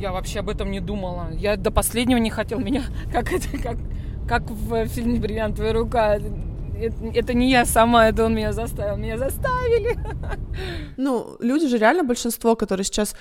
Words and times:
Я 0.00 0.12
вообще 0.12 0.40
об 0.40 0.48
этом 0.48 0.70
не 0.70 0.80
думала. 0.80 1.30
Я 1.32 1.56
до 1.56 1.70
последнего 1.70 2.18
не 2.18 2.30
хотел 2.30 2.58
меня, 2.58 2.84
как 3.12 3.32
это, 3.32 3.48
как, 3.62 3.76
как 4.26 4.50
в 4.50 4.86
фильме 4.86 5.20
«Бриллиантовая 5.20 5.74
рука». 5.74 6.16
Это, 6.16 6.96
это 7.14 7.34
не 7.34 7.50
я 7.50 7.66
сама, 7.66 8.08
это 8.08 8.24
он 8.24 8.34
меня 8.34 8.54
заставил. 8.54 8.96
Меня 8.96 9.18
заставили. 9.18 9.98
Ну, 10.96 11.36
люди 11.40 11.66
же 11.68 11.78
реально 11.78 12.04
большинство, 12.04 12.56
которые 12.56 12.84
сейчас 12.84 13.14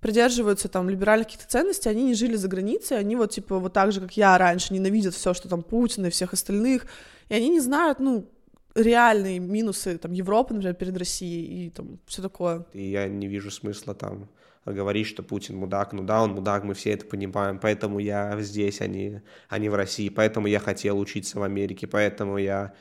придерживаются 0.00 0.68
там 0.68 0.90
либеральных 0.90 1.28
каких-то 1.28 1.48
ценностей, 1.48 1.88
они 1.88 2.04
не 2.04 2.14
жили 2.14 2.36
за 2.36 2.48
границей, 2.48 2.98
они 2.98 3.16
вот 3.16 3.30
типа 3.30 3.58
вот 3.58 3.72
так 3.72 3.90
же, 3.92 4.00
как 4.00 4.16
я 4.16 4.36
раньше, 4.36 4.74
ненавидят 4.74 5.14
все, 5.14 5.34
что 5.34 5.48
там 5.48 5.62
Путин 5.62 6.06
и 6.06 6.10
всех 6.10 6.32
остальных, 6.32 6.86
и 7.28 7.34
они 7.34 7.48
не 7.48 7.60
знают, 7.60 8.00
ну, 8.00 8.28
реальные 8.74 9.38
минусы 9.38 9.98
там 9.98 10.12
Европы, 10.12 10.52
например, 10.54 10.74
перед 10.74 10.96
Россией 10.96 11.66
и 11.66 11.70
там 11.70 11.98
все 12.06 12.22
такое. 12.22 12.66
И 12.74 12.90
я 12.90 13.08
не 13.08 13.28
вижу 13.28 13.50
смысла 13.50 13.94
там 13.94 14.28
говорить, 14.72 15.06
что 15.06 15.22
Путин 15.22 15.56
мудак. 15.56 15.92
Ну 15.92 16.02
да, 16.02 16.22
он 16.22 16.32
мудак, 16.32 16.64
мы 16.64 16.74
все 16.74 16.92
это 16.92 17.04
понимаем, 17.04 17.58
поэтому 17.58 17.98
я 17.98 18.40
здесь, 18.40 18.80
а 18.80 18.86
не, 18.86 19.22
а 19.48 19.58
не 19.58 19.68
в 19.68 19.74
России, 19.74 20.08
поэтому 20.08 20.46
я 20.46 20.58
хотел 20.58 20.98
учиться 20.98 21.38
в 21.38 21.42
Америке, 21.42 21.86
поэтому 21.86 22.38
я 22.38 22.74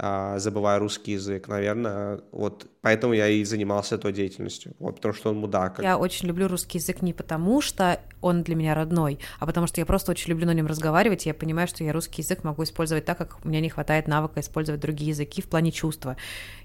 а, 0.00 0.38
забываю 0.38 0.78
русский 0.78 1.12
язык, 1.12 1.48
наверное, 1.48 2.20
вот 2.30 2.66
поэтому 2.82 3.14
я 3.14 3.28
и 3.28 3.42
занимался 3.42 3.98
той 3.98 4.12
деятельностью, 4.12 4.74
вот 4.78 4.96
потому 4.96 5.12
что 5.12 5.30
он 5.30 5.38
мудак. 5.38 5.80
Я 5.82 5.98
очень 5.98 6.28
люблю 6.28 6.46
русский 6.46 6.78
язык 6.78 7.02
не 7.02 7.12
потому, 7.12 7.60
что 7.60 8.00
он 8.20 8.44
для 8.44 8.54
меня 8.54 8.74
родной, 8.74 9.18
а 9.40 9.46
потому 9.46 9.66
что 9.66 9.80
я 9.80 9.86
просто 9.86 10.12
очень 10.12 10.30
люблю 10.30 10.46
на 10.46 10.54
нем 10.54 10.66
разговаривать, 10.66 11.26
и 11.26 11.30
я 11.30 11.34
понимаю, 11.34 11.66
что 11.66 11.82
я 11.82 11.92
русский 11.92 12.22
язык 12.22 12.44
могу 12.44 12.62
использовать 12.62 13.06
так, 13.06 13.18
как 13.18 13.44
у 13.44 13.48
меня 13.48 13.60
не 13.60 13.70
хватает 13.70 14.06
навыка 14.06 14.38
использовать 14.38 14.80
другие 14.80 15.10
языки 15.10 15.42
в 15.42 15.48
плане 15.48 15.72
чувства. 15.72 16.16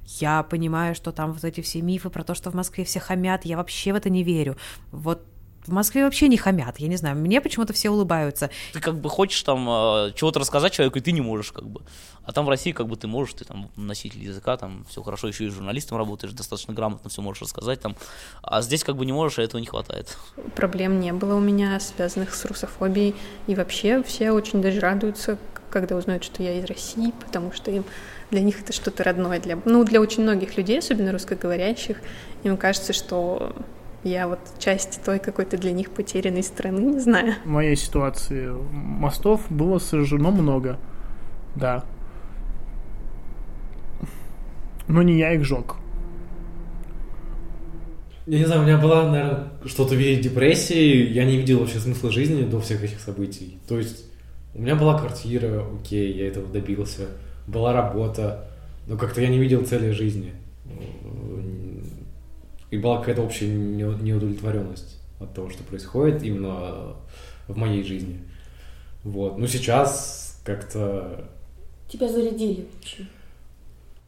Я 0.06 0.44
понимаю, 0.44 0.94
что 0.94 1.12
там 1.12 1.34
вот 1.34 1.44
эти 1.44 1.62
все 1.62 1.81
мифы 1.81 2.12
про 2.12 2.23
то, 2.23 2.36
что 2.36 2.52
в 2.52 2.54
Москве 2.54 2.84
все 2.84 3.00
хамят, 3.00 3.45
я 3.45 3.58
вообще 3.58 3.94
в 3.94 3.95
это 3.95 4.12
не 4.12 4.23
верю. 4.23 4.58
Вот 4.92 5.26
в 5.66 5.72
Москве 5.72 6.03
вообще 6.03 6.27
не 6.27 6.38
хамят, 6.38 6.80
я 6.80 6.88
не 6.88 6.98
знаю, 6.98 7.16
мне 7.16 7.41
почему-то 7.41 7.73
все 7.73 7.90
улыбаются. 7.90 8.49
Ты 8.73 8.80
как 8.80 8.95
бы 8.95 9.09
хочешь 9.09 9.41
там 9.44 9.67
э, 9.70 10.12
чего-то 10.16 10.39
рассказать 10.39 10.73
человеку, 10.73 10.97
и 10.97 11.02
ты 11.02 11.11
не 11.11 11.22
можешь 11.22 11.52
как 11.52 11.66
бы. 11.66 11.81
А 12.25 12.31
там 12.31 12.45
в 12.45 12.50
России 12.50 12.72
как 12.72 12.88
бы 12.88 12.95
ты 12.95 13.08
можешь, 13.08 13.33
ты 13.33 13.45
там 13.45 13.69
носитель 13.75 14.23
языка, 14.23 14.56
там 14.58 14.86
все 14.89 15.02
хорошо, 15.03 15.28
еще 15.28 15.45
и 15.45 15.50
журналистом 15.50 15.97
работаешь, 15.97 16.34
достаточно 16.34 16.73
грамотно 16.73 17.09
все 17.09 17.22
можешь 17.22 17.41
рассказать 17.41 17.81
там. 17.81 17.95
А 18.41 18.61
здесь 18.61 18.84
как 18.84 18.95
бы 18.95 19.06
не 19.06 19.11
можешь, 19.11 19.39
а 19.39 19.44
этого 19.44 19.59
не 19.59 19.67
хватает. 19.67 20.17
Проблем 20.56 21.00
не 21.00 21.11
было 21.11 21.36
у 21.36 21.41
меня, 21.41 21.80
связанных 21.80 22.34
с 22.34 22.45
русофобией. 22.45 23.16
И 23.47 23.56
вообще 23.56 24.03
все 24.03 24.31
очень 24.31 24.61
даже 24.61 24.80
радуются, 24.80 25.38
когда 25.69 25.95
узнают, 25.95 26.23
что 26.23 26.44
я 26.44 26.59
из 26.59 26.66
России, 26.66 27.14
потому 27.25 27.52
что 27.52 27.72
им 27.72 27.84
для 28.31 28.41
них 28.41 28.61
это 28.61 28.73
что-то 28.73 29.03
родное. 29.03 29.39
Для, 29.39 29.59
ну, 29.66 29.84
для 29.84 30.00
очень 30.00 30.23
многих 30.23 30.58
людей, 30.58 30.80
особенно 30.80 31.11
русскоговорящих, 31.11 31.97
им 32.44 32.58
кажется, 32.58 32.94
что 32.94 33.56
я 34.04 34.28
вот 34.28 34.40
часть 34.59 35.02
той 35.04 35.20
какой-то 35.20 35.58
для 35.58 35.72
них 35.72 35.90
потерянной 35.90 36.44
страны, 36.44 36.80
не 36.80 37.00
знаю. 37.00 37.36
В 37.44 37.50
моей 37.50 37.76
ситуации 37.76 38.50
мостов 38.72 39.42
было 39.50 39.80
сожжено 39.80 40.32
много, 40.32 40.80
да. 41.56 41.84
Но 44.88 45.02
не 45.02 45.18
я 45.18 45.34
их 45.34 45.46
жег. 45.46 45.76
Я 48.26 48.40
не 48.40 48.46
знаю, 48.46 48.62
у 48.62 48.66
меня 48.66 48.78
была, 48.78 49.09
наверное, 49.09 49.50
что-то 49.66 49.96
в 49.96 49.98
виде 49.98 50.22
депрессии. 50.22 51.12
Я 51.12 51.26
не 51.26 51.38
видел 51.38 51.59
вообще 51.59 51.80
смысла 51.80 52.09
жизни 52.09 52.44
до 52.44 52.59
всех 52.62 52.84
этих 52.84 53.00
событий. 53.00 53.58
То 53.68 53.78
есть 53.78 54.06
у 54.54 54.62
меня 54.62 54.76
была 54.76 54.98
квартира, 54.98 55.66
окей, 55.80 56.14
я 56.14 56.28
этого 56.28 56.48
добился. 56.48 57.08
Была 57.48 57.74
работа, 57.74 58.48
но 58.88 58.98
как-то 58.98 59.22
я 59.22 59.28
не 59.28 59.40
видел 59.40 59.66
цели 59.66 59.92
жизни 59.92 60.34
и 62.73 62.77
была 62.79 62.97
какая-то 62.97 63.21
общая 63.21 63.49
неудовлетворенность 63.49 64.99
от 65.19 65.31
того, 65.35 65.52
что 65.52 65.63
происходит 65.63 66.23
именно 66.23 66.95
в 67.47 67.55
моей 67.55 67.83
жизни. 67.83 68.23
Вот. 69.03 69.38
Ну, 69.38 69.45
сейчас 69.45 70.41
как-то... 70.43 71.29
Тебя 71.88 72.09
зарядили 72.09 72.66
вообще? 72.73 73.05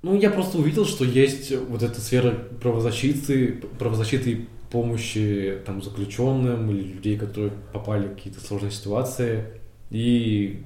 Ну, 0.02 0.20
я 0.20 0.32
просто 0.32 0.58
увидел, 0.58 0.84
что 0.84 1.06
есть 1.06 1.56
вот 1.56 1.84
эта 1.84 2.02
сфера 2.02 2.32
правозащиты, 2.60 3.62
правозащиты 3.78 4.48
помощи 4.72 5.62
там 5.64 5.84
заключенным 5.84 6.72
или 6.72 6.94
людей, 6.94 7.20
которые 7.20 7.54
попали 7.72 8.08
в 8.08 8.16
какие-то 8.16 8.40
сложные 8.40 8.72
ситуации. 8.72 9.46
И 9.92 10.64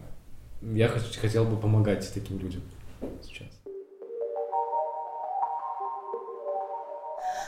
я 0.62 0.88
хотел 0.88 1.44
бы 1.44 1.58
помогать 1.58 2.10
таким 2.14 2.40
людям 2.40 2.62
сейчас. 3.22 3.59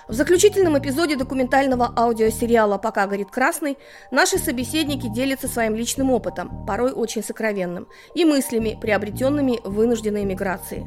В 0.08 0.14
заключительном 0.14 0.78
эпизоде 0.78 1.16
документального 1.16 1.94
аудиосериала 1.96 2.78
«Пока 2.78 3.08
горит 3.08 3.30
красный» 3.30 3.78
наши 4.10 4.38
собеседники 4.38 5.08
делятся 5.08 5.48
своим 5.48 5.76
личным 5.76 6.12
опытом, 6.12 6.66
порой 6.66 6.92
очень 6.92 7.24
сокровенным, 7.24 7.88
и 8.16 8.26
мыслями, 8.26 8.78
приобретенными 8.80 9.60
в 9.64 9.74
вынужденной 9.74 10.26
миграции, 10.26 10.86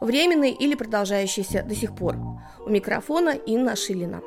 временной 0.00 0.50
или 0.50 0.74
продолжающейся 0.74 1.62
до 1.62 1.74
сих 1.74 1.94
пор. 1.94 2.16
У 2.64 2.70
микрофона 2.70 3.30
Инна 3.30 3.76
Шилина. 3.76 4.20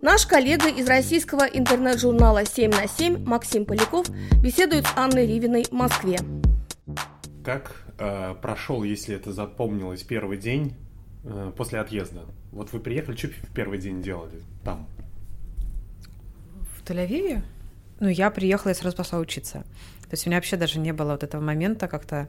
Наш 0.00 0.26
коллега 0.26 0.68
из 0.68 0.86
российского 0.86 1.42
интернет-журнала 1.42 2.44
«7 2.44 2.68
на 2.68 2.84
7» 2.84 3.26
Максим 3.26 3.66
Поляков 3.66 4.08
беседует 4.40 4.86
с 4.86 4.92
Анной 4.96 5.26
Ривиной 5.26 5.64
в 5.64 5.72
Москве. 5.72 6.18
Как 7.44 7.72
э, 7.98 8.34
прошел, 8.40 8.84
если 8.84 9.16
это 9.16 9.32
запомнилось, 9.32 10.04
первый 10.04 10.38
день 10.38 10.76
после 11.56 11.80
отъезда? 11.80 12.26
Вот 12.52 12.72
вы 12.72 12.80
приехали, 12.80 13.16
что 13.16 13.28
в 13.28 13.52
первый 13.54 13.78
день 13.78 14.02
делали 14.02 14.42
там? 14.64 14.86
В 16.76 16.82
Тель-Авиве? 16.84 17.42
Ну, 18.00 18.08
я 18.08 18.30
приехала 18.30 18.72
и 18.72 18.74
сразу 18.74 18.96
пошла 18.96 19.18
учиться. 19.18 19.64
То 20.02 20.12
есть 20.12 20.26
у 20.26 20.30
меня 20.30 20.38
вообще 20.38 20.56
даже 20.56 20.78
не 20.78 20.92
было 20.92 21.12
вот 21.12 21.22
этого 21.22 21.42
момента 21.42 21.88
как-то 21.88 22.28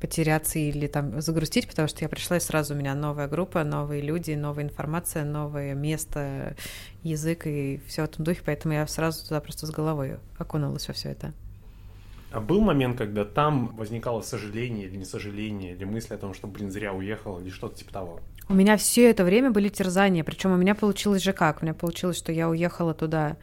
потеряться 0.00 0.58
или 0.58 0.88
там 0.88 1.20
загрустить, 1.20 1.68
потому 1.68 1.86
что 1.86 2.04
я 2.04 2.08
пришла 2.08 2.38
и 2.38 2.40
сразу 2.40 2.74
у 2.74 2.76
меня 2.76 2.96
новая 2.96 3.28
группа, 3.28 3.62
новые 3.62 4.02
люди, 4.02 4.32
новая 4.32 4.64
информация, 4.64 5.24
новое 5.24 5.74
место, 5.74 6.56
язык 7.04 7.46
и 7.46 7.80
все 7.86 8.02
в 8.02 8.06
этом 8.06 8.24
духе, 8.24 8.42
поэтому 8.44 8.74
я 8.74 8.84
сразу 8.88 9.22
туда 9.22 9.40
просто 9.40 9.66
с 9.68 9.70
головой 9.70 10.18
окунулась 10.38 10.88
во 10.88 10.94
все 10.94 11.10
это. 11.10 11.32
А 12.34 12.40
был 12.40 12.60
момент, 12.60 12.98
когда 12.98 13.24
там 13.24 13.76
возникало 13.76 14.20
сожаление 14.20 14.86
или 14.86 14.96
не 14.96 15.04
сожаление, 15.04 15.74
или 15.74 15.84
мысль 15.84 16.14
о 16.14 16.18
том, 16.18 16.34
что, 16.34 16.48
блин, 16.48 16.68
зря 16.68 16.92
уехал, 16.92 17.38
или 17.38 17.48
что-то 17.48 17.76
типа 17.76 17.92
того? 17.92 18.20
У 18.48 18.54
меня 18.54 18.76
все 18.76 19.08
это 19.08 19.24
время 19.24 19.52
были 19.52 19.68
терзания, 19.68 20.24
причем 20.24 20.50
у 20.50 20.56
меня 20.56 20.74
получилось 20.74 21.22
же 21.22 21.32
как? 21.32 21.62
У 21.62 21.64
меня 21.64 21.74
получилось, 21.74 22.18
что 22.18 22.32
я 22.32 22.48
уехала 22.48 22.92
туда 22.92 23.36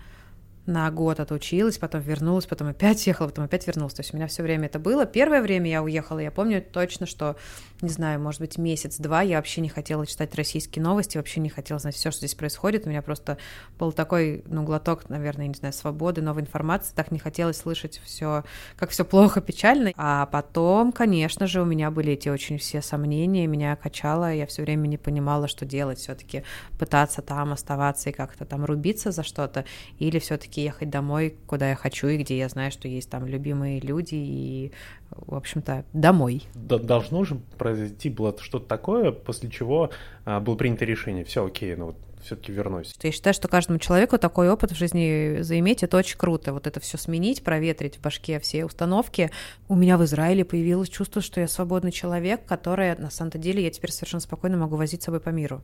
на 0.66 0.92
год 0.92 1.20
отучилась, 1.20 1.78
потом 1.78 2.02
вернулась, 2.02 2.46
потом 2.46 2.68
опять 2.68 3.08
ехала, 3.08 3.28
потом 3.28 3.46
опять 3.46 3.66
вернулась. 3.66 3.94
То 3.94 4.02
есть 4.02 4.14
у 4.14 4.18
меня 4.18 4.28
все 4.28 4.44
время 4.44 4.66
это 4.66 4.78
было. 4.78 5.06
Первое 5.06 5.42
время 5.42 5.70
я 5.70 5.82
уехала, 5.82 6.20
я 6.20 6.30
помню 6.30 6.62
точно, 6.62 7.06
что, 7.06 7.38
не 7.82 7.90
знаю, 7.90 8.20
может 8.20 8.42
быть, 8.42 8.58
месяц-два 8.58 9.22
я 9.22 9.38
вообще 9.38 9.62
не 9.62 9.70
хотела 9.70 10.06
читать 10.06 10.36
российские 10.36 10.84
новости, 10.84 11.18
вообще 11.18 11.40
не 11.40 11.50
хотела 11.50 11.80
знать 11.80 11.96
все, 11.96 12.12
что 12.12 12.20
здесь 12.20 12.36
происходит. 12.36 12.86
У 12.86 12.90
меня 12.90 13.02
просто 13.02 13.38
был 13.80 13.92
такой, 13.92 14.44
ну, 14.46 14.64
глоток, 14.64 15.10
наверное, 15.10 15.48
не 15.48 15.56
знаю, 15.56 15.74
свободы, 15.74 16.22
новой 16.22 16.42
информации. 16.42 16.94
Так 16.96 17.12
не 17.12 17.20
хотелось 17.20 17.58
слышать 17.58 18.00
все, 18.04 18.44
как 18.76 18.90
все 18.90 19.04
плохо, 19.04 19.42
печально. 19.42 19.92
А 19.98 20.26
потом, 20.28 20.92
конечно 20.92 21.48
же, 21.48 21.62
у 21.62 21.66
меня 21.66 21.92
были 21.92 22.14
эти 22.14 22.30
очень 22.30 22.58
все 22.58 22.82
сомнения, 22.82 23.48
меня 23.48 23.76
качало, 23.76 24.34
я 24.34 24.46
все 24.46 24.62
время 24.62 24.88
не 24.88 24.98
понимала, 24.98 25.48
что 25.48 25.66
делать, 25.66 26.00
все-таки 26.00 26.44
пытаться 26.78 27.22
там 27.22 27.52
оставаться 27.52 28.10
и 28.10 28.14
как-то 28.14 28.46
там 28.46 28.66
рубиться 28.66 29.12
за 29.12 29.24
что-то, 29.24 29.66
или 30.00 30.20
все-таки 30.20 30.62
ехать 30.62 30.90
домой, 30.90 31.36
куда 31.48 31.70
я 31.70 31.76
хочу, 31.76 32.08
и 32.08 32.18
где 32.18 32.38
я 32.38 32.50
знаю, 32.50 32.72
что 32.72 32.88
есть 32.88 33.10
там 33.10 33.26
любимые 33.26 33.80
люди, 33.80 34.16
и, 34.16 34.72
в 35.10 35.36
общем-то, 35.36 35.86
домой. 35.94 36.44
Должно 36.54 37.24
же 37.24 37.36
произойти 37.58 37.71
было 38.10 38.36
что-то 38.40 38.66
такое, 38.66 39.12
после 39.12 39.50
чего 39.50 39.92
а, 40.26 40.40
было 40.40 40.56
принято 40.56 40.86
решение, 40.86 41.24
все 41.24 41.46
окей, 41.46 41.76
ну 41.76 41.88
вот 41.88 41.98
все-таки 42.24 42.52
вернусь. 42.52 42.94
Я 43.02 43.12
считаю, 43.12 43.34
что 43.34 43.48
каждому 43.48 43.80
человеку 43.80 44.18
такой 44.18 44.50
опыт 44.50 44.72
в 44.72 44.76
жизни 44.76 45.42
заиметь, 45.42 45.84
это 45.84 45.98
очень 45.98 46.18
круто. 46.18 46.54
Вот 46.54 46.68
это 46.68 46.80
все 46.80 46.98
сменить, 46.98 47.44
проветрить 47.44 47.98
в 47.98 48.02
башке 48.02 48.40
все 48.40 48.66
установки. 48.66 49.32
У 49.68 49.76
меня 49.76 49.98
в 49.98 50.04
Израиле 50.04 50.46
появилось 50.46 50.90
чувство, 50.90 51.22
что 51.22 51.42
я 51.42 51.48
свободный 51.48 51.92
человек, 51.92 52.46
который, 52.46 52.96
на 52.96 53.10
самом-то 53.10 53.38
деле, 53.38 53.64
я 53.64 53.72
теперь 53.72 53.92
совершенно 53.92 54.22
спокойно 54.22 54.58
могу 54.58 54.76
возить 54.76 55.02
с 55.02 55.06
собой 55.06 55.20
по 55.20 55.30
миру. 55.30 55.64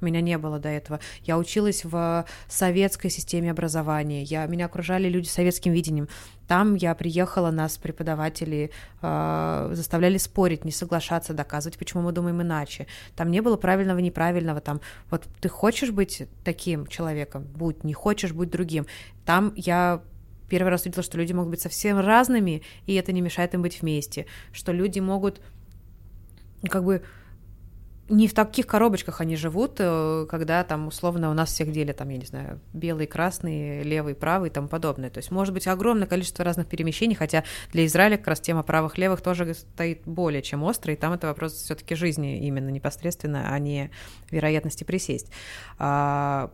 Меня 0.00 0.20
не 0.20 0.36
было 0.36 0.58
до 0.58 0.68
этого. 0.68 1.00
Я 1.22 1.38
училась 1.38 1.84
в 1.84 2.26
советской 2.48 3.10
системе 3.10 3.50
образования. 3.50 4.22
Я, 4.22 4.46
меня 4.46 4.66
окружали 4.66 5.08
люди 5.08 5.26
с 5.26 5.32
советским 5.32 5.72
видением. 5.72 6.08
Там 6.46 6.74
я 6.74 6.94
приехала, 6.94 7.50
нас 7.50 7.76
преподаватели 7.78 8.70
э, 9.02 9.70
заставляли 9.72 10.18
спорить, 10.18 10.64
не 10.64 10.70
соглашаться, 10.70 11.34
доказывать, 11.34 11.78
почему 11.78 12.02
мы 12.02 12.12
думаем 12.12 12.40
иначе. 12.42 12.86
Там 13.16 13.30
не 13.30 13.40
было 13.40 13.56
правильного, 13.56 13.98
неправильного. 13.98 14.60
Там 14.60 14.80
вот 15.10 15.24
ты 15.40 15.48
хочешь 15.48 15.90
быть 15.90 16.28
таким 16.44 16.86
человеком, 16.86 17.44
будь, 17.44 17.82
не 17.82 17.94
хочешь, 17.94 18.32
будь 18.32 18.50
другим. 18.50 18.86
Там 19.24 19.52
я 19.56 20.02
первый 20.48 20.68
раз 20.68 20.82
увидела, 20.82 21.02
что 21.02 21.18
люди 21.18 21.32
могут 21.32 21.50
быть 21.50 21.60
совсем 21.60 21.98
разными, 21.98 22.62
и 22.86 22.94
это 22.94 23.12
не 23.12 23.20
мешает 23.20 23.54
им 23.54 23.62
быть 23.62 23.80
вместе. 23.80 24.26
Что 24.52 24.72
люди 24.72 25.00
могут 25.00 25.40
как 26.68 26.84
бы 26.84 27.02
не 28.08 28.28
в 28.28 28.34
таких 28.34 28.66
коробочках 28.66 29.20
они 29.20 29.36
живут, 29.36 29.76
э, 29.78 30.26
когда 30.28 30.62
там 30.64 30.88
условно 30.88 31.30
у 31.30 31.34
нас 31.34 31.50
всех 31.50 31.72
делят, 31.72 31.96
там, 31.96 32.08
я 32.08 32.18
не 32.18 32.26
знаю, 32.26 32.60
белый, 32.72 33.06
красный, 33.06 33.82
левый, 33.82 34.14
правый 34.14 34.50
и 34.50 34.52
тому 34.52 34.68
подобное. 34.68 35.10
То 35.10 35.18
есть 35.18 35.30
может 35.30 35.52
быть 35.52 35.66
огромное 35.66 36.06
количество 36.06 36.44
разных 36.44 36.68
перемещений, 36.68 37.16
хотя 37.16 37.44
для 37.72 37.84
Израиля 37.86 38.16
как 38.16 38.28
раз 38.28 38.40
тема 38.40 38.62
правых-левых 38.62 39.20
тоже 39.20 39.54
стоит 39.54 40.02
более 40.04 40.42
чем 40.42 40.62
острый, 40.62 40.92
и 40.92 40.96
там 40.96 41.12
это 41.12 41.26
вопрос 41.26 41.54
все 41.54 41.74
таки 41.74 41.94
жизни 41.94 42.46
именно 42.46 42.68
непосредственно, 42.68 43.52
а 43.52 43.58
не 43.58 43.90
вероятности 44.30 44.84
присесть. 44.84 45.30
А, 45.78 46.50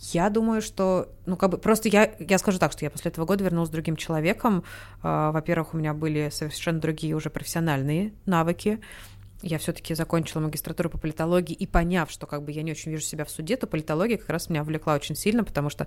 я 0.00 0.30
думаю, 0.30 0.62
что, 0.62 1.08
ну, 1.26 1.36
как 1.36 1.50
бы, 1.50 1.58
просто 1.58 1.88
я, 1.88 2.10
я 2.18 2.38
скажу 2.38 2.58
так, 2.58 2.72
что 2.72 2.84
я 2.84 2.90
после 2.90 3.10
этого 3.10 3.26
года 3.26 3.44
вернулась 3.44 3.68
другим 3.68 3.96
человеком. 3.96 4.64
А, 5.02 5.30
во-первых, 5.30 5.74
у 5.74 5.76
меня 5.76 5.92
были 5.92 6.30
совершенно 6.32 6.80
другие 6.80 7.14
уже 7.14 7.28
профессиональные 7.28 8.12
навыки, 8.24 8.80
я 9.42 9.58
все-таки 9.58 9.94
закончила 9.94 10.40
магистратуру 10.40 10.90
по 10.90 10.98
политологии, 10.98 11.54
и 11.54 11.66
поняв, 11.66 12.10
что 12.10 12.26
как 12.26 12.42
бы 12.42 12.52
я 12.52 12.62
не 12.62 12.72
очень 12.72 12.90
вижу 12.90 13.02
себя 13.02 13.24
в 13.24 13.30
суде, 13.30 13.56
то 13.56 13.66
политология 13.66 14.16
как 14.18 14.28
раз 14.30 14.48
меня 14.48 14.62
увлекла 14.62 14.94
очень 14.94 15.16
сильно, 15.16 15.44
потому 15.44 15.70
что 15.70 15.86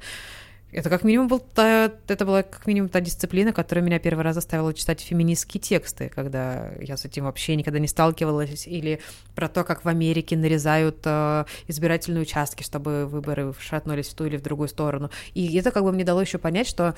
это 0.74 0.90
как 0.90 1.04
минимум 1.04 1.28
был 1.28 1.40
та, 1.40 1.92
это 2.08 2.26
была 2.26 2.42
как 2.42 2.66
минимум 2.66 2.90
та 2.90 3.00
дисциплина, 3.00 3.54
которая 3.54 3.86
меня 3.86 4.00
первый 4.00 4.24
раз 4.24 4.36
заставила 4.36 4.74
читать 4.74 5.02
феминистские 5.02 5.62
тексты, 5.62 6.10
когда 6.10 6.72
я 6.80 6.98
с 6.98 7.06
этим 7.06 7.26
вообще 7.26 7.56
никогда 7.56 7.80
не 7.80 7.88
сталкивалась, 7.88 8.68
или 8.68 9.00
про 9.36 9.48
то, 9.48 9.64
как 9.64 9.86
в 9.86 9.88
Америке 9.88 10.36
нарезают 10.36 10.98
э, 11.06 11.46
избирательные 11.68 12.24
участки, 12.24 12.64
чтобы 12.64 13.06
выборы 13.06 13.54
шатнулись 13.60 14.08
в 14.08 14.16
ту 14.16 14.26
или 14.26 14.38
в 14.38 14.42
другую 14.42 14.68
сторону. 14.68 15.12
И 15.36 15.56
это 15.58 15.70
как 15.70 15.84
бы 15.84 15.92
мне 15.92 16.04
дало 16.04 16.22
еще 16.22 16.40
понять, 16.40 16.68
что 16.68 16.96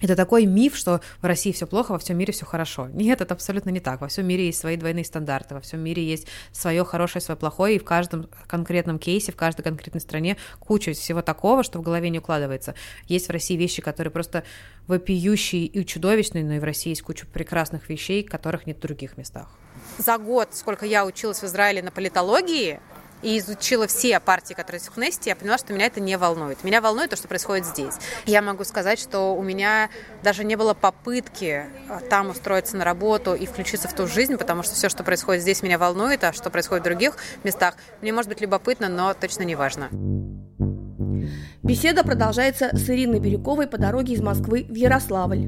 это 0.00 0.16
такой 0.16 0.46
миф, 0.46 0.76
что 0.76 1.00
в 1.20 1.26
России 1.26 1.52
все 1.52 1.66
плохо, 1.66 1.92
во 1.92 1.98
всем 1.98 2.16
мире 2.18 2.32
все 2.32 2.46
хорошо. 2.46 2.88
Нет, 2.88 3.20
это 3.20 3.34
абсолютно 3.34 3.70
не 3.70 3.80
так. 3.80 4.00
Во 4.00 4.08
всем 4.08 4.26
мире 4.26 4.46
есть 4.46 4.58
свои 4.58 4.76
двойные 4.76 5.04
стандарты, 5.04 5.54
во 5.54 5.60
всем 5.60 5.80
мире 5.80 6.04
есть 6.04 6.26
свое 6.52 6.84
хорошее, 6.84 7.22
свое 7.22 7.38
плохое, 7.38 7.76
и 7.76 7.78
в 7.78 7.84
каждом 7.84 8.28
конкретном 8.46 8.98
кейсе, 8.98 9.32
в 9.32 9.36
каждой 9.36 9.62
конкретной 9.62 10.00
стране 10.00 10.36
куча 10.58 10.92
всего 10.92 11.22
такого, 11.22 11.62
что 11.62 11.78
в 11.78 11.82
голове 11.82 12.10
не 12.10 12.18
укладывается. 12.18 12.74
Есть 13.06 13.28
в 13.28 13.30
России 13.30 13.56
вещи, 13.56 13.82
которые 13.82 14.10
просто 14.10 14.44
вопиющие 14.86 15.66
и 15.66 15.86
чудовищные, 15.86 16.44
но 16.44 16.54
и 16.54 16.58
в 16.58 16.64
России 16.64 16.90
есть 16.90 17.02
куча 17.02 17.26
прекрасных 17.26 17.88
вещей, 17.88 18.22
которых 18.22 18.66
нет 18.66 18.78
в 18.78 18.80
других 18.80 19.16
местах. 19.16 19.48
За 19.98 20.18
год, 20.18 20.48
сколько 20.52 20.86
я 20.86 21.04
училась 21.04 21.40
в 21.40 21.44
Израиле 21.44 21.82
на 21.82 21.90
политологии, 21.90 22.80
и 23.22 23.38
изучила 23.38 23.86
все 23.86 24.18
партии, 24.20 24.54
которые 24.54 24.80
есть 24.80 24.90
в 24.90 24.94
Кнесте, 24.94 25.30
я 25.30 25.36
поняла, 25.36 25.58
что 25.58 25.72
меня 25.72 25.86
это 25.86 26.00
не 26.00 26.16
волнует. 26.16 26.62
Меня 26.64 26.80
волнует 26.80 27.10
то, 27.10 27.16
что 27.16 27.28
происходит 27.28 27.66
здесь. 27.66 27.94
Я 28.26 28.42
могу 28.42 28.64
сказать, 28.64 28.98
что 28.98 29.34
у 29.34 29.42
меня 29.42 29.90
даже 30.22 30.44
не 30.44 30.56
было 30.56 30.74
попытки 30.74 31.66
а, 31.88 32.00
там 32.00 32.30
устроиться 32.30 32.76
на 32.76 32.84
работу 32.84 33.34
и 33.34 33.46
включиться 33.46 33.88
в 33.88 33.94
ту 33.94 34.06
жизнь, 34.06 34.36
потому 34.36 34.62
что 34.62 34.74
все, 34.74 34.88
что 34.88 35.04
происходит 35.04 35.42
здесь, 35.42 35.62
меня 35.62 35.78
волнует, 35.78 36.24
а 36.24 36.32
что 36.32 36.50
происходит 36.50 36.82
в 36.82 36.88
других 36.88 37.16
местах, 37.44 37.76
мне 38.00 38.12
может 38.12 38.28
быть 38.28 38.40
любопытно, 38.40 38.88
но 38.88 39.14
точно 39.14 39.42
не 39.42 39.54
важно. 39.54 39.88
Беседа 41.62 42.02
продолжается 42.04 42.70
с 42.74 42.88
Ириной 42.88 43.20
Бирюковой 43.20 43.66
по 43.66 43.76
дороге 43.78 44.14
из 44.14 44.22
Москвы 44.22 44.66
в 44.68 44.74
Ярославль. 44.74 45.46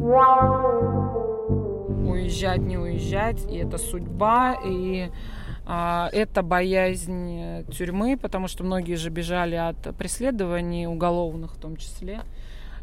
Уезжать, 2.07 2.61
не 2.61 2.77
уезжать, 2.77 3.45
и 3.51 3.57
это 3.57 3.79
судьба, 3.79 4.59
и 4.65 5.11
это 6.13 6.43
боязнь 6.43 7.41
э, 7.41 7.65
тюрьмы, 7.73 8.17
потому 8.17 8.49
что 8.49 8.65
многие 8.65 8.95
же 8.95 9.11
бежали 9.11 9.55
от 9.55 9.97
преследований 9.97 10.87
уголовных 10.87 11.55
в 11.55 11.61
том 11.61 11.77
числе. 11.77 12.23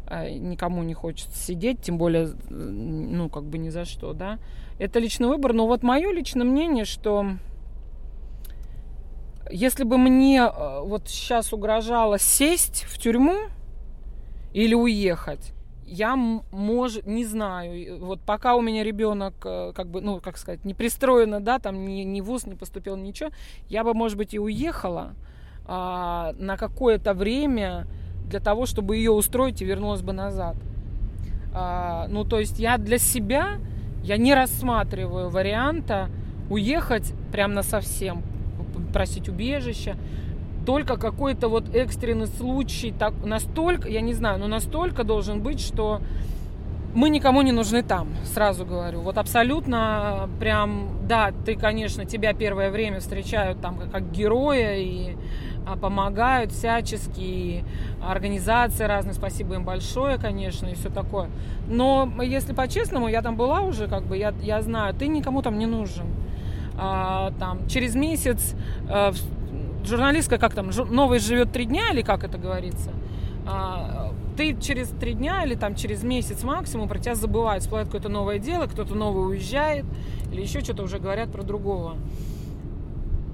А, 0.06 0.28
никому 0.28 0.82
не 0.82 0.94
хочется 0.94 1.36
сидеть, 1.36 1.82
тем 1.82 1.98
более, 1.98 2.30
ну, 2.48 3.28
как 3.28 3.44
бы 3.44 3.58
ни 3.58 3.68
за 3.68 3.84
что, 3.84 4.12
да. 4.12 4.38
Это 4.78 4.98
личный 4.98 5.28
выбор, 5.28 5.52
но 5.52 5.66
вот 5.66 5.82
мое 5.82 6.10
личное 6.10 6.44
мнение, 6.44 6.84
что 6.84 7.26
если 9.50 9.84
бы 9.84 9.98
мне 9.98 10.38
э, 10.38 10.80
вот 10.82 11.08
сейчас 11.08 11.52
угрожало 11.52 12.18
сесть 12.18 12.84
в 12.88 12.98
тюрьму 12.98 13.36
или 14.52 14.74
уехать, 14.74 15.52
я, 15.90 16.14
может, 16.14 17.04
не 17.04 17.24
знаю, 17.24 17.98
вот 17.98 18.20
пока 18.20 18.54
у 18.54 18.62
меня 18.62 18.84
ребенок, 18.84 19.34
э, 19.44 19.72
как 19.74 19.88
бы, 19.88 20.00
ну, 20.00 20.20
как 20.20 20.38
сказать, 20.38 20.64
не 20.64 20.72
пристроено, 20.72 21.40
да, 21.40 21.58
там 21.58 21.84
ни, 21.84 22.02
ни 22.02 22.20
вуз 22.20 22.46
не 22.46 22.54
поступил, 22.54 22.96
ничего, 22.96 23.30
я 23.68 23.82
бы, 23.82 23.92
может 23.92 24.16
быть, 24.16 24.32
и 24.32 24.38
уехала 24.38 25.14
а, 25.66 26.32
на 26.38 26.56
какое-то 26.56 27.12
время 27.12 27.88
для 28.28 28.38
того, 28.38 28.66
чтобы 28.66 28.96
ее 28.96 29.10
устроить 29.10 29.62
и 29.62 29.64
вернулась 29.64 30.02
бы 30.02 30.12
назад. 30.12 30.56
А, 31.52 32.06
ну, 32.08 32.24
то 32.24 32.38
есть 32.38 32.60
я 32.60 32.78
для 32.78 32.98
себя, 32.98 33.58
я 34.04 34.16
не 34.16 34.32
рассматриваю 34.32 35.28
варианта 35.28 36.08
уехать 36.48 37.12
прям 37.32 37.52
на 37.52 37.64
совсем, 37.64 38.22
просить 38.92 39.28
убежища, 39.28 39.96
только 40.64 40.96
какой-то 40.96 41.48
вот 41.48 41.74
экстренный 41.74 42.26
случай, 42.26 42.92
так, 42.96 43.14
настолько, 43.24 43.88
я 43.88 44.00
не 44.00 44.14
знаю, 44.14 44.38
но 44.38 44.46
настолько 44.46 45.04
должен 45.04 45.40
быть, 45.40 45.60
что 45.60 46.00
мы 46.94 47.08
никому 47.08 47.42
не 47.42 47.52
нужны 47.52 47.82
там, 47.82 48.08
сразу 48.24 48.64
говорю. 48.64 49.00
Вот 49.00 49.16
абсолютно 49.16 50.28
прям, 50.40 50.88
да, 51.06 51.32
ты, 51.44 51.54
конечно, 51.54 52.04
тебя 52.04 52.32
первое 52.32 52.70
время 52.70 53.00
встречают 53.00 53.60
там 53.60 53.78
как, 53.92 54.10
героя 54.10 54.76
и 54.76 55.16
а, 55.66 55.76
помогают 55.76 56.50
всячески, 56.52 57.20
и 57.20 57.64
организации 58.02 58.84
разные, 58.84 59.14
спасибо 59.14 59.54
им 59.54 59.64
большое, 59.64 60.18
конечно, 60.18 60.66
и 60.66 60.74
все 60.74 60.88
такое. 60.88 61.30
Но 61.68 62.10
если 62.22 62.52
по-честному, 62.52 63.08
я 63.08 63.22
там 63.22 63.36
была 63.36 63.60
уже, 63.60 63.86
как 63.86 64.04
бы, 64.04 64.16
я, 64.16 64.34
я 64.42 64.60
знаю, 64.62 64.94
ты 64.94 65.06
никому 65.06 65.42
там 65.42 65.58
не 65.58 65.66
нужен. 65.66 66.06
А, 66.76 67.32
там, 67.38 67.68
через 67.68 67.94
месяц 67.94 68.54
а, 68.88 69.12
журналистка, 69.84 70.38
как 70.38 70.54
там, 70.54 70.70
новость 70.90 71.26
живет 71.26 71.52
три 71.52 71.64
дня 71.64 71.90
или 71.92 72.02
как 72.02 72.24
это 72.24 72.38
говорится, 72.38 72.90
а, 73.46 74.12
ты 74.36 74.56
через 74.60 74.88
три 74.88 75.14
дня 75.14 75.44
или 75.44 75.54
там 75.54 75.74
через 75.74 76.02
месяц 76.02 76.42
максимум 76.42 76.88
про 76.88 76.98
тебя 76.98 77.14
забывают, 77.14 77.62
всплывает 77.62 77.88
какое-то 77.88 78.08
новое 78.08 78.38
дело, 78.38 78.66
кто-то 78.66 78.94
новый 78.94 79.28
уезжает 79.28 79.84
или 80.32 80.42
еще 80.42 80.60
что-то 80.60 80.82
уже 80.82 80.98
говорят 80.98 81.30
про 81.30 81.42
другого. 81.42 81.96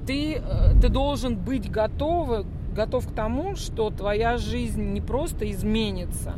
Ты, 0.07 0.35
э, 0.35 0.81
ты 0.81 0.89
должен 0.89 1.37
быть 1.37 1.71
готов, 1.71 2.47
готов 2.75 3.09
к 3.09 3.13
тому, 3.13 3.57
что 3.57 3.91
твоя 3.91 4.37
жизнь 4.37 4.93
не 4.93 5.01
просто 5.01 5.51
изменится, 5.51 6.35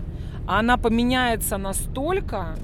а 0.46 0.60
она 0.60 0.76
поменяется 0.76 1.58
настолько, 1.58 2.56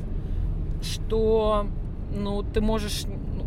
что 0.82 1.66
ну, 2.14 2.42
ты 2.42 2.60
можешь 2.60 3.04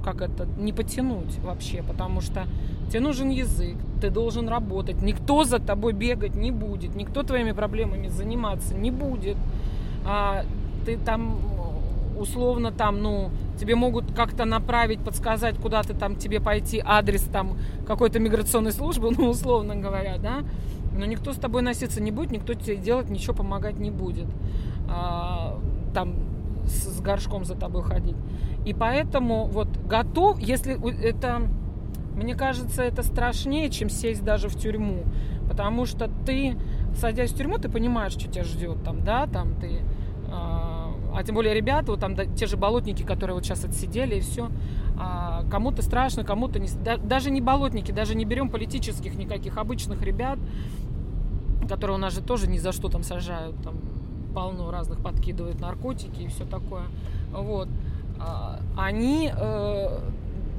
как 0.08 0.22
это, 0.22 0.48
не 0.58 0.72
потянуть 0.72 1.38
вообще, 1.40 1.84
потому 1.84 2.22
что 2.22 2.48
тебе 2.90 3.02
нужен 3.02 3.30
язык, 3.30 3.76
ты 4.00 4.10
должен 4.10 4.48
работать, 4.48 5.02
никто 5.02 5.44
за 5.44 5.60
тобой 5.60 5.92
бегать 5.92 6.36
не 6.36 6.52
будет, 6.52 6.96
никто 6.96 7.24
твоими 7.24 7.52
проблемами 7.52 8.08
заниматься 8.08 8.74
не 8.74 8.90
будет. 8.90 9.36
А, 10.06 10.46
ты 10.86 10.98
там 10.98 11.38
условно 12.18 12.72
там, 12.72 13.02
ну, 13.02 13.32
тебе 13.60 13.76
могут 13.76 14.14
как-то 14.14 14.46
направить, 14.46 15.00
подсказать, 15.02 15.58
куда 15.58 15.84
ты 15.84 15.94
там 15.94 16.16
тебе 16.16 16.40
пойти, 16.40 16.82
адрес 16.84 17.24
там 17.24 17.58
какой-то 17.86 18.20
миграционной 18.20 18.72
службы, 18.72 19.12
ну, 19.18 19.30
условно 19.30 19.76
говоря, 19.76 20.18
да, 20.20 20.44
но 20.98 21.06
никто 21.06 21.34
с 21.34 21.36
тобой 21.36 21.64
носиться 21.64 22.02
не 22.02 22.12
будет, 22.12 22.32
никто 22.32 22.54
тебе 22.54 22.78
делать 22.78 23.10
ничего 23.10 23.34
помогать 23.34 23.78
не 23.78 23.92
будет. 23.92 24.28
А, 24.88 25.60
там 25.94 26.16
с, 26.68 26.98
с 26.98 27.02
горшком 27.02 27.46
за 27.46 27.56
тобой 27.56 27.84
ходить. 27.84 28.16
И 28.66 28.74
поэтому 28.74 29.46
вот 29.46 29.70
готов, 29.86 30.40
если 30.40 30.78
это 31.04 31.48
мне 32.18 32.34
кажется, 32.34 32.82
это 32.82 33.04
страшнее, 33.04 33.70
чем 33.70 33.90
сесть 33.90 34.24
даже 34.24 34.50
в 34.50 34.56
тюрьму. 34.56 35.04
Потому 35.48 35.86
что 35.86 36.10
ты, 36.26 36.58
садясь 36.96 37.32
в 37.32 37.38
тюрьму, 37.38 37.60
ты 37.60 37.70
понимаешь, 37.70 38.14
что 38.14 38.28
тебя 38.28 38.44
ждет 38.44 38.84
там, 38.84 39.04
да, 39.04 39.28
там 39.28 39.56
ты... 39.56 39.82
А, 40.30 40.94
а 41.16 41.24
тем 41.24 41.36
более 41.36 41.54
ребята, 41.54 41.92
вот 41.92 42.00
там 42.00 42.16
да, 42.16 42.26
те 42.26 42.48
же 42.48 42.58
болотники, 42.58 43.04
которые 43.04 43.36
вот 43.36 43.46
сейчас 43.46 43.64
отсидели 43.64 44.16
и 44.16 44.20
все. 44.20 44.50
А, 45.00 45.46
кому-то 45.50 45.84
страшно, 45.84 46.24
кому-то 46.24 46.60
не... 46.60 46.68
Да, 46.84 46.98
даже 46.98 47.30
не 47.30 47.40
болотники, 47.40 47.92
даже 47.92 48.16
не 48.16 48.26
берем 48.26 48.50
политических 48.50 49.16
никаких 49.16 49.58
обычных 49.58 50.02
ребят, 50.02 50.40
которые 51.70 51.98
у 51.98 52.00
нас 52.00 52.14
же 52.14 52.22
тоже 52.22 52.50
ни 52.50 52.58
за 52.58 52.72
что 52.72 52.90
там 52.90 53.04
сажают, 53.04 53.62
там 53.62 53.76
полно 54.38 54.70
разных 54.70 55.02
подкидывают 55.02 55.60
наркотики 55.60 56.22
и 56.22 56.28
все 56.28 56.46
такое. 56.46 56.84
Вот. 57.32 57.68
А, 58.20 58.60
они 58.78 59.32
э, 59.36 60.00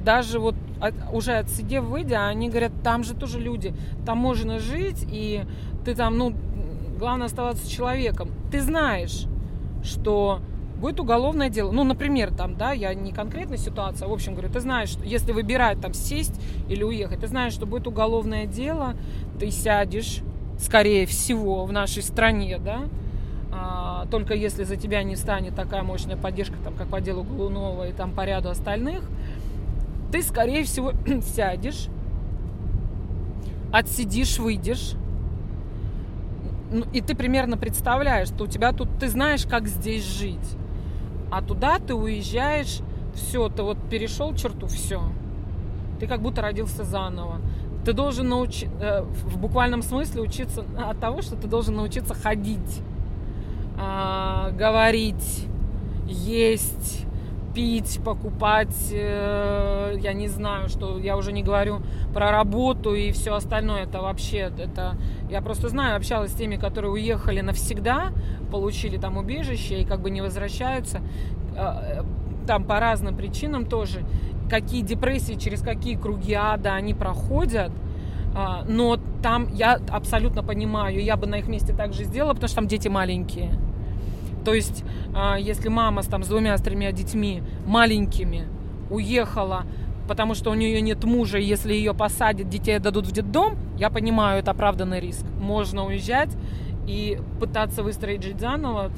даже 0.03 0.39
вот 0.39 0.55
от, 0.81 0.93
уже 1.13 1.37
отсидев, 1.37 1.85
выйдя, 1.85 2.27
они 2.27 2.49
говорят, 2.49 2.73
там 2.83 3.05
же 3.05 3.13
тоже 3.13 3.39
люди, 3.39 3.73
там 4.05 4.17
можно 4.17 4.59
жить, 4.59 5.05
и 5.09 5.45
ты 5.85 5.95
там, 5.95 6.17
ну, 6.17 6.33
главное 6.97 7.27
оставаться 7.27 7.71
человеком. 7.71 8.31
Ты 8.51 8.59
знаешь, 8.59 9.27
что 9.81 10.41
будет 10.75 10.99
уголовное 10.99 11.49
дело. 11.49 11.71
Ну, 11.71 11.85
например, 11.85 12.33
там, 12.33 12.57
да, 12.57 12.73
я 12.73 12.93
не 12.93 13.13
конкретная 13.13 13.57
ситуация, 13.57 14.07
а 14.07 14.09
в 14.09 14.13
общем 14.13 14.33
говорю, 14.33 14.51
ты 14.51 14.59
знаешь, 14.59 14.89
что 14.89 15.05
если 15.05 15.31
выбирать 15.31 15.79
там 15.79 15.93
сесть 15.93 16.35
или 16.67 16.83
уехать, 16.83 17.21
ты 17.21 17.27
знаешь, 17.27 17.53
что 17.53 17.65
будет 17.65 17.87
уголовное 17.87 18.45
дело, 18.45 18.95
ты 19.39 19.51
сядешь, 19.51 20.19
скорее 20.59 21.05
всего, 21.05 21.63
в 21.63 21.71
нашей 21.71 22.03
стране, 22.03 22.57
да, 22.57 22.81
а, 23.51 24.05
только 24.11 24.33
если 24.33 24.63
за 24.63 24.75
тебя 24.75 25.03
не 25.03 25.15
станет 25.15 25.55
такая 25.55 25.83
мощная 25.83 26.17
поддержка, 26.17 26.55
там, 26.63 26.73
как 26.75 26.87
по 26.87 27.01
делу 27.01 27.23
Голунова 27.23 27.87
и 27.87 27.93
там 27.93 28.11
по 28.11 28.25
ряду 28.25 28.49
остальных, 28.49 29.03
ты, 30.11 30.21
скорее 30.23 30.63
всего, 30.63 30.93
сядешь, 31.35 31.87
отсидишь, 33.71 34.39
выйдешь, 34.39 34.95
ну, 36.71 36.85
и 36.93 37.01
ты 37.01 37.15
примерно 37.15 37.57
представляешь, 37.57 38.27
что 38.27 38.43
у 38.43 38.47
тебя 38.47 38.71
тут, 38.73 38.89
ты 38.99 39.09
знаешь, 39.09 39.45
как 39.45 39.67
здесь 39.67 40.05
жить. 40.05 40.57
А 41.31 41.41
туда 41.41 41.79
ты 41.79 41.95
уезжаешь, 41.95 42.79
все, 43.13 43.49
ты 43.49 43.63
вот 43.63 43.77
перешел 43.89 44.35
черту, 44.35 44.67
все. 44.67 45.01
Ты 45.99 46.07
как 46.07 46.21
будто 46.21 46.41
родился 46.41 46.83
заново. 46.83 47.41
Ты 47.85 47.93
должен 47.93 48.29
научиться, 48.29 48.75
э, 48.79 49.01
в 49.01 49.39
буквальном 49.39 49.81
смысле 49.81 50.21
учиться 50.21 50.63
от 50.77 50.99
того, 50.99 51.21
что 51.21 51.35
ты 51.35 51.47
должен 51.47 51.75
научиться 51.75 52.13
ходить, 52.13 52.81
а, 53.79 54.51
говорить, 54.51 55.47
есть, 56.05 57.05
пить, 57.53 57.99
покупать, 58.03 58.91
э, 58.91 59.97
я 60.01 60.13
не 60.13 60.27
знаю, 60.27 60.69
что 60.69 60.99
я 60.99 61.17
уже 61.17 61.31
не 61.31 61.43
говорю 61.43 61.81
про 62.13 62.31
работу 62.31 62.93
и 62.93 63.11
все 63.11 63.33
остальное. 63.33 63.83
Это 63.83 64.01
вообще, 64.01 64.51
это 64.57 64.97
я 65.29 65.41
просто 65.41 65.69
знаю, 65.69 65.95
общалась 65.95 66.31
с 66.31 66.35
теми, 66.35 66.57
которые 66.57 66.91
уехали 66.91 67.41
навсегда, 67.41 68.11
получили 68.51 68.97
там 68.97 69.17
убежище 69.17 69.81
и 69.81 69.85
как 69.85 70.01
бы 70.01 70.09
не 70.09 70.21
возвращаются. 70.21 71.01
Э, 71.55 72.03
там 72.45 72.63
по 72.63 72.79
разным 72.79 73.15
причинам 73.15 73.65
тоже. 73.65 74.03
Какие 74.49 74.81
депрессии, 74.81 75.33
через 75.33 75.61
какие 75.61 75.95
круги 75.95 76.33
ада 76.33 76.73
они 76.73 76.93
проходят. 76.93 77.71
А, 78.35 78.63
но 78.67 78.97
там 79.21 79.47
я 79.53 79.79
абсолютно 79.89 80.43
понимаю, 80.43 81.03
я 81.03 81.17
бы 81.17 81.27
на 81.27 81.35
их 81.35 81.47
месте 81.47 81.73
так 81.73 81.93
же 81.93 82.03
сделала, 82.03 82.33
потому 82.33 82.47
что 82.47 82.55
там 82.57 82.67
дети 82.67 82.87
маленькие. 82.87 83.51
То 84.49 84.55
есть, 84.55 84.83
а, 85.13 85.37
если 85.37 85.69
мама 85.69 86.01
с, 86.01 86.07
там, 86.07 86.23
с 86.23 86.27
двумя, 86.27 86.57
с 86.57 86.61
тремя 86.63 86.91
детьми 86.91 87.43
маленькими 87.67 88.47
уехала, 88.89 89.61
потому 90.07 90.33
что 90.33 90.49
у 90.49 90.55
нее 90.55 90.81
нет 90.81 91.03
мужа, 91.03 91.37
и 91.37 91.43
если 91.43 91.71
ее 91.71 91.93
посадят, 91.93 92.49
детей 92.49 92.79
дадут 92.79 93.05
в 93.05 93.11
детдом, 93.11 93.59
я 93.77 93.91
понимаю, 93.91 94.39
это 94.39 94.49
оправданный 94.49 94.99
риск. 94.99 95.23
Можно 95.39 95.85
уезжать 95.85 96.35
и 96.87 97.19
пытаться 97.39 97.83
выстроить 97.83 98.23
жить 98.23 98.39
заново 98.39 98.89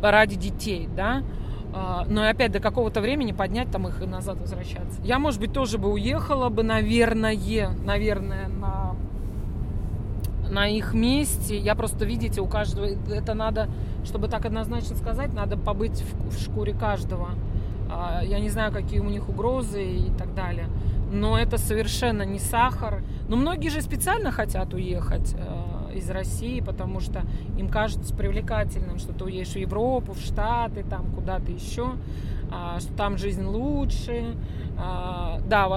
ради 0.00 0.36
детей, 0.36 0.88
да, 0.96 1.22
а, 1.74 2.06
но 2.08 2.26
опять 2.26 2.52
до 2.52 2.60
какого-то 2.60 3.02
времени 3.02 3.32
поднять 3.32 3.70
там 3.70 3.86
их 3.86 4.00
и 4.00 4.06
назад 4.06 4.40
возвращаться. 4.40 5.02
Я, 5.02 5.18
может 5.18 5.38
быть, 5.38 5.52
тоже 5.52 5.76
бы 5.76 5.92
уехала 5.92 6.48
бы, 6.48 6.62
наверное, 6.62 7.36
наверное, 7.84 8.48
на, 8.48 8.96
на 10.54 10.68
их 10.68 10.94
месте. 10.94 11.58
Я 11.58 11.74
просто, 11.74 12.04
видите, 12.04 12.40
у 12.40 12.46
каждого, 12.46 12.86
это 12.86 13.34
надо, 13.34 13.68
чтобы 14.04 14.28
так 14.28 14.46
однозначно 14.46 14.96
сказать, 14.96 15.34
надо 15.34 15.56
побыть 15.56 16.00
в, 16.00 16.30
в 16.30 16.40
шкуре 16.40 16.72
каждого. 16.72 17.30
А, 17.90 18.22
я 18.22 18.38
не 18.38 18.48
знаю, 18.48 18.72
какие 18.72 19.00
у 19.00 19.10
них 19.10 19.28
угрозы 19.28 19.84
и 19.84 20.10
так 20.16 20.34
далее. 20.34 20.68
Но 21.12 21.38
это 21.38 21.58
совершенно 21.58 22.22
не 22.22 22.38
сахар. 22.38 23.02
Но 23.28 23.36
многие 23.36 23.68
же 23.68 23.82
специально 23.82 24.30
хотят 24.30 24.72
уехать 24.74 25.34
а, 25.36 25.92
из 25.92 26.08
России, 26.08 26.60
потому 26.60 27.00
что 27.00 27.22
им 27.58 27.68
кажется 27.68 28.14
привлекательным, 28.14 28.98
что 28.98 29.12
ты 29.12 29.24
уедешь 29.24 29.54
в 29.54 29.58
Европу, 29.58 30.12
в 30.12 30.20
Штаты, 30.20 30.84
там 30.88 31.10
куда-то 31.12 31.50
еще, 31.50 31.94
а, 32.50 32.78
что 32.78 32.92
там 32.94 33.18
жизнь 33.18 33.44
лучше. 33.44 34.36
А, 34.78 35.40
да, 35.46 35.68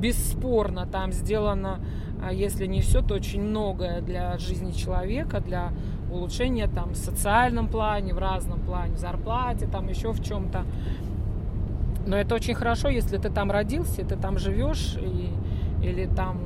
бесспорно, 0.00 0.86
там 0.86 1.12
сделано, 1.12 1.80
а, 2.22 2.32
если 2.32 2.66
не 2.66 2.80
все, 2.80 3.02
то 3.02 3.14
очень 3.14 3.42
многое 3.42 4.00
для 4.00 4.36
жизни 4.38 4.72
человека, 4.72 5.40
для 5.40 5.72
улучшения 6.10 6.66
там 6.66 6.90
в 6.90 6.96
социальном 6.96 7.68
плане, 7.68 8.14
в 8.14 8.18
разном 8.18 8.60
плане, 8.60 8.94
в 8.94 8.98
зарплате, 8.98 9.66
там 9.66 9.88
еще 9.88 10.12
в 10.12 10.22
чем-то. 10.22 10.64
Но 12.06 12.16
это 12.16 12.34
очень 12.34 12.54
хорошо, 12.54 12.88
если 12.88 13.18
ты 13.18 13.28
там 13.28 13.50
родился, 13.50 14.04
ты 14.04 14.16
там 14.16 14.38
живешь, 14.38 14.96
и, 15.00 15.30
или 15.84 16.06
там 16.06 16.38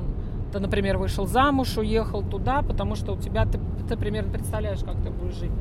ты, 0.51 0.59
например, 0.59 0.97
вышел 0.97 1.25
замуж, 1.25 1.77
уехал 1.77 2.21
туда, 2.21 2.61
потому 2.61 2.95
что 2.95 3.13
у 3.13 3.17
тебя 3.17 3.45
ты, 3.45 3.59
ты 3.89 3.97
примерно 3.97 4.31
представляешь, 4.31 4.83
как 4.83 5.01
ты 5.01 5.09
будешь 5.09 5.35
жить. 5.35 5.51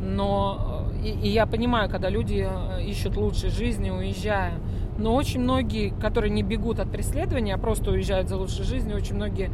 Но 0.00 0.88
э, 0.92 1.06
и, 1.06 1.10
и 1.10 1.28
я 1.28 1.46
понимаю, 1.46 1.88
когда 1.88 2.08
люди 2.08 2.46
э, 2.48 2.82
ищут 2.84 3.16
лучшей 3.16 3.50
жизни, 3.50 3.90
уезжая. 3.90 4.54
Но 4.98 5.14
очень 5.14 5.40
многие, 5.40 5.90
которые 5.90 6.30
не 6.30 6.42
бегут 6.42 6.78
от 6.78 6.90
преследования, 6.90 7.54
а 7.54 7.58
просто 7.58 7.90
уезжают 7.90 8.28
за 8.28 8.36
лучшей 8.36 8.64
жизнью, 8.64 8.96
очень 8.96 9.16
многие 9.16 9.50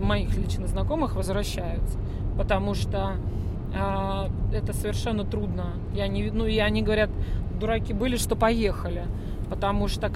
моих 0.00 0.36
личных 0.36 0.68
знакомых 0.68 1.16
возвращаются. 1.16 1.98
Потому 2.36 2.74
что 2.74 3.16
э, 3.74 4.56
это 4.56 4.72
совершенно 4.72 5.24
трудно. 5.24 5.74
Я 5.94 6.06
не, 6.06 6.30
ну, 6.30 6.46
и 6.46 6.58
они 6.58 6.82
говорят, 6.82 7.10
дураки 7.58 7.92
были, 7.92 8.16
что 8.16 8.36
поехали. 8.36 9.04
Потому 9.48 9.88
что 9.88 10.10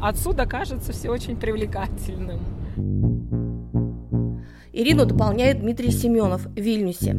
отсюда 0.00 0.46
кажется 0.46 0.92
все 0.92 1.10
очень 1.10 1.36
привлекательным. 1.36 2.40
Ирину 4.72 5.06
дополняет 5.06 5.60
Дмитрий 5.60 5.90
Семенов 5.90 6.46
в 6.46 6.56
Вильнюсе. 6.56 7.16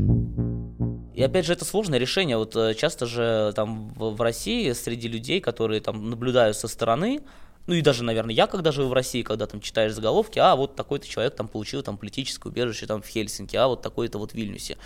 И 1.16 1.24
опять 1.24 1.46
же, 1.46 1.54
это 1.54 1.64
сложное 1.64 1.98
решение. 1.98 2.38
Вот 2.38 2.56
э, 2.58 2.74
часто 2.74 3.06
же 3.06 3.54
там 3.56 3.94
в, 3.94 4.22
России 4.22 4.74
среди 4.74 5.08
людей, 5.08 5.40
которые 5.40 5.80
там 5.80 6.10
наблюдают 6.10 6.58
со 6.58 6.68
стороны, 6.68 7.22
ну 7.68 7.74
и 7.74 7.82
даже, 7.82 8.04
наверное, 8.04 8.36
я, 8.36 8.48
когда 8.48 8.72
живу 8.72 8.90
в 8.90 8.94
России, 8.94 9.24
когда 9.24 9.48
там 9.48 9.62
читаешь 9.62 9.94
заголовки, 9.94 10.40
а 10.40 10.56
вот 10.56 10.76
такой-то 10.76 11.08
человек 11.08 11.36
там 11.36 11.48
получил 11.48 11.82
там 11.84 11.98
политическое 11.98 12.50
убежище 12.50 12.86
там 12.86 13.02
в 13.02 13.08
Хельсинки, 13.08 13.56
а 13.56 13.68
вот 13.68 13.82
такой-то 13.82 14.18
вот 14.20 14.32
в 14.32 14.36
Вильнюсе. 14.36 14.78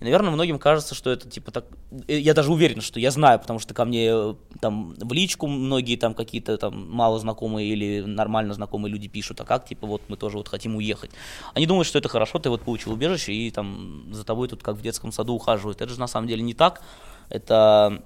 И, 0.00 0.04
наверное, 0.04 0.30
многим 0.30 0.58
кажется, 0.58 0.94
что 0.94 1.10
это 1.10 1.28
типа 1.28 1.50
так... 1.50 1.64
Э, 2.06 2.18
я 2.18 2.34
даже 2.34 2.52
уверен, 2.52 2.80
что 2.80 3.00
я 3.00 3.10
знаю, 3.10 3.40
потому 3.40 3.58
что 3.58 3.74
ко 3.74 3.84
мне 3.84 4.08
э, 4.10 4.34
там 4.60 4.94
в 4.94 5.12
личку 5.12 5.46
многие 5.46 5.96
там 5.96 6.14
какие-то 6.14 6.56
там 6.56 6.90
мало 6.90 7.18
знакомые 7.18 7.68
или 7.68 8.00
нормально 8.02 8.54
знакомые 8.54 8.92
люди 8.92 9.08
пишут, 9.08 9.40
а 9.40 9.44
как, 9.44 9.66
типа, 9.66 9.86
вот 9.86 10.02
мы 10.08 10.16
тоже 10.16 10.36
вот 10.36 10.48
хотим 10.48 10.76
уехать. 10.76 11.10
Они 11.54 11.66
думают, 11.66 11.88
что 11.88 11.98
это 11.98 12.08
хорошо, 12.08 12.38
ты 12.38 12.48
вот 12.48 12.62
получил 12.62 12.92
убежище, 12.92 13.32
и 13.32 13.50
там 13.50 14.04
за 14.12 14.24
тобой 14.24 14.48
тут 14.48 14.62
как 14.62 14.76
в 14.76 14.82
детском 14.82 15.10
саду 15.10 15.34
ухаживают. 15.34 15.80
Это 15.80 15.92
же 15.92 15.98
на 15.98 16.06
самом 16.06 16.28
деле 16.28 16.42
не 16.42 16.54
так. 16.54 16.82
Это 17.28 18.02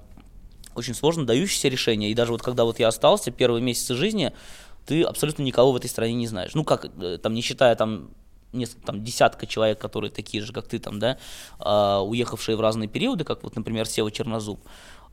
очень 0.75 0.95
сложно 0.95 1.25
дающееся 1.25 1.67
решение. 1.67 2.09
И 2.11 2.15
даже 2.15 2.31
вот 2.31 2.41
когда 2.41 2.63
вот 2.63 2.79
я 2.79 2.87
остался, 2.87 3.31
первые 3.31 3.61
месяцы 3.61 3.95
жизни, 3.95 4.33
ты 4.85 5.03
абсолютно 5.03 5.43
никого 5.43 5.71
в 5.71 5.75
этой 5.75 5.89
стране 5.89 6.13
не 6.13 6.27
знаешь. 6.27 6.55
Ну 6.55 6.63
как, 6.63 6.85
э, 6.85 7.17
там, 7.21 7.33
не 7.33 7.41
считая 7.41 7.75
там 7.75 8.09
несколько, 8.53 8.85
там, 8.85 9.03
десятка 9.03 9.45
человек, 9.45 9.79
которые 9.79 10.11
такие 10.11 10.43
же, 10.43 10.53
как 10.53 10.67
ты, 10.67 10.79
там, 10.79 10.99
да, 10.99 11.17
э, 11.59 11.99
уехавшие 11.99 12.55
в 12.55 12.61
разные 12.61 12.87
периоды, 12.87 13.23
как 13.23 13.43
вот, 13.43 13.55
например, 13.55 13.87
Сева 13.87 14.11
Чернозуб, 14.11 14.59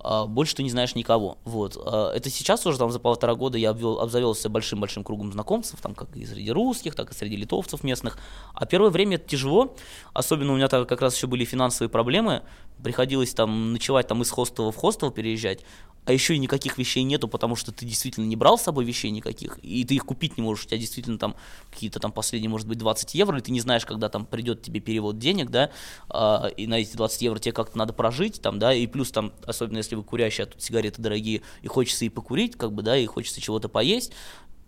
э, 0.02 0.24
больше 0.26 0.54
ты 0.54 0.62
не 0.62 0.70
знаешь 0.70 0.94
никого. 0.94 1.38
Вот. 1.44 1.76
Э, 1.76 2.12
это 2.14 2.30
сейчас 2.30 2.66
уже 2.66 2.78
там 2.78 2.90
за 2.90 2.98
полтора 2.98 3.34
года 3.34 3.58
я 3.58 3.70
обвел, 3.70 4.00
обзавелся 4.00 4.48
большим-большим 4.48 5.04
кругом 5.04 5.32
знакомцев, 5.32 5.80
там, 5.80 5.94
как 5.94 6.14
и 6.16 6.24
среди 6.24 6.50
русских, 6.50 6.94
так 6.94 7.10
и 7.10 7.14
среди 7.14 7.36
литовцев 7.36 7.82
местных. 7.82 8.18
А 8.54 8.66
первое 8.66 8.90
время 8.90 9.16
это 9.16 9.28
тяжело, 9.28 9.74
особенно 10.12 10.52
у 10.52 10.56
меня 10.56 10.68
так 10.68 10.88
как 10.88 11.00
раз 11.00 11.16
еще 11.16 11.26
были 11.26 11.44
финансовые 11.44 11.90
проблемы, 11.90 12.42
приходилось 12.82 13.34
там 13.34 13.72
ночевать 13.72 14.08
там 14.08 14.22
из 14.22 14.30
хостела 14.30 14.72
в 14.72 14.76
хостел 14.76 15.10
переезжать, 15.10 15.60
а 16.06 16.12
еще 16.12 16.34
и 16.34 16.38
никаких 16.38 16.78
вещей 16.78 17.02
нету, 17.02 17.28
потому 17.28 17.56
что 17.56 17.72
ты 17.72 17.84
действительно 17.84 18.24
не 18.24 18.36
брал 18.36 18.58
с 18.58 18.62
собой 18.62 18.84
вещей 18.84 19.10
никаких, 19.10 19.58
и 19.62 19.84
ты 19.84 19.94
их 19.94 20.04
купить 20.04 20.36
не 20.38 20.42
можешь, 20.42 20.64
у 20.64 20.68
тебя 20.68 20.78
действительно 20.78 21.18
там 21.18 21.36
какие-то 21.70 22.00
там 22.00 22.10
последние, 22.10 22.50
может 22.50 22.66
быть, 22.66 22.78
20 22.78 23.14
евро, 23.14 23.38
и 23.38 23.42
ты 23.42 23.52
не 23.52 23.60
знаешь, 23.60 23.84
когда 23.84 24.08
там 24.08 24.24
придет 24.24 24.62
тебе 24.62 24.80
перевод 24.80 25.18
денег, 25.18 25.50
да, 25.50 25.70
а, 26.08 26.46
и 26.56 26.66
на 26.66 26.74
эти 26.80 26.96
20 26.96 27.22
евро 27.22 27.38
тебе 27.38 27.52
как-то 27.52 27.76
надо 27.76 27.92
прожить, 27.92 28.40
там, 28.40 28.58
да, 28.58 28.72
и 28.72 28.86
плюс 28.86 29.10
там, 29.10 29.32
особенно 29.44 29.78
если 29.78 29.94
вы 29.94 30.02
курящие, 30.02 30.44
а 30.44 30.46
тут 30.46 30.62
сигареты 30.62 31.02
дорогие, 31.02 31.42
и 31.62 31.68
хочется 31.68 32.04
и 32.04 32.08
покурить, 32.08 32.56
как 32.56 32.72
бы, 32.72 32.82
да, 32.82 32.96
и 32.96 33.04
хочется 33.06 33.40
чего-то 33.40 33.68
поесть, 33.68 34.12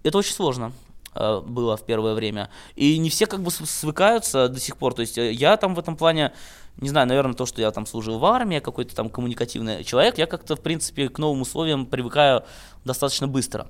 это 0.02 0.18
очень 0.18 0.34
сложно. 0.34 0.72
Э, 1.14 1.40
было 1.40 1.76
в 1.76 1.84
первое 1.84 2.14
время. 2.14 2.48
И 2.74 2.98
не 2.98 3.10
все 3.10 3.26
как 3.26 3.42
бы 3.42 3.50
свыкаются 3.50 4.48
до 4.48 4.58
сих 4.58 4.76
пор. 4.76 4.94
То 4.94 5.02
есть 5.02 5.18
э, 5.18 5.32
я 5.32 5.56
там 5.56 5.74
в 5.74 5.78
этом 5.78 5.96
плане, 5.96 6.32
не 6.78 6.88
знаю, 6.88 7.06
наверное, 7.06 7.34
то, 7.34 7.46
что 7.46 7.60
я 7.60 7.70
там 7.70 7.86
служил 7.86 8.18
в 8.18 8.24
армии, 8.24 8.60
какой-то 8.60 8.94
там 8.94 9.10
коммуникативный 9.10 9.84
человек, 9.84 10.18
я 10.18 10.26
как-то, 10.26 10.56
в 10.56 10.60
принципе, 10.60 11.08
к 11.08 11.18
новым 11.18 11.42
условиям 11.42 11.86
привыкаю 11.86 12.44
достаточно 12.84 13.28
быстро. 13.28 13.66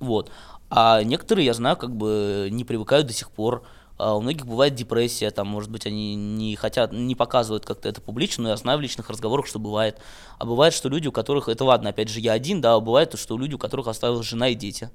Вот. 0.00 0.30
А 0.68 1.02
некоторые, 1.02 1.46
я 1.46 1.54
знаю, 1.54 1.76
как 1.76 1.96
бы 1.96 2.48
не 2.50 2.64
привыкают 2.64 3.06
до 3.06 3.12
сих 3.12 3.30
пор. 3.30 3.64
А 3.96 4.16
у 4.16 4.22
многих 4.22 4.46
бывает 4.46 4.74
депрессия, 4.74 5.30
там, 5.30 5.46
может 5.46 5.70
быть, 5.70 5.86
они 5.86 6.14
не 6.14 6.56
хотят, 6.56 6.90
не 6.90 7.14
показывают 7.14 7.66
как-то 7.66 7.86
это 7.86 8.00
публично, 8.00 8.44
но 8.44 8.48
я 8.48 8.56
знаю 8.56 8.78
в 8.78 8.80
личных 8.80 9.10
разговорах, 9.10 9.46
что 9.46 9.58
бывает. 9.58 9.98
А 10.38 10.46
бывает, 10.46 10.72
что 10.72 10.88
люди, 10.88 11.08
у 11.08 11.12
которых, 11.12 11.50
это 11.50 11.64
ладно, 11.66 11.90
опять 11.90 12.08
же, 12.08 12.18
я 12.18 12.32
один, 12.32 12.62
да, 12.62 12.74
а 12.74 12.80
бывает, 12.80 13.18
что 13.18 13.36
люди, 13.36 13.54
у 13.54 13.58
которых 13.58 13.88
оставилась 13.88 14.26
жена 14.26 14.48
и 14.48 14.54
дети 14.54 14.90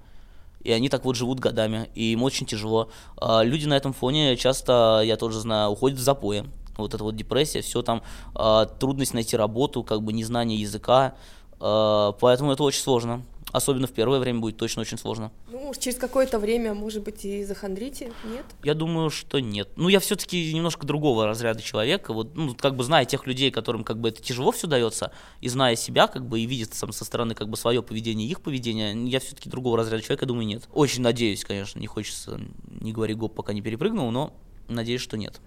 и 0.66 0.72
они 0.72 0.90
так 0.90 1.06
вот 1.06 1.16
живут 1.16 1.40
годами, 1.40 1.90
и 1.94 2.12
им 2.14 2.24
очень 2.24 2.48
тяжело. 2.48 2.90
А 3.18 3.44
люди 3.44 3.68
на 3.68 3.76
этом 3.76 3.94
фоне 3.94 4.36
часто, 4.36 5.02
я 5.06 5.16
тоже 5.16 5.40
знаю, 5.40 5.70
уходят 5.70 6.00
в 6.00 6.02
запои. 6.02 6.44
Вот 6.76 6.94
эта 6.94 7.04
вот 7.04 7.16
депрессия, 7.16 7.62
все 7.62 7.84
там, 7.84 8.02
а, 8.34 8.66
трудность 8.66 9.14
найти 9.14 9.38
работу, 9.38 9.84
как 9.84 10.02
бы 10.02 10.12
незнание 10.12 10.60
языка, 10.60 11.14
а, 11.60 12.14
поэтому 12.14 12.52
это 12.52 12.64
очень 12.64 12.82
сложно. 12.82 13.24
Особенно 13.56 13.88
в 13.88 13.92
первое 13.92 14.20
время 14.20 14.40
будет 14.40 14.58
точно 14.58 14.82
очень 14.82 14.98
сложно. 14.98 15.32
Ну, 15.52 15.74
через 15.78 15.98
какое-то 15.98 16.40
время, 16.40 16.74
может 16.74 17.04
быть, 17.04 17.26
и 17.26 17.44
захандрите, 17.44 18.12
нет? 18.26 18.46
Я 18.64 18.74
думаю, 18.74 19.10
что 19.10 19.40
нет. 19.40 19.70
Ну, 19.76 19.90
я 19.90 20.00
все-таки 20.00 20.54
немножко 20.54 20.86
другого 20.86 21.26
разряда 21.26 21.62
человека. 21.62 22.14
Вот, 22.14 22.36
ну, 22.36 22.56
как 22.56 22.76
бы 22.76 22.84
зная 22.84 23.06
тех 23.06 23.28
людей, 23.28 23.52
которым 23.52 23.84
как 23.84 24.00
бы 24.00 24.10
это 24.10 24.22
тяжело 24.22 24.52
все 24.52 24.68
дается, 24.68 25.12
и 25.42 25.50
зная 25.50 25.76
себя, 25.76 26.08
как 26.08 26.28
бы, 26.28 26.40
и 26.40 26.46
видя 26.46 26.68
сам 26.72 26.92
со 26.92 27.06
стороны 27.06 27.36
как 27.36 27.50
бы 27.50 27.58
свое 27.58 27.82
поведение, 27.82 28.28
их 28.28 28.42
поведение, 28.42 28.94
я 29.10 29.20
все-таки 29.20 29.50
другого 29.50 29.78
разряда 29.78 30.04
человека, 30.04 30.26
думаю, 30.26 30.48
нет. 30.48 30.64
Очень 30.74 31.02
надеюсь, 31.02 31.44
конечно, 31.46 31.80
не 31.80 31.88
хочется, 31.88 32.40
не 32.68 32.92
говори 32.92 33.14
гоп, 33.14 33.36
пока 33.36 33.54
не 33.54 33.62
перепрыгнул, 33.62 34.12
но 34.12 34.34
надеюсь, 34.68 35.02
что 35.02 35.18
нет. 35.18 35.40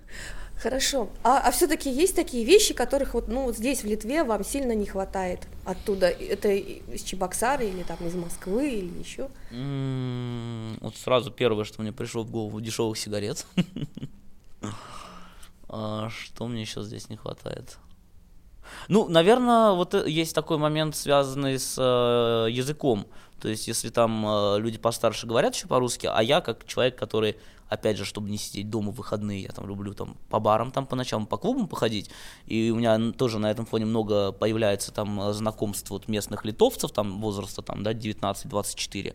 Хорошо. 0.61 1.09
А, 1.23 1.38
а 1.38 1.50
все-таки 1.53 1.88
есть 1.91 2.17
такие 2.17 2.45
вещи, 2.45 2.75
которых 2.75 3.15
вот, 3.15 3.29
ну, 3.29 3.45
вот 3.45 3.57
здесь, 3.57 3.83
в 3.83 3.87
Литве, 3.87 4.25
вам 4.25 4.45
сильно 4.45 4.73
не 4.73 4.87
хватает 4.87 5.47
оттуда? 5.65 6.09
Это 6.09 6.49
из 6.50 7.03
Чебоксары 7.03 7.69
или 7.69 7.85
там 7.85 7.99
из 8.05 8.15
Москвы 8.15 8.71
или 8.71 8.99
еще? 8.99 9.29
Вот 10.81 10.97
сразу 10.97 11.31
первое, 11.31 11.65
что 11.65 11.83
мне 11.83 11.93
пришло 11.93 12.25
в 12.25 12.31
голову, 12.31 12.61
дешевых 12.61 12.99
сигарет. 12.99 13.47
А 15.71 16.09
Что 16.09 16.47
мне 16.47 16.62
еще 16.62 16.83
здесь 16.83 17.11
не 17.11 17.19
хватает? 17.19 17.77
Ну, 18.89 19.09
наверное, 19.09 19.73
вот 19.73 19.95
э, 19.95 20.09
есть 20.09 20.35
такой 20.35 20.59
момент, 20.59 20.97
связанный 20.97 21.59
с 21.59 21.77
э, 21.79 22.51
языком. 22.51 23.07
То 23.41 23.49
есть, 23.49 23.69
если 23.69 23.89
там 23.91 24.27
э, 24.27 24.59
люди 24.59 24.79
постарше 24.79 25.27
говорят 25.27 25.55
еще 25.55 25.69
по-русски, 25.69 26.11
а 26.13 26.23
я 26.23 26.41
как 26.41 26.67
человек, 26.67 26.99
который, 26.99 27.37
опять 27.69 27.97
же, 27.97 28.05
чтобы 28.05 28.31
не 28.31 28.39
сидеть 28.39 28.69
дома 28.69 28.91
в 28.91 28.97
выходные, 28.97 29.43
я 29.43 29.51
там 29.51 29.69
люблю 29.69 29.95
там 29.95 30.17
по 30.29 30.41
барам 30.41 30.73
там 30.73 30.87
по 30.87 30.97
ночам, 30.97 31.27
по 31.27 31.37
клубам 31.37 31.69
походить, 31.69 32.11
и 32.47 32.71
у 32.71 32.77
меня 32.77 33.13
тоже 33.13 33.39
на 33.39 33.51
этом 33.51 33.65
фоне 33.65 33.85
много 33.85 34.33
появляется 34.33 34.93
там 34.93 35.21
э, 35.21 35.33
знакомств 35.33 35.91
вот 35.91 36.09
местных 36.09 36.45
литовцев, 36.45 36.91
там 36.91 37.21
возраста 37.21 37.63
там, 37.63 37.83
да, 37.85 37.93
19-24. 37.93 39.15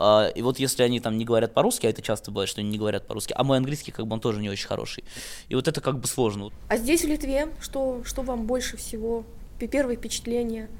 А, 0.00 0.28
И 0.28 0.42
вот 0.42 0.58
если 0.60 0.82
они 0.84 1.00
там 1.00 1.18
не 1.18 1.24
говорят 1.24 1.52
по-русски, 1.54 1.86
а 1.86 1.90
это 1.90 2.00
часто 2.02 2.30
бывает, 2.30 2.48
что 2.48 2.60
они 2.60 2.70
не 2.70 2.78
говорят 2.78 3.06
по-русски, 3.06 3.34
а 3.36 3.42
мой 3.42 3.56
английский 3.58 3.90
как 3.90 4.06
бы 4.06 4.14
он 4.14 4.20
тоже 4.20 4.40
не 4.40 4.48
очень 4.48 4.68
хороший. 4.68 5.02
И 5.48 5.54
вот 5.56 5.66
это 5.66 5.80
как 5.80 5.98
бы 5.98 6.06
сложно. 6.06 6.50
А 6.68 6.76
здесь, 6.76 7.02
в 7.02 7.08
Литве, 7.08 7.48
что, 7.60 8.02
что 8.04 8.22
вам 8.22 8.46
больше 8.46 8.76
всего? 8.76 9.24
П- 9.58 9.66
Первые 9.66 9.96
впечатления? 9.96 10.70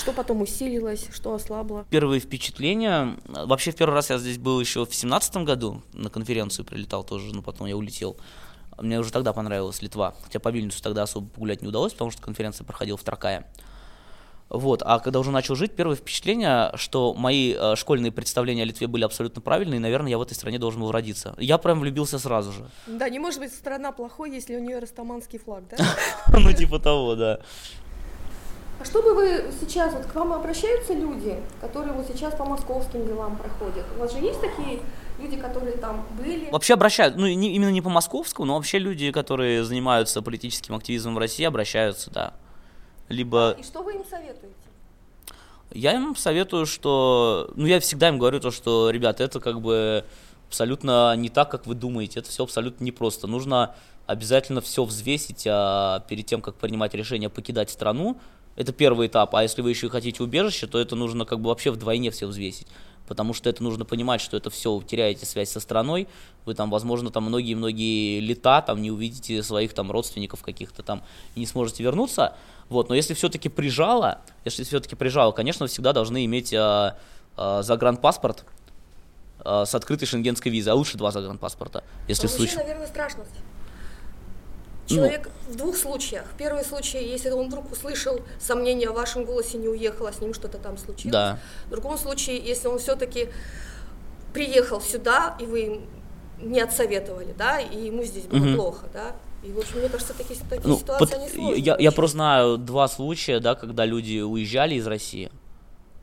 Что 0.00 0.12
потом 0.12 0.40
усилилось, 0.42 1.06
что 1.12 1.34
ослабло? 1.34 1.86
Первые 1.90 2.20
впечатления. 2.20 3.16
э, 3.28 3.44
Вообще, 3.46 3.70
в 3.70 3.76
первый 3.76 3.94
раз 3.94 4.10
я 4.10 4.18
здесь 4.18 4.38
был 4.38 4.58
еще 4.60 4.84
в 4.84 4.94
семнадцатом 4.94 5.44
году, 5.44 5.82
на 5.92 6.10
конференцию 6.10 6.64
прилетал 6.64 7.04
тоже, 7.04 7.32
но 7.34 7.42
потом 7.42 7.66
я 7.68 7.76
улетел. 7.76 8.16
Мне 8.80 8.98
уже 8.98 9.12
тогда 9.12 9.32
понравилась 9.32 9.82
Литва, 9.82 10.14
хотя 10.22 10.38
по 10.40 10.48
Вильнюсу 10.48 10.82
тогда 10.82 11.02
особо 11.02 11.28
погулять 11.28 11.62
не 11.62 11.68
удалось, 11.68 11.92
потому 11.92 12.10
что 12.10 12.22
конференция 12.22 12.64
проходила 12.64 12.96
в 12.96 13.02
Тракае. 13.04 13.44
Вот, 14.50 14.82
а 14.84 14.98
когда 14.98 15.18
уже 15.20 15.30
начал 15.30 15.54
жить, 15.56 15.72
первое 15.72 15.94
впечатление, 15.96 16.70
что 16.74 17.12
мои 17.12 17.54
э, 17.54 17.76
школьные 17.76 18.10
представления 18.10 18.62
о 18.62 18.64
Литве 18.64 18.86
были 18.86 19.04
абсолютно 19.04 19.42
правильные, 19.42 19.76
и, 19.76 19.80
наверное, 19.80 20.10
я 20.10 20.18
в 20.18 20.22
этой 20.22 20.34
стране 20.34 20.58
должен 20.58 20.80
был 20.80 20.90
родиться. 20.90 21.34
Я 21.38 21.58
прям 21.58 21.80
влюбился 21.80 22.18
сразу 22.18 22.52
же. 22.52 22.66
Да, 22.86 23.10
не 23.10 23.18
может 23.18 23.40
быть 23.40 23.52
страна 23.52 23.92
плохой, 23.92 24.30
если 24.30 24.56
у 24.56 24.60
нее 24.60 24.78
растаманский 24.78 25.38
флаг, 25.38 25.64
да? 25.68 25.76
Ну, 26.38 26.52
типа 26.52 26.78
того, 26.78 27.14
да. 27.14 27.40
А 28.80 28.84
что 28.84 29.02
бы 29.02 29.12
вы 29.14 29.50
сейчас, 29.60 29.92
вот 29.92 30.06
к 30.06 30.14
вам 30.14 30.32
обращаются 30.32 30.94
люди, 30.94 31.36
которые 31.60 31.92
вот 31.92 32.06
сейчас 32.06 32.34
по 32.34 32.44
московским 32.44 33.06
делам 33.06 33.36
проходят? 33.36 33.84
У 33.96 34.00
вас 34.00 34.12
же 34.12 34.18
есть 34.18 34.40
такие 34.40 34.78
люди, 35.20 35.36
которые 35.36 35.76
там 35.76 36.06
были? 36.16 36.48
Вообще 36.50 36.74
обращают, 36.74 37.16
ну, 37.16 37.26
не- 37.26 37.54
именно 37.54 37.70
не 37.70 37.82
по 37.82 37.90
московскому, 37.90 38.46
но 38.46 38.54
вообще 38.54 38.78
люди, 38.78 39.10
которые 39.10 39.64
занимаются 39.64 40.22
политическим 40.22 40.76
активизмом 40.76 41.16
в 41.16 41.18
России, 41.18 41.44
обращаются, 41.44 42.10
да. 42.12 42.32
Либо 43.08 43.56
И 43.58 43.62
что 43.62 43.82
вы 43.82 43.94
им 43.94 44.04
советуете? 44.04 44.54
я 45.72 45.94
им 45.94 46.16
советую, 46.16 46.66
что... 46.66 47.50
Ну, 47.54 47.66
я 47.66 47.80
всегда 47.80 48.08
им 48.08 48.18
говорю 48.18 48.40
то, 48.40 48.50
что, 48.50 48.90
ребята, 48.90 49.24
это 49.24 49.40
как 49.40 49.60
бы 49.60 50.04
абсолютно 50.48 51.14
не 51.16 51.28
так, 51.28 51.50
как 51.50 51.66
вы 51.66 51.74
думаете. 51.74 52.20
Это 52.20 52.30
все 52.30 52.44
абсолютно 52.44 52.84
непросто. 52.84 53.26
Нужно 53.26 53.74
обязательно 54.06 54.60
все 54.60 54.84
взвесить 54.84 55.46
а, 55.46 56.00
перед 56.08 56.26
тем, 56.26 56.40
как 56.40 56.54
принимать 56.54 56.94
решение 56.94 57.28
покидать 57.28 57.70
страну. 57.70 58.18
Это 58.56 58.72
первый 58.72 59.08
этап. 59.08 59.34
А 59.34 59.42
если 59.42 59.60
вы 59.60 59.70
еще 59.70 59.86
и 59.86 59.90
хотите 59.90 60.22
убежище, 60.22 60.66
то 60.66 60.78
это 60.78 60.96
нужно 60.96 61.26
как 61.26 61.40
бы 61.40 61.48
вообще 61.48 61.70
вдвойне 61.70 62.10
все 62.10 62.26
взвесить. 62.26 62.66
Потому 63.06 63.32
что 63.32 63.48
это 63.48 63.62
нужно 63.62 63.84
понимать, 63.84 64.20
что 64.20 64.36
это 64.36 64.50
все, 64.50 64.74
вы 64.74 64.84
теряете 64.84 65.24
связь 65.24 65.50
со 65.50 65.60
страной, 65.60 66.08
вы 66.44 66.54
там, 66.54 66.70
возможно, 66.70 67.10
там 67.10 67.24
многие-многие 67.24 68.20
лета 68.20 68.60
там 68.60 68.82
не 68.82 68.90
увидите 68.90 69.42
своих 69.42 69.72
там 69.72 69.90
родственников 69.90 70.42
каких-то 70.42 70.82
там 70.82 71.02
и 71.34 71.40
не 71.40 71.46
сможете 71.46 71.82
вернуться. 71.82 72.34
Вот, 72.68 72.88
но 72.88 72.94
если 72.94 73.14
все-таки 73.14 73.48
прижало, 73.48 74.20
если 74.44 74.62
все-таки 74.64 74.94
прижало, 74.94 75.32
конечно, 75.32 75.66
всегда 75.66 75.92
должны 75.92 76.24
иметь 76.26 76.52
а, 76.54 76.98
а, 77.36 77.62
загранпаспорт 77.62 78.44
а, 79.40 79.64
с 79.64 79.74
открытой 79.74 80.06
шенгенской 80.06 80.52
визой, 80.52 80.72
а 80.72 80.76
лучше 80.76 80.98
два 80.98 81.10
загранпаспорта, 81.10 81.82
если 82.08 82.26
в 82.26 82.30
А 82.30 82.32
вообще, 82.32 82.46
случае. 82.46 82.58
наверное, 82.66 82.86
страшно. 82.86 83.24
Ну. 84.90 84.96
Человек 84.96 85.28
в 85.48 85.54
двух 85.56 85.76
случаях. 85.76 86.24
В 86.32 86.36
первом 86.38 86.64
случае, 86.64 87.06
если 87.10 87.30
он 87.30 87.48
вдруг 87.48 87.70
услышал 87.70 88.20
сомнения 88.40 88.88
о 88.88 88.92
вашем 88.92 89.24
голосе, 89.24 89.58
не 89.58 89.68
уехал, 89.68 90.06
а 90.06 90.12
с 90.12 90.20
ним 90.20 90.32
что-то 90.32 90.56
там 90.58 90.78
случилось. 90.78 91.12
Да. 91.12 91.38
В 91.66 91.70
другом 91.70 91.98
случае, 91.98 92.38
если 92.38 92.68
он 92.68 92.78
все-таки 92.78 93.28
приехал 94.32 94.80
сюда, 94.80 95.36
и 95.40 95.44
вы 95.44 95.80
не 96.40 96.60
отсоветовали, 96.60 97.34
да, 97.36 97.60
и 97.60 97.86
ему 97.86 98.02
здесь 98.02 98.24
было 98.24 98.38
Мгм. 98.38 98.54
плохо, 98.56 98.86
да. 98.92 99.16
И, 99.42 99.52
в 99.52 99.58
общем, 99.58 99.78
мне 99.78 99.88
кажется, 99.88 100.14
такие, 100.14 100.38
такие 100.48 100.68
Ну, 100.68 100.78
ситуации, 100.78 101.14
они 101.14 101.28
сложные. 101.28 101.60
я, 101.60 101.76
я 101.78 101.92
просто 101.92 102.14
знаю 102.16 102.58
два 102.58 102.88
случая, 102.88 103.38
да, 103.40 103.54
когда 103.54 103.84
люди 103.86 104.20
уезжали 104.20 104.74
из 104.74 104.86
России 104.86 105.30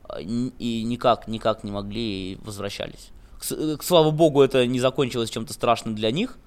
а, 0.08 0.20
и 0.20 0.82
никак, 0.84 1.28
никак 1.28 1.62
не 1.64 1.70
могли 1.70 2.32
и 2.32 2.38
возвращались. 2.42 3.10
К, 3.38 3.52
э, 3.52 3.76
к 3.76 3.82
слава 3.82 4.10
богу, 4.10 4.40
это 4.42 4.66
не 4.66 4.80
закончилось 4.80 5.28
чем-то 5.30 5.52
страшным 5.52 5.94
для 5.94 6.10
них, 6.10 6.38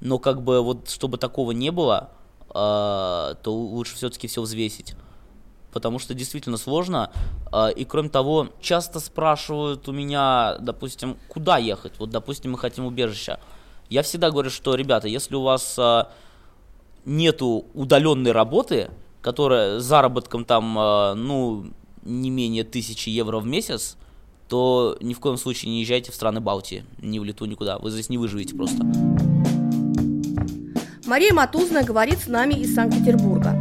но 0.00 0.18
как 0.18 0.42
бы 0.42 0.62
вот 0.62 0.88
чтобы 0.88 1.18
такого 1.18 1.52
не 1.52 1.70
было, 1.70 2.10
а, 2.48 3.34
то 3.42 3.52
лучше 3.54 3.96
все-таки 3.96 4.26
все 4.26 4.40
взвесить. 4.40 4.94
Потому 5.72 5.98
что 5.98 6.12
действительно 6.14 6.56
сложно. 6.58 7.10
а, 7.50 7.68
И 7.68 7.84
кроме 7.84 8.08
того, 8.10 8.48
часто 8.60 9.00
спрашивают 9.00 9.88
у 9.88 9.92
меня, 9.92 10.56
допустим, 10.60 11.16
куда 11.28 11.56
ехать. 11.58 11.92
Вот, 11.98 12.10
допустим, 12.10 12.52
мы 12.52 12.58
хотим 12.58 12.84
убежища. 12.86 13.38
Я 13.92 14.02
всегда 14.02 14.30
говорю, 14.30 14.48
что, 14.48 14.74
ребята, 14.74 15.06
если 15.06 15.34
у 15.34 15.42
вас 15.42 15.76
а, 15.78 16.10
нету 17.04 17.66
удаленной 17.74 18.32
работы, 18.32 18.90
которая 19.20 19.80
с 19.80 19.84
заработком 19.84 20.46
там, 20.46 20.78
а, 20.78 21.14
ну, 21.14 21.66
не 22.02 22.30
менее 22.30 22.64
тысячи 22.64 23.10
евро 23.10 23.38
в 23.38 23.46
месяц, 23.46 23.98
то 24.48 24.96
ни 25.02 25.12
в 25.12 25.20
коем 25.20 25.36
случае 25.36 25.72
не 25.72 25.80
езжайте 25.82 26.10
в 26.10 26.14
страны 26.14 26.40
Балтии, 26.40 26.86
ни 27.02 27.18
в 27.18 27.24
Литву, 27.24 27.44
никуда. 27.44 27.78
Вы 27.78 27.90
здесь 27.90 28.08
не 28.08 28.16
выживете 28.16 28.56
просто. 28.56 28.82
Мария 31.04 31.34
Матузная 31.34 31.84
говорит 31.84 32.18
с 32.20 32.28
нами 32.28 32.54
из 32.54 32.74
Санкт-Петербурга. 32.74 33.52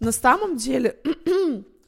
На 0.00 0.12
самом 0.12 0.56
деле, 0.56 0.96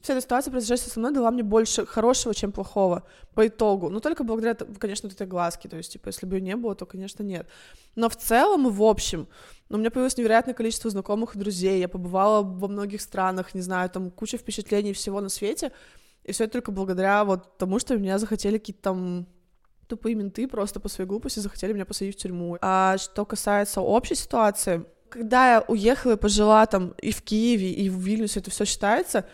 вся 0.03 0.15
эта 0.15 0.23
ситуация, 0.23 0.51
произошедшая 0.51 0.91
со 0.91 0.99
мной, 0.99 1.13
дала 1.13 1.31
мне 1.31 1.43
больше 1.43 1.87
хорошего, 1.87 2.35
чем 2.35 2.53
плохого 2.53 3.05
по 3.35 3.47
итогу. 3.47 3.89
Но 3.89 4.01
только 4.01 4.25
благодаря, 4.25 4.55
конечно, 4.79 5.09
вот 5.09 5.15
этой 5.15 5.27
глазки. 5.27 5.69
То 5.69 5.77
есть, 5.77 5.93
типа, 5.93 6.09
если 6.09 6.27
бы 6.27 6.37
ее 6.37 6.43
не 6.43 6.57
было, 6.57 6.75
то, 6.75 6.87
конечно, 6.87 7.23
нет. 7.23 7.47
Но 7.95 8.09
в 8.09 8.17
целом 8.17 8.67
и 8.67 8.71
в 8.71 8.83
общем, 8.83 9.29
ну, 9.69 9.77
у 9.77 9.81
меня 9.81 9.91
появилось 9.91 10.17
невероятное 10.17 10.55
количество 10.55 10.91
знакомых 10.91 11.37
и 11.37 11.39
друзей. 11.39 11.81
Я 11.81 11.89
побывала 11.89 12.43
во 12.43 12.69
многих 12.69 13.01
странах, 13.01 13.55
не 13.55 13.61
знаю, 13.61 13.89
там 13.91 14.11
куча 14.11 14.37
впечатлений 14.37 14.93
всего 14.93 15.21
на 15.21 15.29
свете. 15.29 15.73
И 16.25 16.33
все 16.33 16.45
это 16.45 16.55
только 16.55 16.73
благодаря 16.73 17.25
вот 17.25 17.57
тому, 17.59 17.79
что 17.79 17.97
меня 17.97 18.19
захотели 18.19 18.59
какие-то 18.59 18.83
там 18.83 19.27
тупые 19.87 20.15
менты 20.15 20.49
просто 20.49 20.81
по 20.81 20.89
своей 20.89 21.09
глупости 21.09 21.41
захотели 21.41 21.73
меня 21.73 21.85
посадить 21.85 22.17
в 22.17 22.19
тюрьму. 22.19 22.57
А 22.61 22.97
что 22.99 23.25
касается 23.25 23.81
общей 23.81 24.15
ситуации, 24.15 24.85
когда 25.11 25.55
я 25.55 25.65
уехала 25.69 26.13
и 26.13 26.17
пожила 26.17 26.65
там 26.67 26.95
и 27.03 27.13
в 27.13 27.23
Киеве, 27.23 27.71
и 27.73 27.91
в 27.91 27.99
Вильнюсе, 27.99 28.41
это 28.41 28.51
все 28.51 28.65
считается, 28.65 29.27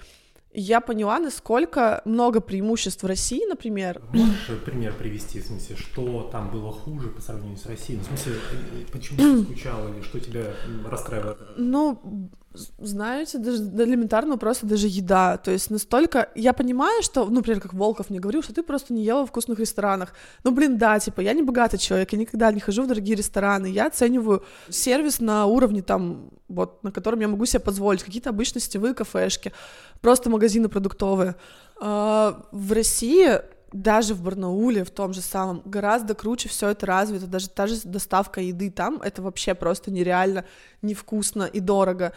я 0.52 0.80
поняла, 0.80 1.18
насколько 1.18 2.02
много 2.04 2.40
преимуществ 2.40 3.02
в 3.02 3.06
России, 3.06 3.46
например. 3.48 4.00
Можешь 4.12 4.48
пример 4.64 4.94
привести, 4.94 5.40
в 5.40 5.46
смысле, 5.46 5.76
что 5.76 6.28
там 6.32 6.50
было 6.50 6.72
хуже 6.72 7.08
по 7.08 7.20
сравнению 7.20 7.58
с 7.58 7.66
Россией? 7.66 7.98
Ну, 7.98 8.04
В 8.04 8.06
смысле, 8.06 8.32
э, 8.72 8.84
почему 8.92 9.18
ты 9.18 9.44
скучал 9.44 9.88
или 9.92 10.02
что 10.02 10.20
тебя 10.20 10.54
м, 10.66 10.86
расстраивает? 10.86 11.38
Ну, 11.56 12.30
знаете, 12.54 13.38
даже 13.38 13.58
до 13.62 13.84
элементарного 13.84 14.38
просто 14.38 14.66
даже 14.66 14.86
еда. 14.88 15.36
То 15.36 15.50
есть 15.50 15.70
настолько... 15.70 16.30
Я 16.34 16.52
понимаю, 16.52 17.02
что, 17.02 17.26
ну, 17.26 17.36
например, 17.36 17.60
как 17.60 17.74
Волков 17.74 18.10
мне 18.10 18.20
говорил, 18.20 18.42
что 18.42 18.54
ты 18.54 18.62
просто 18.62 18.92
не 18.92 19.04
ела 19.04 19.24
в 19.24 19.28
вкусных 19.28 19.58
ресторанах. 19.58 20.14
Ну, 20.44 20.50
блин, 20.50 20.78
да, 20.78 20.98
типа, 20.98 21.20
я 21.20 21.34
не 21.34 21.42
богатый 21.42 21.78
человек, 21.78 22.12
я 22.12 22.18
никогда 22.18 22.50
не 22.50 22.60
хожу 22.60 22.82
в 22.82 22.86
дорогие 22.86 23.16
рестораны. 23.16 23.66
Я 23.66 23.86
оцениваю 23.86 24.44
сервис 24.68 25.20
на 25.20 25.46
уровне 25.46 25.82
там, 25.82 26.30
вот, 26.48 26.82
на 26.82 26.90
котором 26.90 27.20
я 27.20 27.28
могу 27.28 27.44
себе 27.46 27.60
позволить. 27.60 28.02
Какие-то 28.02 28.30
обычно 28.30 28.60
сетевые 28.60 28.94
кафешки, 28.94 29.52
просто 30.00 30.30
магазины 30.30 30.68
продуктовые. 30.68 31.36
А, 31.80 32.46
В 32.50 32.72
России 32.72 33.40
даже 33.72 34.14
в 34.14 34.22
Барнауле, 34.22 34.84
в 34.84 34.90
том 34.90 35.12
же 35.12 35.20
самом, 35.20 35.62
гораздо 35.64 36.14
круче 36.14 36.48
все 36.48 36.68
это 36.70 36.86
развито, 36.86 37.26
даже 37.26 37.48
та 37.48 37.66
же 37.66 37.76
доставка 37.84 38.40
еды 38.40 38.70
там, 38.70 39.00
это 39.02 39.22
вообще 39.22 39.54
просто 39.54 39.90
нереально 39.90 40.44
невкусно 40.82 41.44
и 41.44 41.60
дорого. 41.60 42.12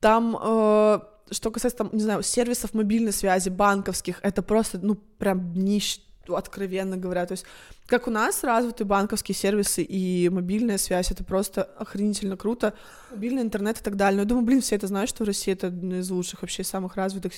Там 0.00 0.36
э, 0.40 1.00
что 1.30 1.50
касается, 1.50 1.78
там, 1.78 1.90
не 1.92 2.02
знаю, 2.02 2.22
сервисов 2.22 2.74
мобильной 2.74 3.12
связи, 3.12 3.48
банковских, 3.48 4.20
это 4.22 4.42
просто, 4.42 4.78
ну, 4.82 4.94
прям 4.94 5.54
нищ 5.54 6.00
откровенно 6.28 6.96
говоря. 6.96 7.26
То 7.26 7.32
есть, 7.32 7.44
как 7.86 8.08
у 8.08 8.10
нас 8.10 8.42
развиты 8.42 8.84
банковские 8.84 9.36
сервисы 9.36 9.82
и 9.82 10.28
мобильная 10.28 10.78
связь, 10.78 11.12
это 11.12 11.22
просто 11.22 11.62
охренительно 11.62 12.36
круто. 12.36 12.74
Мобильный 13.12 13.42
интернет 13.42 13.80
и 13.80 13.84
так 13.84 13.96
далее. 13.96 14.16
Но 14.16 14.22
я 14.22 14.28
думаю, 14.28 14.44
блин, 14.44 14.60
все 14.60 14.74
это 14.74 14.88
знают, 14.88 15.08
что 15.08 15.22
в 15.22 15.26
России 15.26 15.52
это 15.52 15.68
один 15.68 16.00
из 16.00 16.10
лучших 16.10 16.42
вообще 16.42 16.64
самых 16.64 16.96
развитых 16.96 17.32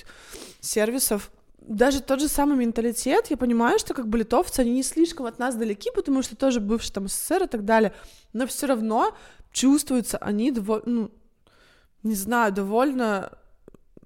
сервисов. 0.61 1.31
Даже 1.68 2.00
тот 2.00 2.18
же 2.18 2.28
самый 2.28 2.57
менталитет, 2.57 3.26
я 3.28 3.37
понимаю, 3.37 3.78
что 3.78 3.92
как 3.92 4.09
бы 4.09 4.16
литовцы, 4.16 4.61
они 4.61 4.72
не 4.72 4.83
слишком 4.83 5.26
от 5.26 5.38
нас 5.38 5.54
далеки, 5.54 5.90
потому 5.94 6.22
что 6.22 6.35
тоже 6.35 6.61
бывший 6.61 6.92
там 6.92 7.09
СССР 7.09 7.42
и 7.42 7.46
так 7.46 7.66
далее, 7.66 7.92
но 8.33 8.46
все 8.46 8.66
равно 8.66 9.14
чувствуются 9.52 10.16
они 10.16 10.50
довольно, 10.50 10.83
ну, 10.87 11.11
не 12.02 12.14
знаю, 12.14 12.54
довольно 12.54 13.33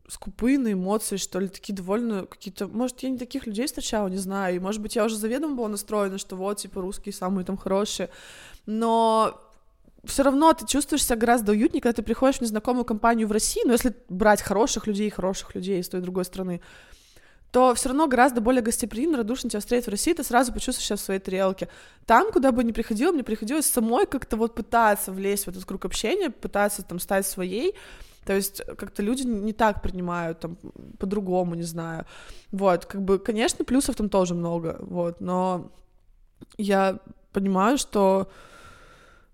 скупые 0.08 0.58
на 0.58 0.72
эмоции, 0.72 1.16
что 1.16 1.38
ли, 1.38 1.46
такие 1.46 1.72
довольно 1.72 2.26
какие-то... 2.26 2.66
Может, 2.66 2.98
я 3.04 3.10
не 3.10 3.16
таких 3.16 3.46
людей 3.46 3.66
встречала, 3.66 4.08
не 4.08 4.16
знаю, 4.16 4.56
и, 4.56 4.58
может 4.58 4.82
быть, 4.82 4.96
я 4.96 5.04
уже 5.04 5.16
заведомо 5.16 5.54
была 5.54 5.68
настроена, 5.68 6.18
что 6.18 6.34
вот, 6.34 6.58
типа, 6.58 6.80
русские 6.80 7.12
самые 7.12 7.44
там 7.44 7.56
хорошие, 7.56 8.10
но 8.66 9.40
все 10.04 10.24
равно 10.24 10.52
ты 10.52 10.66
чувствуешь 10.66 11.04
себя 11.04 11.14
гораздо 11.14 11.52
уютнее, 11.52 11.80
когда 11.80 11.94
ты 11.94 12.02
приходишь 12.02 12.38
в 12.38 12.42
незнакомую 12.42 12.84
компанию 12.84 13.28
в 13.28 13.32
России, 13.32 13.62
но 13.64 13.70
если 13.70 13.94
брать 14.08 14.42
хороших 14.42 14.88
людей, 14.88 15.08
хороших 15.10 15.54
людей 15.54 15.80
с 15.80 15.88
той 15.88 16.00
и 16.00 16.02
другой 16.02 16.24
стороны, 16.24 16.60
то 17.52 17.74
все 17.74 17.90
равно 17.90 18.08
гораздо 18.08 18.40
более 18.40 18.62
гостеприимно, 18.62 19.18
радушно 19.18 19.50
тебя 19.50 19.60
встретить 19.60 19.86
в 19.86 19.90
России, 19.90 20.14
ты 20.14 20.24
сразу 20.24 20.52
почувствуешь 20.52 20.86
себя 20.86 20.96
в 20.96 21.00
своей 21.00 21.20
тарелке. 21.20 21.68
Там, 22.06 22.32
куда 22.32 22.50
бы 22.50 22.64
ни 22.64 22.72
приходила, 22.72 23.12
мне 23.12 23.22
приходилось 23.22 23.66
самой 23.66 24.06
как-то 24.06 24.38
вот 24.38 24.54
пытаться 24.54 25.12
влезть 25.12 25.44
в 25.44 25.48
этот 25.48 25.66
круг 25.66 25.84
общения, 25.84 26.30
пытаться 26.30 26.82
там 26.82 26.98
стать 26.98 27.26
своей, 27.26 27.74
то 28.24 28.34
есть 28.34 28.62
как-то 28.78 29.02
люди 29.02 29.22
не 29.22 29.52
так 29.52 29.82
принимают, 29.82 30.40
там, 30.40 30.56
по-другому, 30.98 31.54
не 31.54 31.62
знаю. 31.62 32.06
Вот, 32.52 32.86
как 32.86 33.02
бы, 33.02 33.18
конечно, 33.18 33.66
плюсов 33.66 33.96
там 33.96 34.08
тоже 34.08 34.34
много, 34.34 34.78
вот, 34.80 35.20
но 35.20 35.70
я 36.56 37.00
понимаю, 37.32 37.76
что 37.76 38.30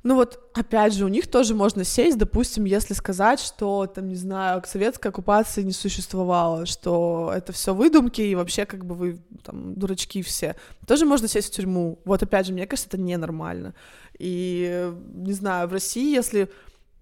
ну 0.05 0.15
вот, 0.15 0.39
опять 0.55 0.95
же, 0.95 1.05
у 1.05 1.09
них 1.09 1.27
тоже 1.27 1.55
можно 1.55 1.83
сесть, 1.83 2.19
допустим, 2.19 2.65
если 2.65 2.95
сказать, 2.95 3.41
что, 3.41 3.87
там, 3.87 4.09
не 4.09 4.15
знаю, 4.15 4.63
советская 4.65 5.11
оккупация 5.11 5.65
не 5.65 5.73
существовала, 5.73 6.67
что 6.67 7.33
это 7.35 7.53
все 7.53 7.75
выдумки, 7.75 8.21
и 8.21 8.37
вообще, 8.37 8.65
как 8.65 8.85
бы, 8.85 8.95
вы, 8.95 9.21
там, 9.43 9.75
дурачки 9.75 10.23
все. 10.23 10.55
Тоже 10.87 11.05
можно 11.05 11.27
сесть 11.27 11.49
в 11.49 11.57
тюрьму. 11.57 11.99
Вот, 12.05 12.23
опять 12.23 12.47
же, 12.47 12.53
мне 12.53 12.67
кажется, 12.67 12.89
это 12.89 12.99
ненормально. 12.99 13.75
И, 14.19 14.93
не 15.15 15.33
знаю, 15.33 15.69
в 15.69 15.73
России, 15.73 16.15
если... 16.15 16.49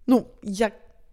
Ну, 0.06 0.28
я, 0.42 0.72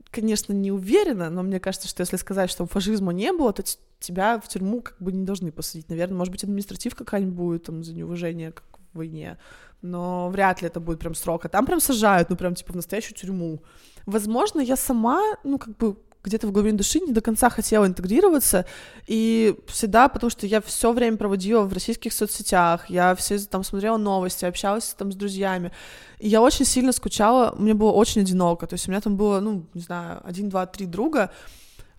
конечно, 0.10 0.54
не 0.54 0.72
уверена, 0.72 1.30
но 1.30 1.43
мне 1.43 1.60
кажется, 1.60 1.89
что 1.89 2.02
если 2.02 2.15
сказать, 2.15 2.50
что 2.50 2.65
фашизма 2.65 3.12
не 3.12 3.34
было, 3.34 3.52
то 3.52 3.63
тебя 4.00 4.39
в 4.39 4.48
тюрьму 4.48 4.82
как 4.82 5.02
бы 5.02 5.12
не 5.12 5.26
должны 5.26 5.52
посадить. 5.52 5.89
Наверное, 5.89 6.17
может 6.17 6.32
быть, 6.32 6.43
административ 6.43 6.96
какая-нибудь 6.96 7.36
будет 7.36 7.63
там 7.63 7.84
за 7.84 7.93
неуважение 7.93 8.52
к 8.54 8.63
войне 8.93 9.38
но 9.84 10.30
вряд 10.30 10.62
ли 10.62 10.67
это 10.67 10.80
будет 10.80 11.00
прям 11.00 11.13
срок. 11.13 11.46
А 11.46 11.50
там 11.50 11.65
прям 11.65 11.80
сажают, 11.80 12.30
ну 12.30 12.36
прям 12.36 12.56
типа 12.56 12.74
в 12.74 12.76
настоящую 12.76 13.15
тюрьму. 13.15 13.62
Возможно, 14.06 14.60
я 14.62 14.76
сама, 14.76 15.22
ну 15.43 15.60
как 15.60 15.78
бы 15.78 15.98
где-то 16.24 16.48
в 16.48 16.52
глубине 16.52 16.78
души 16.78 17.00
не 17.02 17.12
до 17.12 17.22
конца 17.22 17.50
хотела 17.50 17.86
интегрироваться, 17.86 18.65
и 19.08 19.56
всегда, 19.67 20.08
потому 20.08 20.30
что 20.30 20.48
я 20.48 20.62
все 20.62 20.93
время 20.93 21.17
проводила 21.17 21.63
в 21.63 21.74
российских 21.74 22.13
соцсетях, 22.13 22.89
я 22.89 23.13
все 23.15 23.38
там 23.39 23.63
смотрела 23.63 23.98
новости, 23.98 24.46
общалась 24.46 24.96
там 24.98 25.12
с 25.12 25.15
друзьями, 25.15 25.72
и 26.19 26.30
я 26.30 26.41
очень 26.41 26.65
сильно 26.65 26.93
скучала, 26.93 27.54
мне 27.58 27.74
было 27.74 27.91
очень 27.91 28.22
одиноко, 28.22 28.67
то 28.67 28.76
есть 28.76 28.88
у 28.88 28.91
меня 28.91 29.02
там 29.02 29.17
было, 29.17 29.41
ну, 29.41 29.65
не 29.74 29.82
знаю, 29.82 30.22
один, 30.24 30.48
два, 30.48 30.65
три 30.65 30.86
друга, 30.86 31.30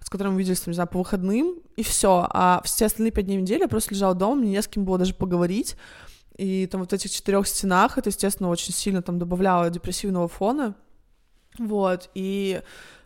с 0.02 0.08
которыми 0.08 0.34
мы 0.34 0.38
виделись, 0.40 0.60
там, 0.60 0.72
не 0.72 0.74
знаю, 0.74 0.88
по 0.88 0.98
выходным, 0.98 1.56
и 1.76 1.82
все, 1.82 2.26
а 2.30 2.62
все 2.64 2.86
остальные 2.86 3.12
пять 3.12 3.26
дней 3.26 3.36
недели 3.36 3.60
я 3.60 3.68
просто 3.68 3.92
лежала 3.94 4.14
дома, 4.14 4.36
мне 4.36 4.50
не 4.52 4.62
с 4.62 4.68
кем 4.68 4.86
было 4.86 4.96
даже 4.96 5.14
поговорить, 5.14 5.76
и 6.36 6.66
там 6.66 6.80
вот 6.80 6.90
в 6.90 6.94
этих 6.94 7.10
четырех 7.10 7.46
стенах 7.46 7.98
это, 7.98 8.10
естественно, 8.10 8.48
очень 8.48 8.72
сильно 8.72 9.02
там 9.02 9.18
добавляло 9.18 9.70
депрессивного 9.70 10.28
фона. 10.28 10.74
Вот, 11.58 12.10
и 12.14 12.62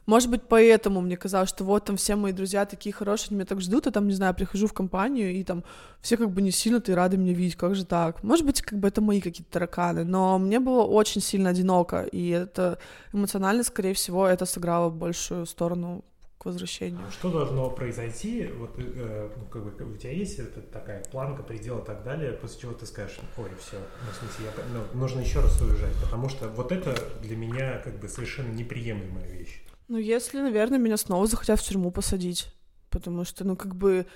может 0.09 0.31
быть, 0.31 0.41
поэтому 0.49 1.03
мне 1.03 1.19
казалось, 1.19 1.51
что 1.51 1.65
вот 1.65 1.85
там 1.85 1.99
все 1.99 2.17
мои 2.17 2.33
друзья 2.33 2.65
такие 2.65 2.95
хорошие, 2.95 3.29
они 3.29 3.37
меня 3.37 3.45
так 3.45 3.61
ждут, 3.61 3.87
а 3.87 3.91
там, 3.91 4.09
не 4.09 4.15
знаю, 4.15 4.35
прихожу 4.35 4.67
в 4.67 4.73
компанию, 4.73 5.35
и 5.35 5.45
там 5.45 5.65
все 6.01 6.17
как 6.17 6.31
бы 6.31 6.41
не 6.41 6.51
сильно-то 6.51 6.93
и 6.93 6.95
рады 6.95 7.19
меня 7.19 7.35
видеть, 7.35 7.57
как 7.57 7.75
же 7.75 7.85
так? 7.85 8.23
Может 8.23 8.47
быть, 8.47 8.63
как 8.63 8.79
бы 8.79 8.89
это 8.89 9.03
мои 9.03 9.21
какие-то 9.21 9.53
тараканы, 9.53 10.05
но 10.05 10.39
мне 10.39 10.61
было 10.61 10.83
очень 10.83 11.21
сильно 11.21 11.51
одиноко, 11.51 12.05
и 12.05 12.31
это 12.31 12.79
эмоционально, 13.13 13.63
скорее 13.65 13.93
всего, 13.93 14.27
это 14.27 14.47
сыграло 14.47 14.89
большую 14.89 15.45
сторону 15.45 16.03
к 16.39 16.45
возвращению. 16.45 17.01
Что 17.11 17.31
должно 17.31 17.69
произойти? 17.71 18.47
Вот 18.47 18.75
э, 18.79 19.31
ну, 19.37 19.45
как 19.47 19.65
бы 19.65 19.93
у 19.93 19.97
тебя 19.97 20.13
есть 20.13 20.39
эта 20.39 20.63
такая 20.63 21.03
планка, 21.11 21.43
предела 21.43 21.83
и 21.83 21.85
так 21.85 22.05
далее, 22.05 22.33
после 22.33 22.61
чего 22.61 22.73
ты 22.73 22.87
скажешь, 22.87 23.19
ой, 23.37 23.51
все, 23.59 23.77
ну, 23.77 24.13
в 24.13 24.17
смысле, 24.17 24.47
я, 24.47 24.65
ну, 24.73 24.99
нужно 24.99 25.21
еще 25.21 25.41
раз 25.41 25.61
уезжать, 25.61 25.95
потому 26.01 26.29
что 26.29 26.49
вот 26.49 26.71
это 26.71 26.97
для 27.23 27.37
меня 27.37 27.79
как 27.79 27.99
бы 27.99 28.09
совершенно 28.09 28.53
неприемлемая 28.53 29.29
вещь. 29.33 29.63
Ну, 29.89 29.99
если, 29.99 30.41
наверное, 30.41 30.79
меня 30.79 30.97
снова 30.97 31.27
захотят 31.27 31.59
в 31.61 31.67
тюрьму 31.67 31.91
посадить, 31.91 32.53
потому 32.91 33.25
что, 33.25 33.45
ну, 33.45 33.57
как 33.57 33.75
бы 33.75 34.07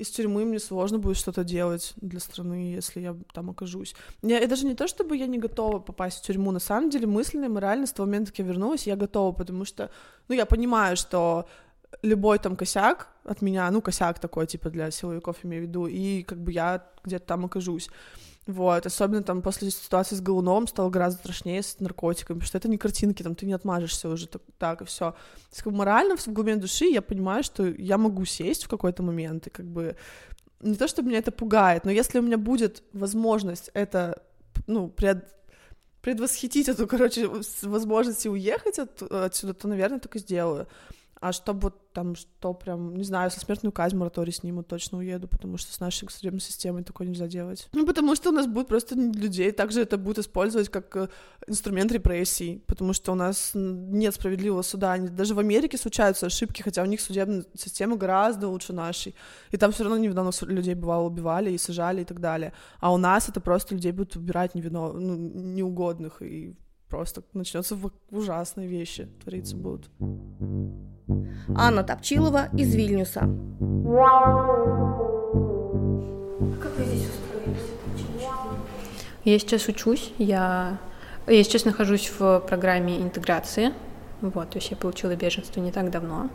из 0.00 0.08
тюрьмы 0.08 0.44
мне 0.44 0.58
сложно 0.58 0.98
будет 0.98 1.18
что-то 1.18 1.44
делать 1.44 1.92
для 1.96 2.20
страны, 2.20 2.72
если 2.72 3.00
я 3.00 3.16
там 3.34 3.50
окажусь. 3.50 3.94
Я, 4.22 4.38
и 4.38 4.46
даже 4.46 4.66
не 4.66 4.74
то, 4.74 4.88
чтобы 4.88 5.16
я 5.16 5.26
не 5.26 5.38
готова 5.38 5.78
попасть 5.78 6.18
в 6.18 6.26
тюрьму, 6.26 6.52
на 6.52 6.58
самом 6.58 6.88
деле 6.88 7.06
мысленно 7.06 7.44
и 7.44 7.48
морально 7.48 7.86
с 7.86 7.92
того 7.92 8.06
момента, 8.06 8.32
как 8.32 8.38
я 8.38 8.44
вернулась, 8.46 8.86
я 8.86 8.96
готова, 8.96 9.32
потому 9.32 9.66
что, 9.66 9.90
ну, 10.28 10.34
я 10.34 10.46
понимаю, 10.46 10.96
что 10.96 11.46
любой 12.02 12.38
там 12.38 12.56
косяк 12.56 13.08
от 13.24 13.42
меня, 13.42 13.70
ну, 13.70 13.82
косяк 13.82 14.18
такой, 14.18 14.46
типа, 14.46 14.70
для 14.70 14.90
силовиков, 14.90 15.44
имею 15.44 15.64
в 15.64 15.66
виду, 15.66 15.86
и 15.86 16.22
как 16.22 16.38
бы 16.38 16.52
я 16.52 16.84
где-то 17.04 17.26
там 17.26 17.44
окажусь. 17.44 17.90
Вот, 18.46 18.86
особенно 18.86 19.22
там 19.22 19.42
после 19.42 19.70
ситуации 19.70 20.16
с 20.16 20.20
Голуновым 20.20 20.66
стало 20.66 20.90
гораздо 20.90 21.20
страшнее 21.20 21.62
с 21.62 21.78
наркотиками, 21.78 22.38
потому 22.38 22.48
что 22.48 22.58
это 22.58 22.68
не 22.68 22.78
картинки, 22.78 23.22
там 23.22 23.34
ты 23.34 23.46
не 23.46 23.52
отмажешься 23.52 24.08
уже 24.08 24.26
так, 24.26 24.42
так 24.58 24.82
и 24.82 24.84
все. 24.84 25.14
Как 25.54 25.66
бы 25.66 25.78
морально, 25.78 26.16
в 26.16 26.26
глубине 26.28 26.56
души 26.56 26.86
я 26.86 27.02
понимаю, 27.02 27.44
что 27.44 27.66
я 27.66 27.98
могу 27.98 28.24
сесть 28.24 28.64
в 28.64 28.68
какой-то 28.68 29.02
момент, 29.02 29.46
и 29.46 29.50
как 29.50 29.66
бы 29.66 29.94
не 30.60 30.74
то, 30.74 30.88
чтобы 30.88 31.08
меня 31.08 31.18
это 31.18 31.32
пугает, 31.32 31.84
но 31.84 31.90
если 31.90 32.18
у 32.18 32.22
меня 32.22 32.38
будет 32.38 32.82
возможность 32.92 33.70
это, 33.74 34.22
ну, 34.66 34.88
пред, 34.88 35.28
предвосхитить 36.00 36.68
эту, 36.68 36.86
короче, 36.86 37.30
возможность 37.62 38.26
уехать 38.26 38.78
от, 38.78 39.02
отсюда, 39.02 39.54
то, 39.54 39.68
наверное, 39.68 40.00
и 40.00 40.18
сделаю. 40.18 40.66
А 41.20 41.32
чтобы 41.32 41.74
там, 41.92 42.14
что 42.14 42.54
прям, 42.54 42.96
не 42.96 43.04
знаю, 43.04 43.26
если 43.26 43.44
смертную 43.44 43.72
казнь 43.72 43.96
мораторий 43.96 44.32
снимут, 44.32 44.68
точно 44.68 44.98
уеду, 44.98 45.28
потому 45.28 45.58
что 45.58 45.70
с 45.70 45.78
нашей 45.78 46.08
судебной 46.08 46.40
системой 46.40 46.82
такое 46.82 47.06
нельзя 47.06 47.26
делать. 47.26 47.68
Ну, 47.74 47.86
потому 47.86 48.14
что 48.14 48.30
у 48.30 48.32
нас 48.32 48.46
будет 48.46 48.68
просто 48.68 48.94
людей, 48.94 49.52
также 49.52 49.82
это 49.82 49.98
будет 49.98 50.18
использовать 50.18 50.70
как 50.70 50.96
э, 50.96 51.08
инструмент 51.46 51.92
репрессий, 51.92 52.64
потому 52.66 52.94
что 52.94 53.12
у 53.12 53.14
нас 53.14 53.50
нет 53.54 54.14
справедливого 54.14 54.62
суда. 54.62 54.96
Даже 54.96 55.34
в 55.34 55.38
Америке 55.38 55.76
случаются 55.76 56.24
ошибки, 56.24 56.62
хотя 56.62 56.82
у 56.82 56.86
них 56.86 57.02
судебная 57.02 57.44
система 57.54 57.96
гораздо 57.96 58.48
лучше 58.48 58.72
нашей. 58.72 59.14
И 59.50 59.58
там 59.58 59.72
все 59.72 59.84
равно 59.84 59.98
невиновных 59.98 60.40
людей 60.42 60.74
бывало 60.74 61.06
убивали 61.06 61.50
и 61.50 61.58
сажали 61.58 62.00
и 62.00 62.04
так 62.06 62.20
далее. 62.20 62.54
А 62.78 62.94
у 62.94 62.96
нас 62.96 63.28
это 63.28 63.40
просто 63.40 63.74
людей 63.74 63.92
будут 63.92 64.16
убирать 64.16 64.54
невиновных, 64.54 65.02
ну, 65.02 65.16
неугодных, 65.16 66.22
и 66.22 66.56
просто 66.90 67.22
начнется 67.32 67.78
ужасные 68.10 68.68
вещи 68.68 69.08
твориться 69.22 69.56
будут. 69.56 69.90
Анна 71.56 71.82
Топчилова 71.84 72.48
из 72.52 72.74
Вильнюса. 72.74 73.20
Как 76.60 76.72
вы 76.76 76.84
здесь 76.84 77.08
устроились? 77.08 77.70
Я 79.24 79.38
сейчас 79.38 79.68
учусь, 79.68 80.12
я, 80.18 80.78
я 81.26 81.44
сейчас 81.44 81.64
нахожусь 81.64 82.10
в 82.18 82.40
программе 82.40 83.00
интеграции, 83.00 83.72
вот, 84.20 84.50
то 84.50 84.58
есть 84.58 84.70
я 84.70 84.76
получила 84.76 85.14
беженство 85.14 85.60
не 85.60 85.72
так 85.72 85.90
давно. 85.90 86.30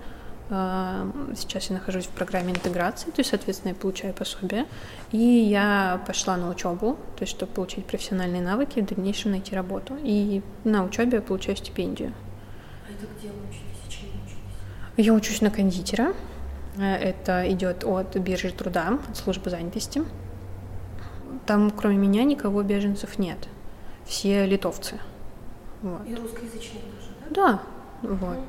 А, 0.50 1.08
сейчас 1.36 1.70
я 1.70 1.78
нахожусь 1.78 2.06
в 2.06 2.10
программе 2.10 2.52
интеграции, 2.52 3.06
то 3.06 3.20
есть, 3.20 3.32
соответственно, 3.32 3.70
я 3.70 3.76
получаю 3.76 4.14
пособие. 4.14 4.66
И 5.12 5.18
я 5.18 6.02
пошла 6.06 6.38
на 6.38 6.50
учебу, 6.50 6.98
то 7.16 7.24
есть, 7.24 7.34
чтобы 7.34 7.52
получить 7.52 7.86
профессиональные 7.86 8.42
навыки, 8.42 8.80
в 8.80 8.86
дальнейшем 8.86 9.32
найти 9.32 9.56
работу. 9.56 9.98
И 10.04 10.44
на 10.64 10.84
учебе 10.84 11.18
я 11.18 11.22
получаю 11.22 11.58
стипендию. 11.58 12.14
А 12.88 12.92
это 12.92 13.08
где 13.18 13.30
вы 13.30 13.50
учитесь? 13.50 13.75
Я 14.98 15.14
учусь 15.14 15.42
на 15.42 15.50
кондитера. 15.50 16.14
Э, 16.78 16.96
это 16.96 17.52
идет 17.52 17.84
от 17.84 18.16
биржи 18.16 18.52
труда, 18.52 19.00
от 19.10 19.18
службы 19.18 19.50
занятости. 19.50 20.04
Там, 21.46 21.72
кроме 21.72 21.98
меня, 21.98 22.24
никого 22.24 22.64
беженцев 22.64 23.20
нет. 23.20 23.38
Все 24.06 24.46
литовцы. 24.46 25.00
Вот. 25.82 26.02
И 26.08 26.16
русскоязычные 26.16 26.82
тоже, 26.82 27.12
да? 27.30 27.60
Да, 28.02 28.10
вот. 28.10 28.40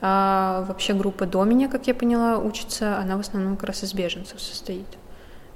А 0.00 0.64
вообще 0.68 0.92
группа 0.92 1.26
до 1.26 1.44
меня, 1.44 1.68
как 1.68 1.86
я 1.86 1.94
поняла, 1.94 2.38
учится, 2.38 2.98
она 2.98 3.16
в 3.16 3.20
основном 3.20 3.56
как 3.56 3.68
раз 3.68 3.82
из 3.82 3.94
беженцев 3.94 4.40
состоит. 4.40 4.86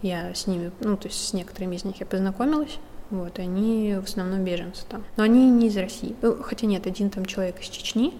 Я 0.02 0.34
с 0.34 0.46
ними, 0.46 0.72
ну, 0.80 0.96
то 0.96 1.08
есть 1.08 1.22
с 1.22 1.32
некоторыми 1.34 1.76
из 1.76 1.84
них 1.84 2.00
я 2.00 2.06
познакомилась, 2.06 2.78
вот, 3.10 3.38
и 3.38 3.42
они 3.42 3.96
в 4.00 4.04
основном 4.04 4.42
беженцы 4.42 4.84
там. 4.88 5.04
Но 5.18 5.24
они 5.24 5.50
не 5.50 5.66
из 5.66 5.76
России. 5.76 6.16
Ну, 6.22 6.42
хотя 6.42 6.66
нет, 6.66 6.86
один 6.86 7.10
там 7.10 7.26
человек 7.26 7.60
из 7.60 7.66
Чечни, 7.66 8.14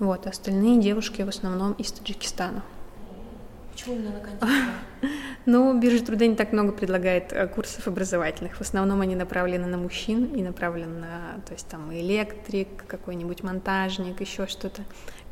вот, 0.00 0.26
остальные 0.26 0.80
девушки 0.80 1.22
в 1.22 1.28
основном 1.28 1.74
из 1.74 1.92
Таджикистана. 1.92 2.62
Почему 3.72 3.94
именно 3.96 4.10
на? 4.10 4.48
Ну, 5.46 5.80
биржа 5.80 6.04
труда 6.04 6.26
не 6.26 6.36
так 6.36 6.52
много 6.52 6.70
предлагает 6.70 7.32
э, 7.32 7.48
курсов 7.48 7.88
образовательных. 7.88 8.56
В 8.56 8.60
основном 8.60 9.00
они 9.00 9.16
направлены 9.16 9.66
на 9.66 9.78
мужчин 9.78 10.26
и 10.34 10.42
направлены 10.42 11.00
на, 11.00 11.40
то 11.46 11.54
есть 11.54 11.66
там 11.66 11.90
электрик, 11.94 12.68
какой-нибудь 12.86 13.42
монтажник, 13.42 14.20
еще 14.20 14.46
что-то, 14.46 14.82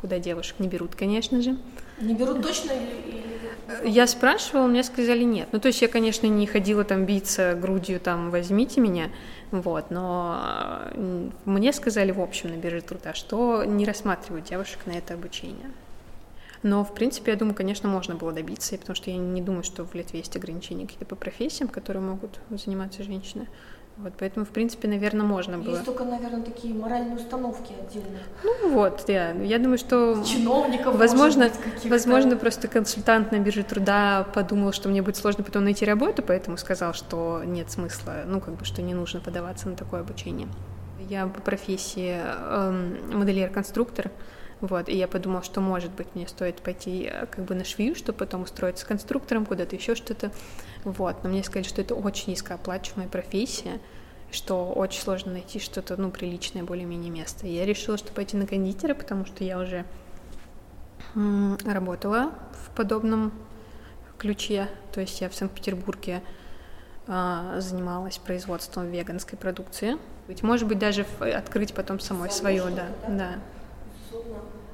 куда 0.01 0.19
девушек 0.19 0.61
не 0.61 0.69
берут, 0.69 0.95
конечно 0.95 1.43
же. 1.43 1.59
Не 2.01 2.15
берут 2.15 2.43
точно 2.43 2.73
или... 2.73 3.25
Э, 3.69 3.83
я 3.87 4.07
спрашивала, 4.07 4.67
мне 4.67 4.83
сказали 4.83 5.25
нет. 5.25 5.49
Ну, 5.53 5.61
то 5.61 5.69
есть 5.69 5.83
я, 5.83 5.89
конечно, 5.89 6.27
не 6.27 6.47
ходила 6.47 6.85
там 6.85 7.05
биться 7.05 7.55
грудью, 7.55 8.01
там, 8.01 8.31
возьмите 8.31 8.81
меня, 8.81 9.11
вот, 9.51 9.91
но 9.91 10.41
э, 10.93 11.31
мне 11.45 11.73
сказали 11.73 12.11
в 12.13 12.21
общем 12.21 12.51
на 12.51 12.57
бирже 12.57 12.83
труда, 12.83 13.15
что 13.15 13.65
не 13.65 13.85
рассматривают 13.85 14.47
девушек 14.47 14.81
на 14.87 14.93
это 14.93 15.15
обучение. 15.15 15.71
Но, 16.63 16.85
в 16.85 16.93
принципе, 16.93 17.33
я 17.33 17.37
думаю, 17.37 17.55
конечно, 17.55 17.89
можно 17.89 18.17
было 18.17 18.33
добиться, 18.33 18.77
потому 18.77 18.97
что 18.97 19.11
я 19.11 19.17
не 19.17 19.41
думаю, 19.41 19.63
что 19.63 19.85
в 19.85 19.95
Литве 19.95 20.19
есть 20.19 20.35
ограничения 20.37 20.87
какие-то 20.87 21.05
по 21.05 21.15
профессиям, 21.15 21.69
которые 21.69 22.03
могут 22.03 22.41
заниматься 22.51 23.05
женщины. 23.05 23.47
Вот, 23.99 24.13
поэтому, 24.17 24.47
в 24.47 24.51
принципе, 24.51 24.87
наверное, 24.87 25.27
можно 25.27 25.59
было. 25.59 25.73
Есть 25.73 25.85
только, 25.85 26.05
наверное, 26.05 26.43
такие 26.43 26.73
моральные 26.73 27.17
установки 27.17 27.73
отдельные. 27.73 28.23
Ну 28.45 28.71
вот, 28.71 29.09
я, 29.09 29.33
я 29.33 29.59
думаю, 29.59 29.77
что... 29.77 30.23
Чиновников, 30.25 30.97
возможно, 30.97 31.51
быть, 31.51 31.91
возможно, 31.91 32.37
просто 32.37 32.69
консультант 32.69 33.33
на 33.33 33.41
бирже 33.41 33.65
труда 33.65 34.25
подумал, 34.35 34.71
что 34.71 34.89
мне 34.89 35.03
будет 35.03 35.17
сложно 35.17 35.43
потом 35.43 35.65
найти 35.65 35.85
работу, 35.85 36.23
поэтому 36.23 36.57
сказал, 36.59 36.95
что 36.95 37.43
нет 37.45 37.73
смысла, 37.73 38.23
ну, 38.25 38.41
как 38.41 38.55
бы, 38.55 38.65
что 38.65 38.83
не 38.83 38.95
нужно 38.95 39.19
подаваться 39.19 39.69
на 39.69 39.75
такое 39.75 40.01
обучение. 40.01 40.47
Я 41.09 41.27
по 41.27 41.41
профессии 41.41 42.21
эм, 42.21 43.19
модельер-конструктор, 43.19 44.13
вот, 44.61 44.89
и 44.89 44.97
я 44.97 45.07
подумала, 45.07 45.43
что, 45.43 45.61
может 45.61 45.93
быть, 45.93 46.09
мне 46.15 46.27
стоит 46.27 46.61
пойти 46.63 47.09
э, 47.11 47.27
как 47.27 47.45
бы 47.45 47.55
на 47.55 47.65
швею, 47.65 47.95
чтобы 47.95 48.19
потом 48.19 48.43
устроиться 48.43 48.85
конструктором 48.85 49.47
куда-то, 49.47 49.77
еще 49.77 49.95
что-то. 49.95 50.33
Вот, 50.85 51.23
но 51.23 51.31
мне 51.31 51.45
сказали, 51.45 51.69
что 51.69 51.81
это 51.81 51.95
очень 51.95 52.33
низкооплачиваемая 52.33 53.09
профессия, 53.09 53.81
что 54.33 54.73
очень 54.73 55.01
сложно 55.01 55.33
найти 55.33 55.61
что-то, 55.61 55.97
ну, 55.97 56.11
приличное 56.11 56.65
более-менее 56.65 57.11
место. 57.11 57.47
И 57.47 57.53
я 57.53 57.67
решила, 57.67 57.97
что 57.97 58.13
пойти 58.13 58.37
на 58.37 58.47
кондитера, 58.47 58.95
потому 58.95 59.27
что 59.27 59.45
я 59.45 59.59
уже 59.59 59.85
работала 61.15 62.33
в 62.67 62.75
подобном 62.77 63.33
ключе. 64.19 64.69
То 64.93 65.01
есть 65.01 65.21
я 65.21 65.29
в 65.29 65.35
Санкт-Петербурге 65.35 66.23
а, 67.07 67.61
занималась 67.61 68.19
производством 68.19 68.91
веганской 68.91 69.39
продукции. 69.39 69.97
Ведь, 70.27 70.43
может 70.43 70.69
быть, 70.69 70.79
даже 70.79 71.07
открыть 71.21 71.73
потом 71.73 72.01
самой 72.01 72.31
свою, 72.31 72.65
да, 72.65 72.89
да. 73.07 73.09
да. 73.09 73.35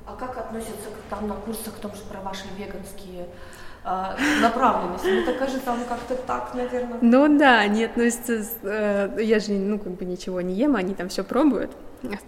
А 0.07 0.17
как 0.17 0.37
относятся 0.37 0.91
к, 0.91 1.11
там 1.11 1.29
на 1.29 1.35
курсах, 1.35 1.75
к 1.75 1.79
том 1.79 1.95
же 1.95 2.03
про 2.11 2.21
ваши 2.21 2.45
веганские 2.59 3.27
э, 3.85 4.41
направленности? 4.43 5.07
Мне 5.07 5.23
так 5.25 5.39
кажется, 5.39 5.61
там 5.65 5.79
как-то 5.89 6.15
так, 6.15 6.55
наверное. 6.55 6.99
Ну 7.01 7.39
да, 7.39 7.61
они 7.61 7.85
относятся, 7.85 8.45
э, 8.63 9.17
я 9.23 9.41
же, 9.41 9.53
ну, 9.53 9.79
как 9.79 9.93
бы 9.93 10.05
ничего 10.05 10.43
не 10.43 10.55
ем, 10.55 10.77
они 10.77 10.95
там 10.95 11.09
все 11.09 11.25
пробуют, 11.25 11.71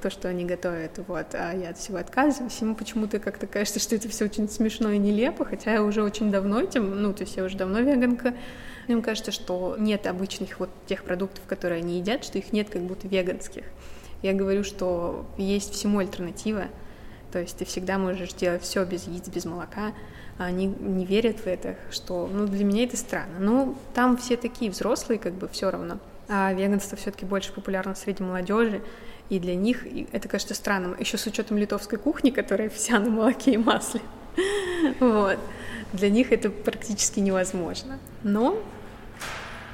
то, 0.01 0.09
что 0.09 0.29
они 0.29 0.47
готовят, 0.47 0.99
вот, 1.07 1.35
а 1.35 1.53
я 1.53 1.71
от 1.71 1.79
всего 1.79 1.99
отказываюсь. 1.99 2.59
Ему 2.63 2.75
почему-то 2.75 3.19
как-то 3.19 3.47
кажется, 3.47 3.79
что 3.79 3.95
это 3.95 4.09
все 4.09 4.25
очень 4.25 4.49
смешно 4.49 4.91
и 4.91 4.99
нелепо, 4.99 5.45
хотя 5.45 5.75
я 5.75 5.83
уже 5.83 6.03
очень 6.03 6.31
давно 6.31 6.63
этим, 6.63 7.03
ну, 7.03 7.13
то 7.13 7.25
есть 7.25 7.37
я 7.37 7.45
уже 7.45 7.59
давно 7.59 7.81
веганка. 7.81 8.35
Мне 8.89 9.03
кажется, 9.03 9.33
что 9.33 9.77
нет 9.79 10.07
обычных 10.07 10.61
вот 10.61 10.71
тех 10.87 11.05
продуктов, 11.05 11.45
которые 11.47 11.81
они 11.81 11.99
едят, 11.99 12.25
что 12.25 12.39
их 12.39 12.53
нет 12.53 12.71
как 12.71 12.83
будто 12.83 13.07
веганских. 13.07 13.65
Я 14.23 14.33
говорю, 14.33 14.65
что 14.65 15.27
есть 15.37 15.75
всему 15.75 15.99
альтернатива, 15.99 16.67
то 17.37 17.41
есть 17.41 17.59
ты 17.59 17.67
всегда 17.67 17.99
можешь 17.99 18.33
делать 18.33 18.63
все 18.63 18.83
без 18.87 19.07
яиц, 19.07 19.29
без 19.29 19.45
молока. 19.45 19.93
А 20.39 20.47
они 20.47 20.69
не 20.69 21.05
верят 21.05 21.41
в 21.41 21.47
это, 21.47 21.77
что, 21.91 22.31
ну, 22.33 22.47
для 22.47 22.65
меня 22.65 22.85
это 22.85 22.97
странно. 22.97 23.39
Ну, 23.39 23.77
там 23.93 24.17
все 24.17 24.39
такие 24.39 24.71
взрослые, 24.71 25.19
как 25.19 25.35
бы, 25.35 25.47
все 25.47 25.71
равно. 25.71 25.99
А 26.31 26.55
веганство 26.55 26.97
все-таки 26.97 27.27
больше 27.27 27.53
популярно 27.53 27.95
среди 27.95 28.23
молодежи, 28.23 28.81
и 29.29 29.39
для 29.39 29.55
них 29.55 29.87
это 30.13 30.29
кажется 30.29 30.55
странным. 30.55 30.97
Еще 30.99 31.19
с 31.19 31.27
учетом 31.27 31.59
литовской 31.59 31.99
кухни, 31.99 32.31
которая 32.31 32.71
вся 32.71 32.99
на 32.99 33.11
молоке 33.11 33.53
и 33.53 33.59
масле. 33.59 34.01
Вот. 34.99 35.39
Для 35.93 36.09
них 36.09 36.33
это 36.33 36.49
практически 36.49 37.21
невозможно. 37.21 37.99
Но 38.23 38.63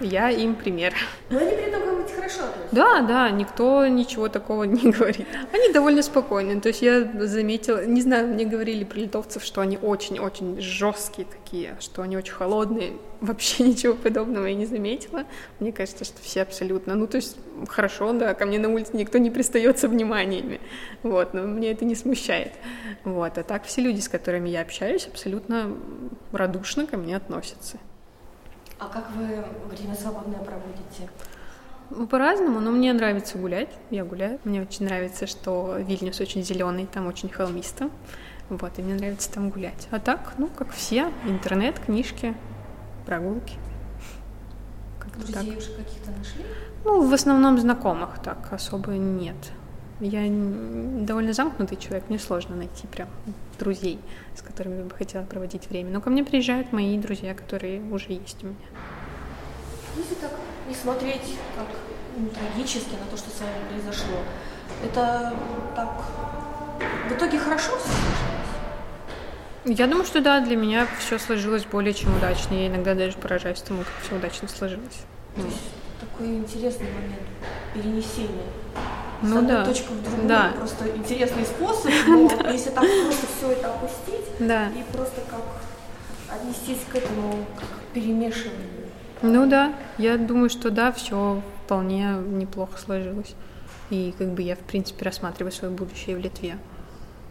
я 0.02 0.30
им 0.30 0.54
пример. 0.54 0.94
Но 1.30 1.38
они 1.38 1.50
при 1.50 1.64
этом 1.64 1.80
говорят 1.82 2.10
хорошо. 2.10 2.42
Да, 2.70 3.02
да, 3.02 3.30
никто 3.30 3.86
ничего 3.86 4.28
такого 4.28 4.64
не 4.64 4.90
говорит. 4.90 5.26
Они 5.52 5.72
довольно 5.72 6.02
спокойные. 6.02 6.60
То 6.60 6.68
есть 6.68 6.82
я 6.82 7.02
заметила, 7.26 7.84
не 7.84 8.02
знаю, 8.02 8.28
мне 8.28 8.44
говорили 8.44 8.84
про 8.84 8.98
литовцев, 8.98 9.44
что 9.44 9.60
они 9.60 9.78
очень-очень 9.78 10.60
жесткие 10.60 11.26
такие, 11.26 11.76
что 11.80 12.02
они 12.02 12.16
очень 12.16 12.32
холодные. 12.32 12.92
Вообще 13.20 13.62
ничего 13.68 13.94
подобного 13.94 14.46
я 14.46 14.54
не 14.54 14.66
заметила. 14.66 15.24
Мне 15.60 15.72
кажется, 15.72 16.04
что 16.04 16.20
все 16.22 16.42
абсолютно, 16.42 16.94
ну 16.94 17.06
то 17.06 17.16
есть 17.16 17.36
хорошо, 17.68 18.12
да, 18.12 18.34
ко 18.34 18.46
мне 18.46 18.58
на 18.58 18.68
улице 18.68 18.96
никто 18.96 19.18
не 19.18 19.30
пристает 19.30 19.78
со 19.78 19.88
вниманиями. 19.88 20.60
Вот, 21.02 21.34
но 21.34 21.42
мне 21.42 21.70
это 21.70 21.84
не 21.84 21.94
смущает. 21.94 22.52
Вот, 23.04 23.38
а 23.38 23.42
так 23.42 23.64
все 23.64 23.80
люди, 23.80 24.00
с 24.00 24.08
которыми 24.08 24.48
я 24.48 24.62
общаюсь, 24.62 25.06
абсолютно 25.06 25.72
радушно 26.32 26.86
ко 26.86 26.96
мне 26.96 27.16
относятся. 27.16 27.78
А 28.82 28.88
как 28.88 29.10
вы 29.12 29.44
время 29.70 29.94
свободное 29.94 30.40
проводите? 30.40 31.08
Ну, 31.90 32.08
по-разному, 32.08 32.58
но 32.58 32.72
мне 32.72 32.92
нравится 32.92 33.38
гулять. 33.38 33.68
Я 33.90 34.04
гуляю. 34.04 34.40
Мне 34.42 34.60
очень 34.60 34.86
нравится, 34.86 35.28
что 35.28 35.76
Вильнюс 35.78 36.18
очень 36.20 36.42
зеленый, 36.42 36.86
там 36.86 37.06
очень 37.06 37.28
холмисто. 37.28 37.90
Вот, 38.48 38.78
и 38.78 38.82
мне 38.82 38.94
нравится 38.94 39.32
там 39.32 39.50
гулять. 39.50 39.86
А 39.92 40.00
так, 40.00 40.34
ну, 40.38 40.48
как 40.48 40.72
все, 40.72 41.12
интернет, 41.26 41.78
книжки, 41.78 42.34
прогулки. 43.06 43.54
Друзей 45.16 45.34
так. 45.34 45.58
уже 45.58 45.72
каких-то 45.76 46.10
нашли? 46.10 46.44
Ну, 46.84 47.08
в 47.08 47.12
основном 47.12 47.58
знакомых 47.58 48.20
так 48.20 48.52
особо 48.52 48.92
нет. 48.92 49.36
Я 50.04 50.28
довольно 51.06 51.32
замкнутый 51.32 51.78
человек, 51.78 52.08
мне 52.08 52.18
сложно 52.18 52.56
найти 52.56 52.88
прям 52.88 53.08
друзей, 53.60 54.00
с 54.34 54.42
которыми 54.42 54.78
я 54.78 54.84
бы 54.84 54.90
хотела 54.90 55.22
проводить 55.22 55.70
время. 55.70 55.92
Но 55.92 56.00
ко 56.00 56.10
мне 56.10 56.24
приезжают 56.24 56.72
мои 56.72 56.98
друзья, 56.98 57.34
которые 57.34 57.80
уже 57.82 58.10
есть 58.10 58.42
у 58.42 58.48
меня. 58.48 58.56
Если 59.96 60.16
так 60.16 60.32
не 60.68 60.74
смотреть 60.74 61.38
как 61.54 61.68
ну, 62.16 62.28
трагически 62.30 62.94
на 62.94 63.06
то, 63.12 63.16
что 63.16 63.30
с 63.30 63.40
вами 63.42 63.52
произошло, 63.70 64.16
это 64.84 65.34
так 65.76 66.02
в 67.08 67.12
итоге 67.12 67.38
хорошо 67.38 67.70
все 67.78 67.92
сложилось? 67.92 69.78
Я 69.78 69.86
думаю, 69.86 70.04
что 70.04 70.20
да, 70.20 70.40
для 70.40 70.56
меня 70.56 70.88
все 70.98 71.20
сложилось 71.20 71.64
более 71.64 71.94
чем 71.94 72.16
удачно. 72.16 72.54
Я 72.54 72.66
иногда 72.66 72.96
даже 72.96 73.16
поражаюсь 73.18 73.60
тому, 73.60 73.82
как 73.82 73.92
все 74.02 74.16
удачно 74.16 74.48
сложилось. 74.48 75.02
То 75.36 75.42
есть 75.42 75.70
такой 76.00 76.38
интересный 76.38 76.88
момент 76.88 77.22
перенесения 77.72 78.48
ну, 79.22 79.38
одной 79.38 79.52
да. 79.52 79.64
точки 79.64 79.88
в 79.88 80.02
другую. 80.02 80.28
Да. 80.28 80.52
Просто 80.56 80.96
интересный 80.96 81.44
способ, 81.44 81.90
но 82.06 82.50
если 82.50 82.70
так 82.70 82.84
просто 83.04 83.26
все 83.36 83.52
это 83.52 83.68
опустить 83.68 84.26
да. 84.38 84.68
и 84.68 84.82
просто 84.92 85.20
как 85.28 85.42
отнестись 86.28 86.84
к 86.90 86.96
этому 86.96 87.44
как 87.56 87.68
перемешиванию. 87.92 88.68
Ну 89.22 89.48
да, 89.48 89.72
я 89.98 90.16
думаю, 90.16 90.50
что 90.50 90.70
да, 90.70 90.90
все 90.92 91.42
вполне 91.64 92.16
неплохо 92.26 92.78
сложилось. 92.78 93.34
И 93.90 94.14
как 94.18 94.28
бы 94.28 94.42
я, 94.42 94.56
в 94.56 94.60
принципе, 94.60 95.04
рассматриваю 95.04 95.52
свое 95.52 95.72
будущее 95.72 96.16
в 96.16 96.18
Литве. 96.18 96.58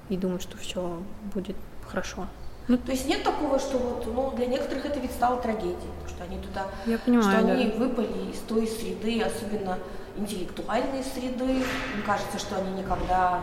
И 0.09 0.17
думаю, 0.17 0.39
что 0.39 0.57
все 0.57 1.01
будет 1.33 1.55
хорошо. 1.87 2.27
Ну, 2.67 2.77
то 2.77 2.91
есть 2.91 3.07
нет 3.07 3.23
такого, 3.23 3.59
что 3.59 3.77
вот, 3.77 4.05
ну, 4.05 4.31
для 4.37 4.45
некоторых 4.45 4.85
это 4.85 4.99
ведь 4.99 5.11
стало 5.11 5.41
трагедией, 5.41 5.75
что 6.07 6.23
они 6.23 6.37
туда, 6.37 6.67
я 6.85 6.97
понимаю, 6.99 7.39
что 7.39 7.47
да. 7.47 7.53
они 7.53 7.65
выпали 7.71 8.31
из 8.31 8.39
той 8.47 8.67
среды, 8.67 9.21
особенно 9.21 9.77
интеллектуальной 10.17 11.03
среды. 11.03 11.45
Мне 11.45 12.03
кажется, 12.05 12.39
что 12.39 12.57
они 12.57 12.81
никогда 12.81 13.41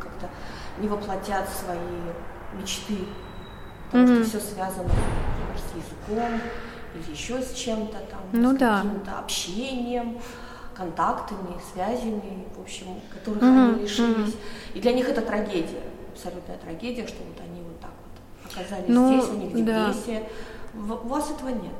как-то 0.00 0.28
не 0.78 0.88
воплотят 0.88 1.48
свои 1.48 1.78
мечты, 2.58 3.06
потому 3.86 4.04
угу. 4.04 4.24
что 4.24 4.24
все 4.24 4.40
связано 4.54 4.88
например, 4.88 5.58
с 5.58 6.08
языком 6.08 6.40
или 6.94 7.10
еще 7.10 7.40
с 7.40 7.52
чем-то 7.54 7.98
там, 8.10 8.20
ну, 8.32 8.54
с 8.54 8.58
да. 8.58 8.82
каким-то 8.82 9.18
общением 9.18 10.18
контактами, 10.74 11.56
связями, 11.72 12.46
в 12.56 12.60
общем, 12.60 13.00
которых 13.12 13.42
mm 13.42 13.68
они 13.74 13.82
лишились. 13.82 14.34
mm 14.34 14.38
И 14.74 14.80
для 14.80 14.92
них 14.92 15.08
это 15.08 15.22
трагедия, 15.22 15.82
абсолютная 16.12 16.58
трагедия, 16.58 17.06
что 17.06 17.22
вот 17.22 17.40
они 17.40 17.62
вот 17.62 17.80
так 17.80 17.90
вот 18.02 18.52
оказались 18.52 18.88
ну, 18.88 19.20
здесь, 19.20 19.30
они 19.30 19.46
в 19.46 19.54
депрессии. 19.54 20.28
Да. 20.74 20.94
У 20.94 21.08
вас 21.08 21.30
этого 21.30 21.50
нет. 21.50 21.72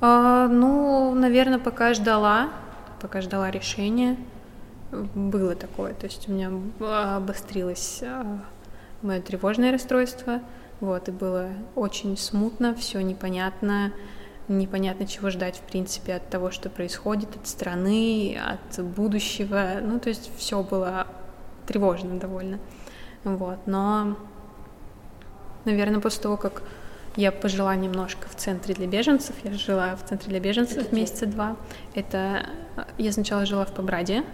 А, 0.00 0.48
ну, 0.48 1.14
наверное, 1.14 1.58
пока 1.58 1.94
ждала, 1.94 2.50
пока 3.00 3.20
ждала 3.20 3.50
решения, 3.50 4.16
было 5.14 5.54
такое. 5.54 5.94
То 5.94 6.06
есть 6.06 6.28
у 6.28 6.32
меня 6.32 6.50
обострилось 7.16 8.02
а, 8.02 8.40
мое 9.02 9.20
тревожное 9.20 9.72
расстройство, 9.72 10.40
вот, 10.80 11.08
и 11.08 11.12
было 11.12 11.48
очень 11.74 12.16
смутно, 12.16 12.74
все 12.74 13.00
непонятно, 13.00 13.92
непонятно, 14.48 15.06
чего 15.06 15.30
ждать, 15.30 15.56
в 15.56 15.62
принципе, 15.62 16.14
от 16.14 16.28
того, 16.28 16.50
что 16.50 16.68
происходит, 16.68 17.34
от 17.36 17.46
страны, 17.46 18.38
от 18.38 18.84
будущего. 18.84 19.80
Ну, 19.82 19.98
то 19.98 20.08
есть 20.08 20.30
все 20.36 20.62
было 20.62 21.06
тревожно 21.66 22.18
довольно. 22.18 22.58
Вот, 23.24 23.58
но 23.66 24.16
наверное, 25.64 26.00
после 26.00 26.22
того, 26.22 26.36
как 26.36 26.62
я 27.16 27.32
пожила 27.32 27.74
немножко 27.76 28.28
в 28.28 28.34
центре 28.34 28.74
для 28.74 28.86
беженцев. 28.86 29.34
Я 29.44 29.52
жила 29.52 29.96
в 29.96 30.08
центре 30.08 30.30
для 30.30 30.40
беженцев 30.40 30.92
месяца 30.92 31.26
два. 31.26 31.56
Это 31.94 32.46
я 32.98 33.12
сначала 33.12 33.46
жила 33.46 33.64
в 33.64 33.72
Побраде, 33.72 34.24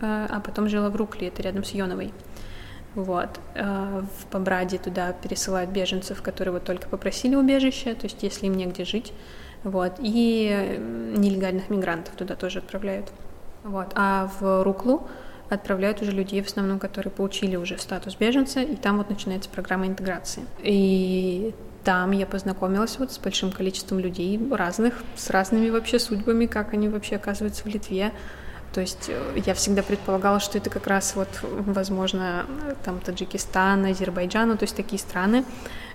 э, 0.00 0.26
а 0.30 0.40
потом 0.40 0.68
жила 0.68 0.88
в 0.88 0.96
Рукле, 0.96 1.28
это 1.28 1.42
рядом 1.42 1.64
с 1.64 1.70
Йоновой. 1.72 2.12
Вот. 2.94 3.40
Э, 3.54 4.02
в 4.20 4.26
Побраде 4.26 4.78
туда 4.78 5.12
пересылают 5.12 5.70
беженцев, 5.70 6.22
которые 6.22 6.52
вот 6.52 6.64
только 6.64 6.88
попросили 6.88 7.34
убежище, 7.34 7.94
то 7.94 8.06
есть 8.06 8.22
если 8.22 8.46
им 8.46 8.54
негде 8.54 8.84
жить. 8.84 9.12
Вот. 9.64 9.94
И 9.98 10.78
нелегальных 11.16 11.68
мигрантов 11.70 12.14
туда 12.14 12.36
тоже 12.36 12.60
отправляют. 12.60 13.10
Вот. 13.64 13.88
А 13.94 14.30
в 14.38 14.62
Руклу 14.62 15.08
отправляют 15.50 16.02
уже 16.02 16.12
людей, 16.12 16.42
в 16.42 16.46
основном, 16.46 16.78
которые 16.78 17.10
получили 17.10 17.56
уже 17.56 17.78
статус 17.78 18.14
беженца, 18.14 18.60
и 18.60 18.76
там 18.76 18.98
вот 18.98 19.10
начинается 19.10 19.50
программа 19.50 19.86
интеграции. 19.86 20.44
И 20.62 21.54
там 21.84 22.10
я 22.12 22.26
познакомилась 22.26 22.98
вот 22.98 23.12
с 23.12 23.18
большим 23.18 23.52
количеством 23.52 23.98
людей 23.98 24.40
разных, 24.50 24.94
с 25.16 25.30
разными 25.30 25.70
вообще 25.70 25.98
судьбами, 25.98 26.46
как 26.46 26.74
они 26.74 26.88
вообще 26.88 27.16
оказываются 27.16 27.64
в 27.64 27.66
Литве. 27.66 28.12
То 28.72 28.80
есть 28.80 29.08
э, 29.08 29.40
я 29.46 29.54
всегда 29.54 29.82
предполагала, 29.82 30.40
что 30.40 30.58
это 30.58 30.70
как 30.70 30.86
раз 30.86 31.16
вот, 31.16 31.28
возможно, 31.42 32.46
там 32.84 33.00
Таджикистан, 33.00 33.86
Азербайджан, 33.86 34.48
ну, 34.48 34.56
то 34.56 34.64
есть 34.64 34.76
такие 34.76 34.98
страны. 34.98 35.44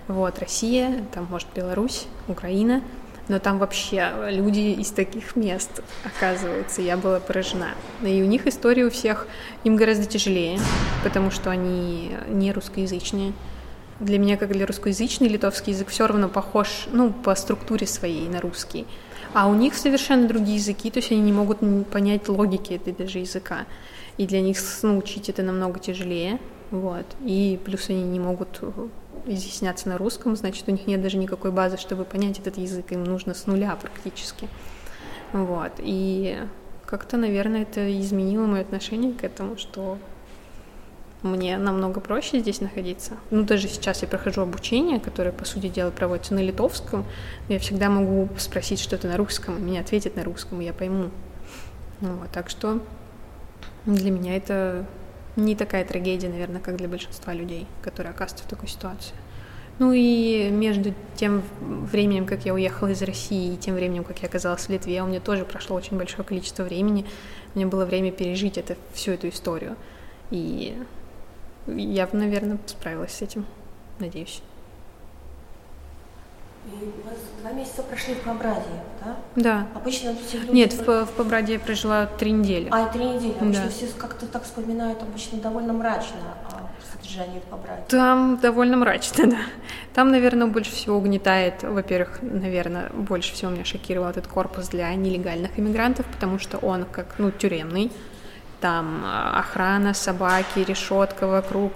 Вот, 0.08 0.38
Россия, 0.38 1.04
там, 1.12 1.26
может, 1.30 1.48
Беларусь, 1.54 2.06
Украина. 2.28 2.82
Но 3.28 3.38
там 3.38 3.58
вообще 3.58 4.10
люди 4.28 4.78
из 4.80 4.90
таких 4.90 5.34
мест, 5.34 5.82
оказывается, 6.04 6.82
я 6.82 6.98
была 6.98 7.20
поражена. 7.20 7.70
И 8.02 8.20
у 8.22 8.26
них 8.26 8.46
история 8.46 8.84
у 8.84 8.90
всех, 8.90 9.26
им 9.62 9.76
гораздо 9.76 10.04
тяжелее, 10.04 10.58
потому 11.02 11.30
что 11.30 11.50
они 11.50 12.14
не 12.28 12.52
русскоязычные 12.52 13.32
для 14.00 14.18
меня, 14.18 14.36
как 14.36 14.52
для 14.52 14.66
русскоязычный, 14.66 15.28
литовский 15.28 15.72
язык 15.72 15.88
все 15.88 16.06
равно 16.06 16.28
похож, 16.28 16.86
ну, 16.92 17.12
по 17.12 17.34
структуре 17.34 17.86
своей 17.86 18.28
на 18.28 18.40
русский. 18.40 18.86
А 19.32 19.48
у 19.48 19.54
них 19.54 19.74
совершенно 19.74 20.28
другие 20.28 20.56
языки, 20.56 20.90
то 20.90 20.98
есть 20.98 21.10
они 21.10 21.20
не 21.20 21.32
могут 21.32 21.58
понять 21.90 22.28
логики 22.28 22.74
этой 22.74 22.92
даже 22.92 23.18
языка. 23.18 23.66
И 24.16 24.26
для 24.26 24.40
них 24.40 24.58
научить 24.82 25.28
это 25.28 25.42
намного 25.42 25.80
тяжелее. 25.80 26.38
Вот. 26.70 27.06
И 27.24 27.58
плюс 27.64 27.90
они 27.90 28.02
не 28.02 28.20
могут 28.20 28.58
э, 28.62 28.70
изъясняться 29.26 29.88
на 29.88 29.98
русском, 29.98 30.36
значит, 30.36 30.66
у 30.68 30.70
них 30.70 30.86
нет 30.86 31.02
даже 31.02 31.18
никакой 31.18 31.52
базы, 31.52 31.76
чтобы 31.76 32.04
понять 32.04 32.38
этот 32.38 32.58
язык, 32.58 32.90
им 32.92 33.04
нужно 33.04 33.34
с 33.34 33.46
нуля 33.46 33.76
практически. 33.80 34.48
Вот. 35.32 35.72
И 35.78 36.38
как-то, 36.86 37.16
наверное, 37.16 37.62
это 37.62 38.00
изменило 38.00 38.46
мое 38.46 38.62
отношение 38.62 39.12
к 39.12 39.24
этому, 39.24 39.56
что 39.56 39.98
мне 41.24 41.56
намного 41.56 42.00
проще 42.00 42.38
здесь 42.38 42.60
находиться. 42.60 43.14
Ну, 43.30 43.42
даже 43.42 43.66
сейчас 43.66 44.02
я 44.02 44.08
прохожу 44.08 44.42
обучение, 44.42 45.00
которое, 45.00 45.32
по 45.32 45.44
сути 45.44 45.68
дела, 45.68 45.90
проводится 45.90 46.34
на 46.34 46.40
литовском. 46.40 47.04
Я 47.48 47.58
всегда 47.58 47.88
могу 47.88 48.28
спросить 48.38 48.78
что-то 48.78 49.08
на 49.08 49.16
русском, 49.16 49.54
мне 49.54 49.80
ответят 49.80 50.16
на 50.16 50.24
русском, 50.24 50.60
и 50.60 50.64
я 50.64 50.74
пойму. 50.74 51.10
Ну, 52.00 52.14
вот, 52.16 52.30
так 52.30 52.50
что 52.50 52.80
для 53.86 54.10
меня 54.10 54.36
это 54.36 54.84
не 55.36 55.56
такая 55.56 55.84
трагедия, 55.84 56.28
наверное, 56.28 56.60
как 56.60 56.76
для 56.76 56.88
большинства 56.88 57.32
людей, 57.32 57.66
которые 57.82 58.10
оказываются 58.10 58.44
в 58.44 58.50
такой 58.50 58.68
ситуации. 58.68 59.14
Ну 59.78 59.92
и 59.92 60.50
между 60.50 60.94
тем 61.16 61.42
временем, 61.60 62.26
как 62.26 62.44
я 62.44 62.54
уехала 62.54 62.88
из 62.88 63.02
России, 63.02 63.54
и 63.54 63.56
тем 63.56 63.74
временем, 63.74 64.04
как 64.04 64.20
я 64.20 64.28
оказалась 64.28 64.66
в 64.66 64.68
Литве, 64.68 65.02
у 65.02 65.06
меня 65.06 65.20
тоже 65.20 65.44
прошло 65.44 65.74
очень 65.74 65.96
большое 65.96 66.22
количество 66.22 66.62
времени. 66.62 67.06
У 67.54 67.58
меня 67.58 67.66
было 67.66 67.84
время 67.84 68.12
пережить 68.12 68.56
это, 68.56 68.76
всю 68.92 69.12
эту 69.12 69.30
историю. 69.30 69.76
И 70.30 70.76
я 71.66 72.06
бы, 72.06 72.16
наверное, 72.18 72.58
справилась 72.66 73.12
с 73.12 73.22
этим, 73.22 73.46
надеюсь. 73.98 74.42
И 76.66 76.70
у 76.72 77.06
вас 77.06 77.18
два 77.42 77.52
месяца 77.52 77.82
прошли 77.82 78.14
в 78.14 78.20
Побраде, 78.20 78.62
да? 79.04 79.16
Да. 79.36 79.66
Обычно 79.74 80.14
все 80.26 80.38
люди... 80.38 80.50
Нет, 80.52 80.72
в, 80.72 81.04
в 81.04 81.10
Побраде 81.12 81.54
я 81.54 81.58
прожила 81.60 82.06
три 82.06 82.30
недели. 82.30 82.68
А, 82.70 82.86
три 82.88 83.04
недели. 83.04 83.34
Обычно 83.38 83.64
Да. 83.64 83.68
все 83.68 83.86
как-то 83.98 84.26
так 84.26 84.44
вспоминают 84.44 85.02
обычно 85.02 85.38
довольно 85.40 85.74
мрачно 85.74 86.16
о 86.50 86.70
содержании 86.96 87.40
в 87.40 87.50
Побраде. 87.50 87.82
Там 87.88 88.38
довольно 88.40 88.78
мрачно, 88.78 89.26
да. 89.30 89.38
Там, 89.92 90.10
наверное, 90.10 90.46
больше 90.46 90.70
всего 90.72 90.96
угнетает, 90.96 91.62
во-первых, 91.62 92.20
наверное, 92.22 92.88
больше 92.94 93.34
всего 93.34 93.50
меня 93.50 93.66
шокировал 93.66 94.08
этот 94.08 94.26
корпус 94.26 94.68
для 94.68 94.94
нелегальных 94.94 95.58
иммигрантов, 95.58 96.06
потому 96.06 96.38
что 96.38 96.56
он 96.56 96.86
как, 96.86 97.16
ну, 97.18 97.30
тюремный. 97.30 97.92
Там 98.60 99.02
а, 99.04 99.38
охрана, 99.38 99.94
собаки, 99.94 100.60
решетка 100.60 101.26
вокруг, 101.26 101.72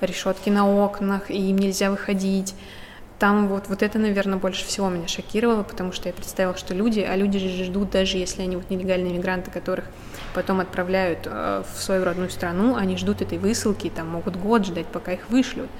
решетки 0.00 0.50
на 0.50 0.68
окнах, 0.68 1.30
и 1.30 1.50
им 1.50 1.58
нельзя 1.58 1.90
выходить. 1.90 2.54
Там 3.18 3.46
вот, 3.48 3.68
вот 3.68 3.82
это, 3.82 3.98
наверное, 3.98 4.38
больше 4.38 4.64
всего 4.66 4.88
меня 4.88 5.06
шокировало, 5.06 5.62
потому 5.62 5.92
что 5.92 6.08
я 6.08 6.12
представила, 6.12 6.56
что 6.56 6.74
люди, 6.74 7.00
а 7.00 7.14
люди 7.14 7.38
же 7.38 7.64
ждут, 7.64 7.90
даже 7.90 8.18
если 8.18 8.42
они 8.42 8.56
вот 8.56 8.70
нелегальные 8.70 9.14
мигранты, 9.14 9.50
которых 9.50 9.84
потом 10.34 10.60
отправляют 10.60 11.20
э, 11.24 11.62
в 11.72 11.80
свою 11.80 12.04
родную 12.04 12.28
страну, 12.30 12.74
они 12.74 12.96
ждут 12.96 13.22
этой 13.22 13.38
высылки, 13.38 13.88
там 13.88 14.08
могут 14.08 14.36
год 14.36 14.66
ждать, 14.66 14.86
пока 14.86 15.12
их 15.12 15.30
вышлют. 15.30 15.70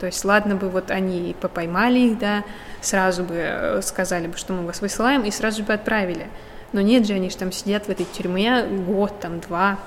То 0.00 0.06
есть, 0.06 0.24
ладно 0.24 0.56
бы 0.56 0.68
вот 0.68 0.90
они 0.90 1.36
по- 1.40 1.48
поймали 1.48 2.00
их, 2.00 2.18
да, 2.18 2.42
сразу 2.80 3.22
бы 3.22 3.34
э, 3.36 3.82
сказали 3.82 4.26
бы, 4.26 4.36
что 4.36 4.52
мы 4.52 4.66
вас 4.66 4.80
высылаем, 4.80 5.22
и 5.22 5.30
сразу 5.30 5.62
бы 5.62 5.72
отправили. 5.72 6.26
Но 6.72 6.80
нет 6.80 7.06
же, 7.06 7.14
они 7.14 7.30
же 7.30 7.36
там 7.36 7.52
сидят 7.52 7.86
в 7.86 7.88
этой 7.88 8.06
тюрьме 8.06 8.64
год, 8.64 9.18
там, 9.20 9.40
два, 9.40 9.78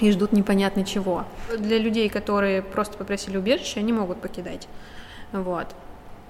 и 0.00 0.10
ждут 0.10 0.32
непонятно 0.32 0.84
чего. 0.84 1.24
Для 1.56 1.78
людей, 1.78 2.08
которые 2.08 2.62
просто 2.62 2.96
попросили 2.96 3.36
убежище, 3.36 3.80
они 3.80 3.92
могут 3.92 4.20
покидать. 4.20 4.68
Вот. 5.32 5.66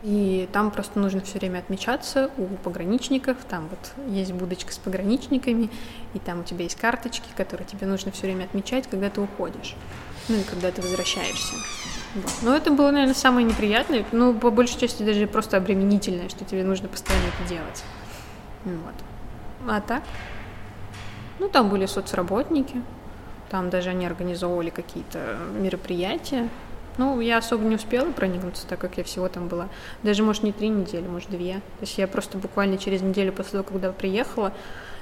И 0.03 0.49
там 0.53 0.71
просто 0.71 1.01
нужно 1.01 1.21
все 1.23 1.38
время 1.38 1.59
отмечаться 1.59 2.31
у 2.38 2.47
пограничников. 2.47 3.37
Там 3.49 3.69
вот 3.69 3.93
есть 4.12 4.33
будочка 4.33 4.73
с 4.73 4.79
пограничниками, 4.79 5.71
и 6.14 6.19
там 6.19 6.41
у 6.41 6.43
тебя 6.45 6.64
есть 6.64 6.77
карточки, 6.77 7.27
которые 7.37 7.67
тебе 7.67 7.87
нужно 7.87 8.12
все 8.12 8.23
время 8.23 8.45
отмечать, 8.45 8.87
когда 8.88 9.11
ты 9.11 9.21
уходишь. 9.21 9.75
Ну 10.29 10.37
и 10.37 10.43
когда 10.45 10.71
ты 10.71 10.83
возвращаешься. 10.83 11.55
Вот. 12.14 12.33
Но 12.43 12.57
это 12.57 12.71
было, 12.71 12.91
наверное, 12.91 13.14
самое 13.14 13.47
неприятное, 13.47 14.05
ну, 14.12 14.35
по 14.35 14.51
большей 14.51 14.79
части 14.79 15.03
даже 15.03 15.27
просто 15.27 15.57
обременительное, 15.57 16.29
что 16.29 16.45
тебе 16.45 16.64
нужно 16.64 16.88
постоянно 16.88 17.27
это 17.27 17.49
делать. 17.49 17.83
Вот. 18.64 18.95
А 19.68 19.81
так? 19.81 20.02
Ну, 21.38 21.48
там 21.48 21.68
были 21.68 21.87
соцработники, 21.87 22.83
там 23.50 23.70
даже 23.70 23.90
они 23.90 24.07
организовывали 24.07 24.70
какие-то 24.70 25.37
мероприятия. 25.54 26.48
Ну, 26.96 27.20
я 27.20 27.38
особо 27.38 27.64
не 27.64 27.76
успела 27.76 28.11
проникнуться, 28.11 28.66
так 28.66 28.81
как 28.81 28.98
я 28.98 29.04
всего 29.04 29.28
там 29.28 29.46
была. 29.46 29.68
Даже, 30.02 30.24
может, 30.24 30.42
не 30.42 30.52
три 30.52 30.68
недели, 30.68 31.07
может, 31.07 31.31
две. 31.31 31.54
То 31.54 31.83
есть 31.83 31.96
я 31.96 32.09
просто 32.09 32.38
буквально 32.38 32.76
через 32.76 33.02
неделю 33.02 33.33
после 33.33 33.52
того, 33.52 33.64
когда 33.64 33.92
приехала, 33.92 34.52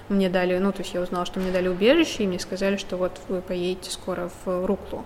мне 0.09 0.29
дали, 0.29 0.59
ну, 0.59 0.73
то 0.73 0.83
есть 0.83 0.93
я 0.93 1.01
узнала, 1.01 1.25
что 1.25 1.41
мне 1.41 1.51
дали 1.53 1.69
убежище, 1.69 2.25
и 2.25 2.27
мне 2.27 2.39
сказали, 2.39 2.77
что 2.77 2.97
вот 2.97 3.19
вы 3.29 3.41
поедете 3.41 3.91
скоро 3.91 4.31
в 4.45 4.67
Руклу. 4.67 5.05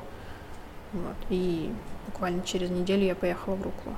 Вот. 0.93 1.17
И 1.29 1.73
буквально 2.07 2.43
через 2.43 2.71
неделю 2.71 3.05
я 3.05 3.15
поехала 3.15 3.55
в 3.55 3.63
Руклу. 3.63 3.93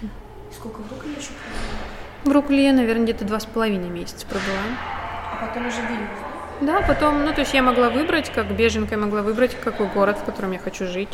И 0.00 0.54
сколько 0.54 0.78
в 0.78 0.90
Рукле 0.90 1.12
еще 1.12 1.32
пробыла? 1.32 1.99
В 2.24 2.32
Рукле 2.32 2.66
я, 2.66 2.72
наверное, 2.72 3.04
где-то 3.04 3.24
два 3.24 3.40
с 3.40 3.46
половиной 3.46 3.88
месяца 3.88 4.26
пробыла. 4.26 4.58
А 5.32 5.46
потом 5.46 5.66
уже 5.66 5.80
Вильнюс, 5.80 6.08
да? 6.60 6.82
Потом, 6.82 7.24
ну, 7.24 7.32
то 7.32 7.40
есть 7.40 7.54
я 7.54 7.62
могла 7.62 7.88
выбрать, 7.88 8.30
как 8.30 8.50
беженка, 8.54 8.94
я 8.94 9.00
могла 9.00 9.22
выбрать, 9.22 9.56
какой 9.58 9.86
город, 9.86 10.18
в 10.18 10.24
котором 10.24 10.52
я 10.52 10.58
хочу 10.58 10.86
жить. 10.86 11.08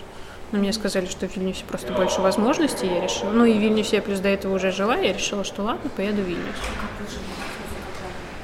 Но 0.53 0.59
мне 0.59 0.73
сказали, 0.73 1.07
что 1.07 1.29
в 1.29 1.37
Вильнюсе 1.37 1.65
просто 1.65 1.93
больше 1.93 2.21
возможностей, 2.21 2.87
я 2.87 3.01
решила. 3.01 3.31
Ну, 3.31 3.45
и 3.45 3.53
в 3.53 3.59
Вильнюсе 3.59 3.97
я 3.97 4.03
плюс 4.03 4.21
до 4.21 4.29
этого 4.29 4.55
уже 4.57 4.73
жила, 4.73 4.97
я 4.97 5.13
решила, 5.13 5.45
что 5.45 5.63
ладно, 5.63 5.91
поеду 5.91 6.23
в 6.23 6.27
Вильнюс. 6.27 6.57
Как 6.81 6.91
вы 7.01 7.11
жили? 7.11 7.25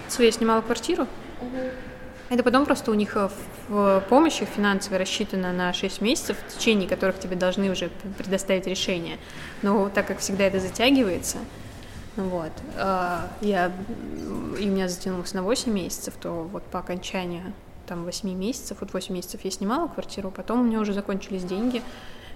Своя 0.08 0.32
снимала 0.32 0.60
квартиру. 0.60 1.06
Это 2.28 2.42
потом 2.42 2.64
просто 2.64 2.90
у 2.90 2.94
них 2.94 3.16
э, 3.16 3.28
в 3.68 4.02
помощи 4.08 4.46
финансовой 4.56 4.98
рассчитана 4.98 5.52
на 5.52 5.72
6 5.72 6.00
месяцев, 6.00 6.38
в 6.48 6.56
течение 6.56 6.88
которых 6.88 7.18
тебе 7.18 7.36
должны 7.36 7.70
уже 7.70 7.90
предоставить 8.16 8.66
решение. 8.66 9.18
Но 9.60 9.90
так 9.90 10.06
как 10.06 10.20
всегда 10.20 10.44
это 10.44 10.58
затягивается, 10.58 11.38
вот, 12.16 12.52
э, 12.76 13.18
я, 13.40 13.72
и 14.58 14.68
у 14.68 14.72
меня 14.72 14.88
затянулось 14.88 15.32
на 15.32 15.42
8 15.42 15.72
месяцев, 15.72 16.14
то 16.20 16.42
вот 16.44 16.62
по 16.64 16.80
окончанию 16.80 17.52
там 17.86 18.04
8 18.04 18.30
месяцев, 18.34 18.78
вот 18.80 18.92
8 18.92 19.14
месяцев 19.14 19.40
я 19.44 19.50
снимала 19.50 19.88
квартиру, 19.88 20.30
потом 20.30 20.60
у 20.60 20.64
меня 20.64 20.80
уже 20.80 20.92
закончились 20.92 21.44
деньги, 21.44 21.82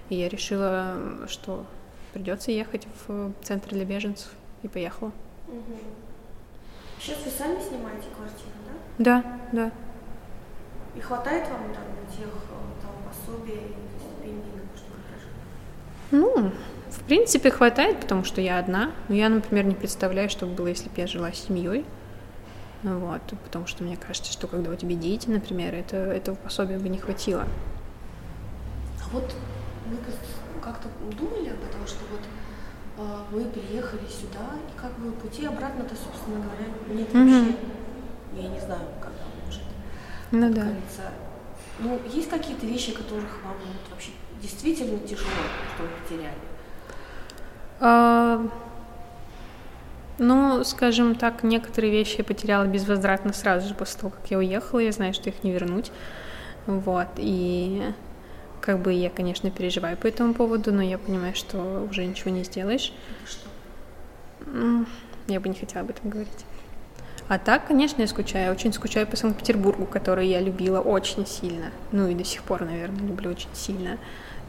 и 0.09 0.15
я 0.15 0.29
решила, 0.29 0.95
что 1.27 1.65
придется 2.13 2.51
ехать 2.51 2.87
в 3.07 3.31
центр 3.43 3.69
для 3.69 3.85
беженцев, 3.85 4.29
и 4.63 4.67
поехала. 4.67 5.11
Сейчас 6.99 7.19
вы 7.23 7.31
сами 7.31 7.61
снимаете 7.61 8.07
квартиру, 8.15 8.51
да? 8.97 9.21
Да, 9.21 9.39
да. 9.51 9.71
И 10.95 10.99
хватает 10.99 11.47
вам 11.49 11.73
там 11.73 11.83
тех 12.11 12.27
э, 12.27 12.81
там, 12.81 12.91
пособий 13.07 13.75
стипендий, 13.99 14.61
чтобы 14.75 14.97
прожить? 15.07 15.31
Ну, 16.09 16.51
в 16.91 16.99
принципе, 17.03 17.49
хватает, 17.51 17.99
потому 17.99 18.23
что 18.23 18.41
я 18.41 18.59
одна. 18.59 18.91
Но 19.09 19.15
я, 19.15 19.29
например, 19.29 19.65
не 19.65 19.75
представляю, 19.75 20.29
что 20.29 20.45
бы 20.45 20.53
было, 20.53 20.67
если 20.67 20.89
бы 20.89 20.95
я 20.97 21.07
жила 21.07 21.31
с 21.31 21.47
семьей. 21.47 21.85
Вот, 22.83 23.21
потому 23.43 23.65
что 23.67 23.83
мне 23.83 23.97
кажется, 23.97 24.31
что 24.31 24.47
когда 24.47 24.69
у 24.71 24.75
тебя 24.75 24.95
дети, 24.95 25.27
например, 25.29 25.73
это, 25.73 25.97
этого 25.97 26.35
пособия 26.35 26.77
бы 26.77 26.89
не 26.89 26.99
хватило. 26.99 27.43
А 29.03 29.09
вот 29.11 29.33
как- 30.05 30.63
как-то 30.63 30.87
думали 31.15 31.49
об 31.49 31.63
этом, 31.63 31.85
что 31.87 31.99
вот 32.11 32.21
э, 32.99 33.01
вы 33.31 33.45
приехали 33.45 34.07
сюда, 34.07 34.45
и 34.67 34.79
как 34.79 34.91
бы 34.99 35.11
пути 35.11 35.45
обратно-то, 35.45 35.95
собственно 35.95 36.37
говоря, 36.43 36.65
нет 36.89 37.13
Мгм. 37.13 37.45
вообще. 37.45 37.55
Я 38.35 38.47
не 38.49 38.59
знаю, 38.59 38.81
там 39.01 39.11
может. 39.45 39.61
Ну 40.31 40.53
да. 40.53 40.61
говорится. 40.61 41.11
Ну, 41.79 41.99
есть 42.11 42.29
какие-то 42.29 42.65
вещи, 42.65 42.91
которых 42.91 43.43
вам 43.43 43.53
вот 43.59 43.91
вообще 43.91 44.11
действительно 44.41 44.97
тяжело, 44.99 45.29
что 45.75 45.83
вы 45.83 45.89
потеряли? 46.03 46.33
А, 47.79 48.41
Ну, 50.19 50.63
скажем 50.63 51.13
так, 51.13 51.43
некоторые 51.43 51.91
вещи 51.91 52.15
я 52.17 52.23
потеряла 52.23 52.65
безвозвратно 52.65 53.33
сразу 53.33 53.67
же 53.67 53.75
после 53.75 53.99
того, 53.99 54.09
как 54.11 54.31
я 54.31 54.39
уехала. 54.39 54.79
Я 54.79 54.91
знаю, 54.91 55.13
что 55.13 55.29
их 55.29 55.43
не 55.43 55.51
вернуть. 55.51 55.91
Вот. 56.65 57.07
И 57.17 57.83
как 58.61 58.79
бы 58.79 58.91
я, 58.93 59.11
конечно, 59.11 59.51
переживаю 59.51 59.95
по 59.95 60.07
этому 60.07 60.33
поводу, 60.33 60.73
но 60.73 60.81
я 60.81 60.97
понимаю, 60.97 61.35
что 61.35 61.87
уже 61.89 62.03
ничего 62.05 62.31
не 62.31 62.43
сделаешь. 62.43 62.91
Что? 63.27 63.47
М, 64.47 64.87
Я 65.27 65.39
бы 65.39 65.49
не 65.49 65.55
хотела 65.55 65.81
об 65.83 65.91
этом 65.91 66.09
говорить. 66.09 66.45
А 67.27 67.37
так, 67.37 67.67
конечно, 67.67 68.01
я 68.01 68.07
скучаю. 68.07 68.51
Очень 68.53 68.73
скучаю 68.73 69.05
по 69.05 69.17
Санкт-Петербургу, 69.17 69.85
который 69.85 70.27
я 70.27 70.39
любила 70.41 70.79
очень 70.79 71.27
сильно. 71.27 71.71
Ну 71.91 72.07
и 72.07 72.15
до 72.15 72.23
сих 72.23 72.41
пор, 72.43 72.63
наверное, 72.63 73.05
люблю 73.07 73.29
очень 73.31 73.53
сильно. 73.53 73.97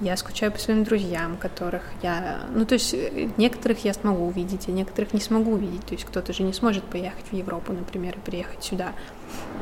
Я 0.01 0.17
скучаю 0.17 0.53
по 0.53 0.59
своим 0.59 0.85
друзьям, 0.85 1.37
которых 1.37 1.83
я... 2.03 2.43
Ну, 2.55 2.65
то 2.65 2.75
есть 2.75 2.95
э, 2.95 3.31
некоторых 3.37 3.85
я 3.85 3.93
смогу 3.93 4.27
увидеть, 4.27 4.69
а 4.69 4.71
некоторых 4.71 5.13
не 5.13 5.21
смогу 5.21 5.53
увидеть. 5.53 5.85
То 5.87 5.95
есть 5.95 6.05
кто-то 6.05 6.33
же 6.33 6.45
не 6.45 6.53
сможет 6.53 6.85
поехать 6.85 7.25
в 7.31 7.35
Европу, 7.35 7.73
например, 7.73 8.15
и 8.17 8.21
приехать 8.21 8.63
сюда. 8.63 8.93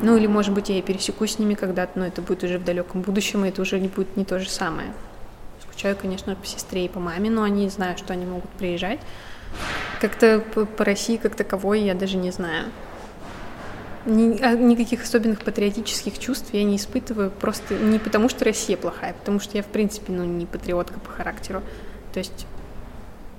Ну, 0.03 0.14
или, 0.14 0.26
может 0.26 0.53
быть, 0.53 0.68
я 0.68 0.78
и 0.78 0.82
пересекусь 0.82 1.32
с 1.32 1.39
ними 1.39 1.55
когда-то, 1.55 1.99
но 1.99 2.07
это 2.07 2.20
будет 2.20 2.45
уже 2.45 2.59
в 2.59 2.64
далеком 2.64 3.01
будущем, 3.01 3.45
и 3.45 3.49
это 3.49 3.62
уже 3.62 3.80
не 3.80 3.89
будет 3.89 4.14
не 4.18 4.26
то 4.26 4.39
же 4.39 4.51
самое. 4.51 4.93
Скучаю, 5.62 5.97
конечно, 5.97 6.34
по 6.34 6.47
сестре 6.47 6.84
и 6.84 6.89
по 6.89 7.01
маме, 7.01 7.30
но 7.30 7.43
они 7.43 7.68
знают, 7.70 7.99
что 7.99 8.12
они 8.12 8.26
могут 8.26 8.51
приезжать. 8.51 9.01
Как-то 10.03 10.41
по, 10.41 10.66
по 10.66 10.84
России 10.84 11.16
как 11.16 11.34
таковой 11.34 11.80
я 11.80 11.95
даже 11.95 12.18
не 12.18 12.30
знаю. 12.30 12.66
Ни- 14.07 14.40
а 14.40 14.54
никаких 14.54 15.02
особенных 15.02 15.42
патриотических 15.42 16.18
чувств 16.18 16.50
я 16.52 16.62
не 16.62 16.76
испытываю, 16.76 17.30
просто 17.30 17.74
не 17.74 17.98
потому, 17.98 18.28
что 18.28 18.44
Россия 18.44 18.76
плохая, 18.76 19.11
а 19.11 19.14
потому 19.14 19.40
что 19.40 19.57
я, 19.57 19.64
в 19.64 19.66
принципе, 19.66 20.12
ну, 20.12 20.24
не 20.24 20.46
патриотка 20.46 21.00
по 21.00 21.11
характеру. 21.11 21.62
То 22.12 22.20
есть 22.20 22.46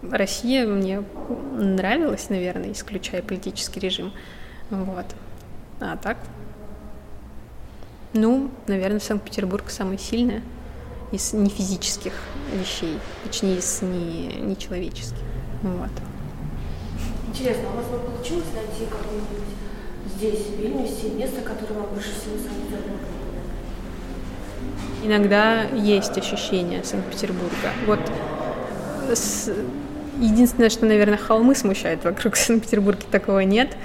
Россия 0.03 0.67
мне 0.67 1.03
нравилась, 1.53 2.29
наверное, 2.29 2.73
исключая 2.73 3.21
политический 3.21 3.79
режим. 3.79 4.11
Вот. 4.69 5.05
А 5.79 5.95
так? 5.95 6.17
Ну, 8.13 8.49
наверное, 8.67 8.99
Санкт-Петербург 8.99 9.69
самый 9.69 9.97
сильный 9.97 10.41
из 11.11 11.33
нефизических 11.33 12.13
вещей, 12.53 12.99
точнее, 13.23 13.57
из 13.57 13.81
не, 13.81 14.35
нечеловеческих. 14.41 15.23
Вот. 15.61 15.91
Интересно, 17.29 17.69
а 17.69 17.73
у 17.73 17.77
вас 17.77 17.85
бы 17.85 17.99
получилось 17.99 18.47
найти 18.53 18.85
какое-нибудь 18.91 19.56
здесь, 20.17 20.39
в 20.47 20.59
Вильнюсе, 20.59 21.09
место, 21.15 21.41
которое 21.41 21.79
вам 21.79 21.87
больше 21.93 22.09
всего 22.09 22.35
Санкт-Петербурга? 22.37 23.05
Иногда 25.03 25.63
есть 25.63 26.17
ощущение 26.17 26.83
Санкт-Петербурга. 26.83 27.71
Вот 27.85 27.99
с- 29.13 29.51
единственное, 30.19 30.69
что, 30.69 30.85
наверное, 30.85 31.17
холмы 31.17 31.55
смущают 31.55 32.03
вокруг 32.03 32.35
Санкт-Петербурга, 32.37 33.01
такого 33.11 33.39
нет. 33.39 33.77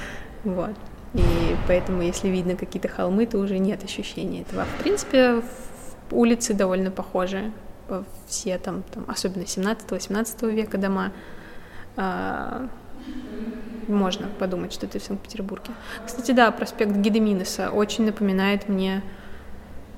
Вот. 0.45 0.75
И 1.15 1.23
поэтому, 1.69 2.01
если 2.03 2.29
видно 2.29 2.57
какие-то 2.57 2.89
холмы, 2.89 3.27
то 3.27 3.39
уже 3.39 3.59
нет 3.59 3.85
ощущения 3.85 4.41
этого. 4.43 4.65
В 4.65 4.83
принципе, 4.83 5.43
улицы 6.11 6.55
довольно 6.55 6.91
похожи. 6.91 7.53
Все 8.27 8.57
там, 8.57 8.83
там 8.95 9.05
особенно 9.07 9.43
17-18 9.43 10.51
века 10.51 10.79
дома. 10.79 11.13
Можно 13.89 14.29
подумать, 14.39 14.73
что 14.73 14.87
ты 14.87 14.99
в 14.99 15.03
Санкт-Петербурге. 15.03 15.73
Кстати, 16.07 16.33
да, 16.33 16.51
проспект 16.51 16.93
Гедеминеса 16.93 17.71
очень 17.71 18.07
напоминает 18.07 18.69
мне 18.69 19.03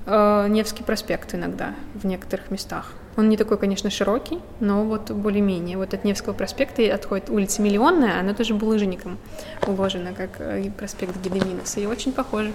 э, 0.05 0.47
Невский 0.49 0.83
проспект 0.83 1.35
иногда 1.35 1.75
в 1.93 2.05
некоторых 2.05 2.51
местах. 2.51 2.93
Он 3.17 3.29
не 3.29 3.37
такой, 3.37 3.57
конечно, 3.57 3.89
широкий, 3.89 4.39
но 4.59 4.83
вот 4.83 5.11
более-менее. 5.11 5.77
Вот 5.77 5.93
от 5.93 6.03
Невского 6.03 6.33
проспекта 6.33 6.81
и 6.81 6.89
отходит 6.89 7.29
улица 7.29 7.61
Миллионная, 7.61 8.19
она 8.19 8.33
тоже 8.33 8.53
булыжником 8.53 9.17
уложена, 9.65 10.13
как 10.13 10.39
э, 10.39 10.63
и 10.63 10.69
проспект 10.69 11.15
Гедеминеса, 11.21 11.79
и 11.79 11.85
очень 11.85 12.11
похоже. 12.11 12.51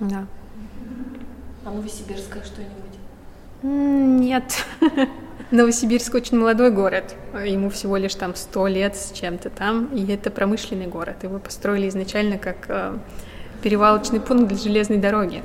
Да. 0.00 0.26
А 1.64 1.70
Новосибирское 1.70 2.42
что-нибудь? 2.44 2.96
Нет. 3.62 4.64
Новосибирск 5.52 6.12
очень 6.14 6.38
молодой 6.38 6.72
город. 6.72 7.14
Ему 7.44 7.70
всего 7.70 7.96
лишь 7.96 8.16
там 8.16 8.34
сто 8.34 8.66
лет 8.66 8.96
с 8.96 9.12
чем-то 9.12 9.48
там, 9.50 9.86
и 9.94 10.04
это 10.10 10.32
промышленный 10.32 10.88
город. 10.88 11.22
Его 11.22 11.38
построили 11.38 11.88
изначально 11.88 12.36
как 12.36 12.56
э, 12.66 12.98
перевалочный 13.62 14.18
пункт 14.18 14.48
для 14.48 14.58
железной 14.58 14.98
дороги. 14.98 15.44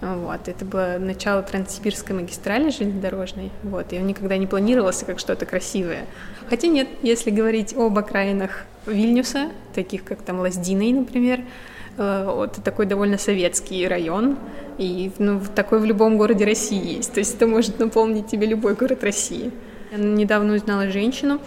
Вот, 0.00 0.48
это 0.48 0.64
было 0.64 0.96
начало 0.98 1.42
Транссибирской 1.42 2.14
магистрали 2.14 2.70
железнодорожной, 2.70 3.50
вот, 3.62 3.92
и 3.92 3.98
он 3.98 4.06
никогда 4.06 4.36
не 4.36 4.46
планировался 4.46 5.06
как 5.06 5.18
что-то 5.18 5.46
красивое. 5.46 6.06
Хотя 6.50 6.66
нет, 6.66 6.88
если 7.02 7.30
говорить 7.30 7.72
об 7.74 7.96
окраинах 7.98 8.64
Вильнюса, 8.84 9.48
таких 9.74 10.04
как 10.04 10.22
там 10.22 10.40
Лаздиной, 10.40 10.92
например, 10.92 11.40
это 11.96 12.60
такой 12.62 12.86
довольно 12.86 13.18
советский 13.18 13.86
район, 13.88 14.36
и 14.78 15.10
ну, 15.18 15.40
такой 15.54 15.80
в 15.80 15.84
любом 15.84 16.18
городе 16.18 16.44
России 16.44 16.96
есть, 16.96 17.12
то 17.12 17.20
есть 17.20 17.34
это 17.36 17.46
может 17.46 17.78
наполнить 17.78 18.26
тебе 18.26 18.46
любой 18.46 18.74
город 18.74 19.02
России. 19.02 19.50
Я 19.92 19.98
недавно 19.98 20.54
узнала 20.54 20.90
женщину, 20.90 21.40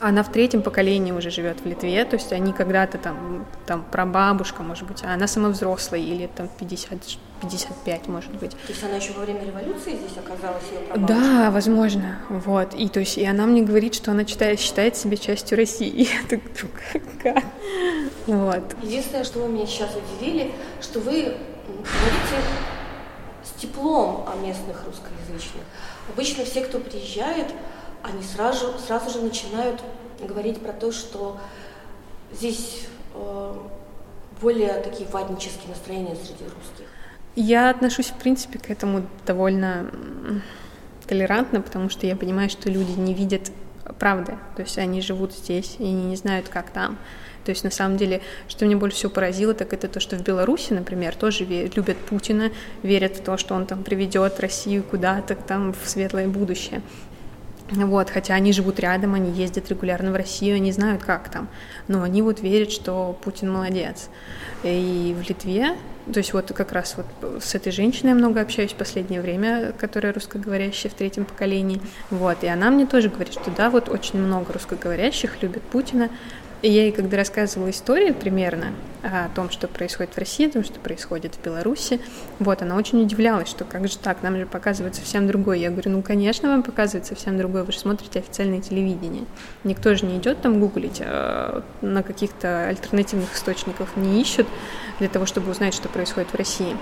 она 0.00 0.22
в 0.22 0.30
третьем 0.30 0.62
поколении 0.62 1.12
уже 1.12 1.30
живет 1.30 1.60
в 1.60 1.66
Литве, 1.66 2.04
то 2.04 2.16
есть 2.16 2.32
они 2.32 2.52
когда-то 2.52 2.98
там, 2.98 3.46
там 3.66 3.84
прабабушка, 3.90 4.62
может 4.62 4.86
быть, 4.86 5.02
а 5.04 5.14
она 5.14 5.26
сама 5.26 5.48
взрослая, 5.48 6.00
или 6.00 6.26
там 6.26 6.48
50, 6.58 6.98
55, 7.42 8.08
может 8.08 8.32
быть. 8.36 8.52
То 8.52 8.72
есть 8.72 8.82
она 8.84 8.96
еще 8.96 9.12
во 9.12 9.24
время 9.24 9.44
революции 9.44 9.96
здесь 9.96 10.16
оказалась, 10.16 10.62
ее 10.70 10.80
прабабушка? 10.80 11.14
Да, 11.14 11.50
возможно, 11.50 12.18
вот, 12.28 12.74
и 12.74 12.88
то 12.88 13.00
есть, 13.00 13.18
и 13.18 13.24
она 13.24 13.46
мне 13.46 13.62
говорит, 13.62 13.94
что 13.94 14.12
она 14.12 14.24
считает, 14.24 14.60
считает 14.60 14.96
себя 14.96 15.16
частью 15.16 15.56
России, 15.58 15.88
и 15.88 16.02
я 16.02 16.20
так 16.28 16.40
думаю, 16.60 17.08
как? 17.22 17.44
Вот. 18.26 18.76
Единственное, 18.82 19.24
что 19.24 19.40
вы 19.40 19.48
меня 19.48 19.66
сейчас 19.66 19.90
удивили, 19.96 20.52
что 20.80 21.00
вы 21.00 21.34
говорите 21.66 22.36
с 23.42 23.60
теплом 23.60 24.26
о 24.28 24.36
местных 24.36 24.84
русскоязычных. 24.84 25.62
Обычно 26.12 26.44
все, 26.44 26.62
кто 26.62 26.78
приезжает, 26.78 27.46
они 28.02 28.22
сразу, 28.22 28.78
сразу 28.78 29.10
же 29.10 29.22
начинают 29.22 29.82
говорить 30.20 30.60
про 30.60 30.72
то, 30.72 30.92
что 30.92 31.38
здесь 32.32 32.86
э, 33.14 33.54
более 34.40 34.74
такие 34.80 35.08
ватнические 35.08 35.68
настроения 35.68 36.16
среди 36.16 36.44
русских. 36.44 36.86
Я 37.36 37.70
отношусь, 37.70 38.06
в 38.06 38.18
принципе, 38.18 38.58
к 38.58 38.70
этому 38.70 39.06
довольно 39.26 39.90
толерантно, 41.06 41.60
потому 41.60 41.88
что 41.88 42.06
я 42.06 42.16
понимаю, 42.16 42.50
что 42.50 42.68
люди 42.70 42.98
не 42.98 43.14
видят 43.14 43.52
правды. 43.98 44.38
То 44.56 44.62
есть 44.62 44.78
они 44.78 45.00
живут 45.00 45.32
здесь, 45.32 45.76
и 45.78 45.90
не 45.90 46.16
знают, 46.16 46.48
как 46.48 46.70
там. 46.70 46.98
То 47.44 47.50
есть, 47.50 47.64
на 47.64 47.70
самом 47.70 47.96
деле, 47.96 48.20
что 48.46 48.66
меня 48.66 48.76
больше 48.76 48.98
всего 48.98 49.10
поразило, 49.10 49.54
так 49.54 49.72
это 49.72 49.88
то, 49.88 50.00
что 50.00 50.16
в 50.16 50.22
Беларуси, 50.22 50.74
например, 50.74 51.14
тоже 51.14 51.44
любят 51.44 51.96
Путина, 51.96 52.50
верят 52.82 53.16
в 53.16 53.22
то, 53.22 53.38
что 53.38 53.54
он 53.54 53.64
там 53.64 53.84
приведет 53.84 54.38
Россию 54.38 54.82
куда-то 54.82 55.34
там 55.34 55.72
в 55.72 55.88
светлое 55.88 56.28
будущее. 56.28 56.82
Вот, 57.70 58.08
хотя 58.08 58.34
они 58.34 58.52
живут 58.52 58.80
рядом, 58.80 59.14
они 59.14 59.30
ездят 59.30 59.68
регулярно 59.68 60.10
в 60.10 60.16
Россию, 60.16 60.56
они 60.56 60.72
знают, 60.72 61.02
как 61.02 61.28
там. 61.30 61.48
Но 61.86 62.02
они 62.02 62.22
вот 62.22 62.40
верят, 62.40 62.72
что 62.72 63.18
Путин 63.22 63.52
молодец. 63.52 64.08
И 64.62 65.14
в 65.18 65.28
Литве, 65.28 65.76
то 66.12 66.18
есть 66.18 66.32
вот 66.32 66.50
как 66.52 66.72
раз 66.72 66.96
вот 66.96 67.42
с 67.42 67.54
этой 67.54 67.70
женщиной 67.70 68.10
я 68.10 68.14
много 68.14 68.40
общаюсь 68.40 68.72
в 68.72 68.76
последнее 68.76 69.20
время, 69.20 69.72
которая 69.78 70.14
русскоговорящая 70.14 70.90
в 70.90 70.94
третьем 70.94 71.26
поколении. 71.26 71.80
Вот, 72.10 72.42
и 72.42 72.46
она 72.46 72.70
мне 72.70 72.86
тоже 72.86 73.10
говорит, 73.10 73.34
что 73.34 73.50
да, 73.50 73.68
вот 73.68 73.90
очень 73.90 74.18
много 74.18 74.54
русскоговорящих 74.54 75.42
любят 75.42 75.62
Путина. 75.62 76.08
И 76.60 76.68
я 76.68 76.82
ей 76.82 76.92
когда 76.92 77.16
рассказывала 77.16 77.70
историю 77.70 78.14
примерно 78.14 78.72
о 79.04 79.28
том, 79.28 79.48
что 79.48 79.68
происходит 79.68 80.14
в 80.14 80.18
России, 80.18 80.48
о 80.48 80.50
том, 80.50 80.64
что 80.64 80.80
происходит 80.80 81.36
в 81.36 81.42
Беларуси, 81.42 82.00
вот, 82.40 82.62
она 82.62 82.74
очень 82.74 83.00
удивлялась, 83.00 83.48
что 83.48 83.64
как 83.64 83.86
же 83.86 83.96
так, 83.96 84.24
нам 84.24 84.36
же 84.36 84.44
показывают 84.44 84.96
совсем 84.96 85.28
другое. 85.28 85.58
Я 85.58 85.70
говорю, 85.70 85.92
ну, 85.92 86.02
конечно, 86.02 86.48
вам 86.48 86.64
показывают 86.64 87.06
совсем 87.06 87.38
другое, 87.38 87.62
вы 87.62 87.70
же 87.70 87.78
смотрите 87.78 88.18
официальное 88.18 88.60
телевидение. 88.60 89.24
Никто 89.62 89.94
же 89.94 90.04
не 90.04 90.18
идет 90.18 90.42
там 90.42 90.58
гуглить, 90.58 91.00
а 91.00 91.62
на 91.80 92.02
каких-то 92.02 92.66
альтернативных 92.66 93.32
источниках 93.34 93.96
не 93.96 94.20
ищут 94.20 94.48
для 94.98 95.08
того, 95.08 95.26
чтобы 95.26 95.52
узнать, 95.52 95.74
что 95.74 95.88
происходит 95.88 96.30
в 96.30 96.34
России. 96.34 96.76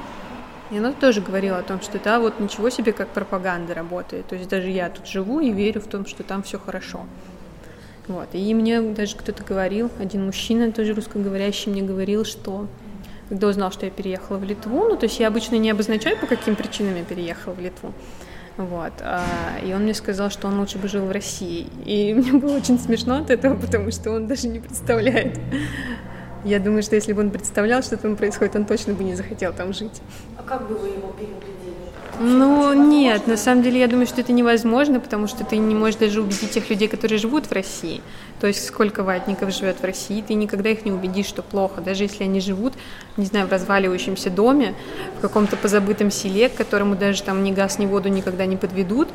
И 0.71 0.79
она 0.79 0.93
тоже 0.93 1.21
говорила 1.21 1.59
о 1.59 1.63
том, 1.63 1.83
что 1.83 1.99
да, 1.99 2.19
вот 2.19 2.41
ничего 2.41 2.71
себе, 2.71 2.93
как 2.93 3.09
пропаганда 3.09 3.75
работает. 3.75 4.27
То 4.27 4.37
есть 4.37 4.49
даже 4.49 4.71
я 4.71 4.89
тут 4.89 5.07
живу 5.07 5.41
и 5.41 5.53
верю 5.53 5.83
в 5.83 5.87
том, 5.87 6.07
что 6.07 6.23
там 6.23 6.43
все 6.43 6.59
хорошо. 6.59 7.07
Вот. 8.09 8.29
И 8.33 8.55
мне 8.55 8.81
даже 8.81 9.17
кто-то 9.17 9.43
говорил, 9.43 9.91
один 9.99 10.27
мужчина, 10.27 10.71
тоже 10.73 10.95
русскоговорящий, 10.95 11.73
мне 11.73 11.83
говорил, 11.83 12.25
что 12.25 12.69
когда 13.29 13.49
узнал, 13.49 13.73
что 13.73 13.87
я 13.87 13.91
переехала 13.91 14.39
в 14.39 14.45
Литву, 14.45 14.89
ну, 14.89 14.97
то 14.97 15.07
есть 15.07 15.19
я 15.19 15.29
обычно 15.29 15.57
не 15.57 15.71
обозначаю, 15.71 16.17
по 16.17 16.27
каким 16.27 16.55
причинам 16.55 16.97
я 16.97 17.05
переехала 17.05 17.55
в 17.55 17.61
Литву, 17.61 17.93
Вот. 18.57 18.93
А, 19.01 19.25
и 19.65 19.73
он 19.73 19.83
мне 19.83 19.95
сказал, 19.95 20.31
что 20.31 20.47
он 20.47 20.61
лучше 20.61 20.79
бы 20.79 20.89
жил 20.89 21.05
в 21.05 21.11
России. 21.11 21.67
И 21.85 22.15
мне 22.17 22.33
было 22.33 22.57
очень 22.57 22.79
смешно 22.79 23.17
от 23.17 23.31
этого, 23.31 23.57
потому 23.57 23.91
что 23.91 24.13
он 24.13 24.29
даже 24.29 24.47
не 24.49 24.61
представляет. 24.61 25.39
Я 26.45 26.61
думаю, 26.61 26.85
что 26.85 26.95
если 26.95 27.13
бы 27.13 27.23
он 27.23 27.31
представлял, 27.31 27.83
что 27.83 27.97
там 27.97 28.15
происходит, 28.17 28.55
он 28.55 28.67
точно 28.67 28.95
бы 28.95 29.03
не 29.03 29.17
захотел 29.17 29.53
там 29.53 29.73
жить. 29.73 30.01
А 30.39 30.45
как 30.45 30.69
бы 30.69 30.77
вы 30.77 30.89
его 30.89 31.09
переубедили? 31.09 31.66
Ну, 32.19 32.73
нет, 32.73 33.27
на 33.27 33.37
самом 33.37 33.63
деле 33.63 33.81
я 33.81 33.89
думаю, 33.89 34.07
что 34.07 34.23
это 34.23 34.33
невозможно, 34.33 35.01
потому 35.01 35.27
что 35.27 35.45
ты 35.45 35.59
не 35.59 35.75
можешь 35.75 35.97
даже 35.97 36.23
убедить 36.23 36.51
тех 36.51 36.71
людей, 36.71 36.89
которые 36.89 37.19
живут 37.19 37.47
в 37.47 37.53
России. 37.53 38.01
То 38.41 38.47
есть 38.47 38.65
сколько 38.67 39.03
ватников 39.03 39.53
живет 39.53 39.81
в 39.81 39.85
России, 39.85 40.25
ты 40.27 40.33
никогда 40.35 40.71
их 40.71 40.85
не 40.87 40.93
убедишь, 40.93 41.27
что 41.27 41.43
плохо. 41.43 41.83
Даже 41.83 42.05
если 42.05 42.25
они 42.25 42.41
живут, 42.41 42.73
не 43.19 43.27
знаю, 43.27 43.47
в 43.47 43.53
разваливающемся 43.53 44.31
доме, 44.31 44.75
в 45.19 45.21
каком-то 45.21 45.57
позабытом 45.57 46.11
селе, 46.11 46.49
к 46.49 46.55
которому 46.55 46.97
даже 46.97 47.23
там 47.23 47.45
ни 47.45 47.53
газ, 47.53 47.79
ни 47.79 47.87
воду 47.87 48.09
никогда 48.09 48.47
не 48.47 48.57
подведут, 48.57 49.09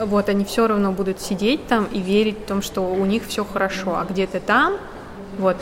вот, 0.00 0.28
они 0.28 0.44
все 0.44 0.68
равно 0.68 0.92
будут 0.92 1.20
сидеть 1.20 1.66
там 1.66 1.86
и 1.86 1.98
верить 1.98 2.38
в 2.38 2.46
том, 2.46 2.62
что 2.62 2.82
у 2.82 3.04
них 3.06 3.26
все 3.26 3.44
хорошо, 3.44 3.96
а 3.96 4.04
где-то 4.08 4.38
там, 4.38 4.74
вот, 5.38 5.56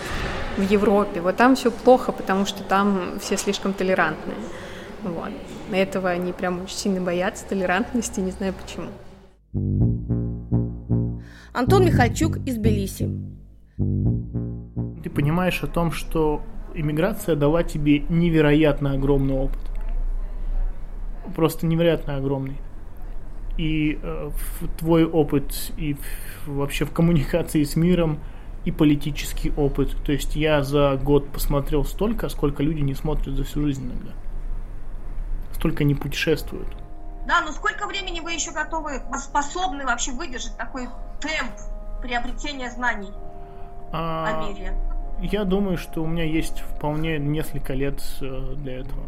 в 0.59 0.71
Европе, 0.71 1.23
вот 1.23 1.37
там 1.37 1.57
все 1.57 1.71
плохо, 1.71 2.13
потому 2.13 2.45
что 2.45 2.63
там 2.63 3.19
все 3.21 3.39
слишком 3.39 3.73
толерантные. 3.73 4.37
Вот. 5.03 5.31
Этого 5.73 6.09
они 6.09 6.33
прям 6.33 6.63
очень 6.63 6.77
сильно 6.77 7.01
боятся, 7.01 7.47
толерантности, 7.47 8.21
не 8.21 8.31
знаю 8.31 8.55
почему. 8.55 8.89
Антон 11.53 11.85
Михальчук 11.85 12.39
из 12.47 12.57
Белиси. 12.57 13.11
Ты 13.77 15.11
понимаешь 15.11 15.63
о 15.63 15.67
том, 15.67 15.93
что 15.93 16.43
иммиграция 16.75 17.37
дала 17.37 17.63
тебе 17.63 18.01
невероятно 18.09 18.93
огромный 18.93 19.35
опыт. 19.35 19.61
Просто 21.37 21.67
невероятно 21.67 22.17
огромный. 22.17 22.57
И 23.59 23.99
э, 24.03 24.31
твой 24.79 25.05
опыт 25.05 25.73
и 25.77 25.95
в, 25.95 26.49
вообще 26.49 26.85
в 26.85 26.93
коммуникации 26.93 27.65
с 27.65 27.77
миром, 27.77 28.21
и 28.65 28.71
политический 28.71 29.53
опыт. 29.57 29.97
То 30.05 30.13
есть 30.13 30.37
я 30.37 30.63
за 30.63 30.97
год 31.03 31.29
посмотрел 31.29 31.85
столько, 31.85 32.29
сколько 32.29 32.63
люди 32.63 32.81
не 32.81 32.95
смотрят 32.95 33.37
за 33.37 33.45
всю 33.45 33.63
жизнь 33.63 33.85
иногда 33.87 34.13
столько 35.59 35.85
не 35.85 35.95
путешествуют. 35.95 36.69
Да, 37.27 37.43
но 37.43 37.53
сколько 37.53 37.87
времени 37.87 38.21
вы 38.21 38.33
еще 38.33 38.53
готовы, 38.53 39.03
способны 39.19 39.85
вообще 39.85 40.13
выдержать 40.13 40.57
такой 40.57 40.89
темп 41.21 41.53
приобретения 42.01 42.71
знаний 42.71 43.13
а, 43.93 44.27
о 44.27 44.49
мире? 44.49 44.75
Я 45.21 45.45
думаю, 45.45 45.77
что 45.77 46.03
у 46.03 46.07
меня 46.07 46.25
есть 46.25 46.61
вполне 46.61 47.19
несколько 47.19 47.75
лет 47.75 48.01
э, 48.21 48.55
для 48.57 48.81
этого. 48.81 49.05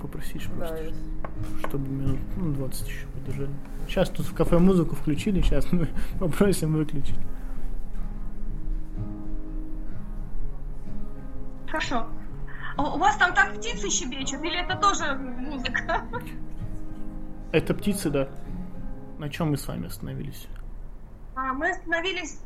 Попросишь 0.00 0.48
просто, 0.48 0.90
да, 0.90 1.68
чтобы 1.68 1.88
минут 1.88 2.18
ну, 2.36 2.52
20 2.54 2.88
еще 2.88 3.06
подержали. 3.06 3.54
Сейчас 3.86 4.08
тут 4.10 4.26
в 4.26 4.34
кафе 4.34 4.58
музыку 4.58 4.96
включили, 4.96 5.40
сейчас 5.42 5.70
мы 5.70 5.88
попросим 6.18 6.74
выключить. 6.74 7.18
Хорошо. 11.68 12.08
А 12.76 12.94
у 12.94 12.98
вас 12.98 13.16
там 13.16 13.34
так 13.34 13.54
птицы 13.54 13.90
щебечут, 13.90 14.42
или 14.42 14.62
это 14.64 14.76
тоже 14.76 15.14
музыка? 15.14 16.04
Это 17.52 17.74
птицы, 17.74 18.10
да. 18.10 18.28
На 19.18 19.28
чем 19.28 19.50
мы 19.50 19.56
с 19.56 19.68
вами 19.68 19.86
остановились? 19.86 20.46
А, 21.36 21.52
мы 21.52 21.70
остановились 21.70 22.40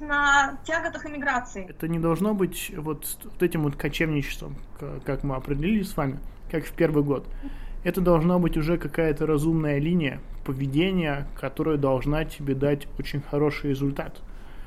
на 0.00 0.58
тяготах 0.64 1.06
иммиграции. 1.06 1.66
Это 1.68 1.88
не 1.88 1.98
должно 1.98 2.34
быть 2.34 2.72
вот, 2.76 3.18
вот 3.24 3.42
этим 3.42 3.62
вот 3.62 3.76
кочевничеством, 3.76 4.56
как 5.04 5.22
мы 5.22 5.36
определили 5.36 5.82
с 5.82 5.96
вами, 5.96 6.18
как 6.50 6.64
в 6.64 6.72
первый 6.72 7.02
год. 7.02 7.26
Это 7.84 8.00
должна 8.00 8.38
быть 8.38 8.56
уже 8.56 8.78
какая-то 8.78 9.26
разумная 9.26 9.78
линия 9.78 10.20
поведения, 10.44 11.26
которая 11.38 11.76
должна 11.76 12.24
тебе 12.24 12.54
дать 12.54 12.88
очень 12.98 13.20
хороший 13.20 13.70
результат 13.70 14.20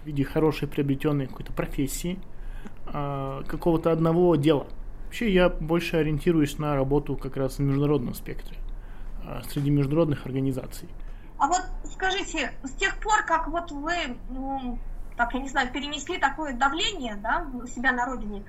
в 0.04 0.08
виде 0.08 0.24
хорошей 0.24 0.68
приобретенной 0.68 1.28
какой-то 1.28 1.52
профессии, 1.54 2.20
а, 2.94 3.44
какого-то 3.44 3.92
одного 3.92 4.36
дела. 4.36 4.68
Вообще 5.06 5.32
я 5.34 5.50
больше 5.50 5.98
ориентируюсь 5.98 6.58
на 6.58 6.76
работу 6.76 7.16
как 7.16 7.38
раз 7.38 7.56
в 7.56 7.60
международном 7.60 8.14
спектре, 8.14 8.58
а, 9.26 9.42
среди 9.50 9.70
международных 9.70 10.26
организаций. 10.26 10.88
А 11.38 11.48
вот 11.48 11.62
скажите, 11.86 12.52
с 12.64 12.72
тех 12.72 13.00
пор, 13.00 13.24
как 13.26 13.48
вот 13.48 13.72
вы, 13.72 13.94
ну, 14.30 14.78
так, 15.16 15.34
я 15.34 15.40
не 15.40 15.50
знаю, 15.50 15.72
перенесли 15.72 16.18
такое 16.18 16.54
давление, 16.54 17.16
да, 17.16 17.48
у 17.54 17.66
себя 17.66 17.92
на 17.92 18.06
родине, 18.06 18.44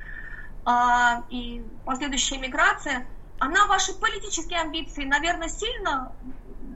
а, 0.64 1.24
и 1.30 1.64
последующая 1.84 2.38
миграция, 2.38 3.06
она 3.38 3.66
ваши 3.66 3.92
политические 3.98 4.60
амбиции, 4.60 5.04
наверное, 5.04 5.48
сильно 5.48 6.12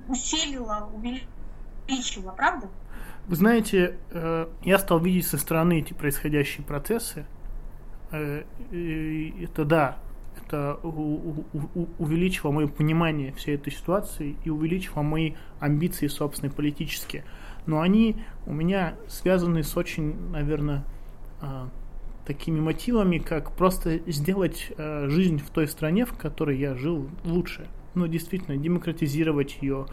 усилила, 0.08 0.88
увеличила, 0.94 2.32
правда? 2.32 2.68
Вы 3.26 3.36
знаете, 3.36 3.98
э, 4.10 4.48
я 4.62 4.78
стал 4.78 4.98
видеть 4.98 5.26
со 5.26 5.38
стороны 5.38 5.80
эти 5.80 5.92
происходящие 5.92 6.64
процессы. 6.64 7.26
Э, 8.12 8.42
это 8.70 9.64
да, 9.64 9.98
это 10.44 10.78
увеличило 10.82 12.50
мое 12.50 12.66
понимание 12.66 13.32
всей 13.32 13.54
этой 13.54 13.72
ситуации 13.72 14.36
и 14.44 14.50
увеличило 14.50 15.02
мои 15.02 15.34
амбиции 15.60 16.06
собственные 16.06 16.52
политические. 16.52 17.24
Но 17.66 17.80
они 17.80 18.16
у 18.46 18.52
меня 18.52 18.94
связаны 19.08 19.62
с 19.62 19.76
очень, 19.76 20.30
наверное, 20.30 20.84
а, 21.40 21.68
такими 22.26 22.60
мотивами, 22.60 23.18
как 23.18 23.52
просто 23.52 24.00
сделать 24.10 24.72
э, 24.76 25.08
жизнь 25.08 25.38
в 25.38 25.50
той 25.50 25.68
стране, 25.68 26.06
в 26.06 26.14
которой 26.14 26.58
я 26.58 26.74
жил, 26.74 27.08
лучше. 27.24 27.66
Ну, 27.94 28.06
действительно, 28.06 28.56
демократизировать 28.56 29.58
ее, 29.60 29.86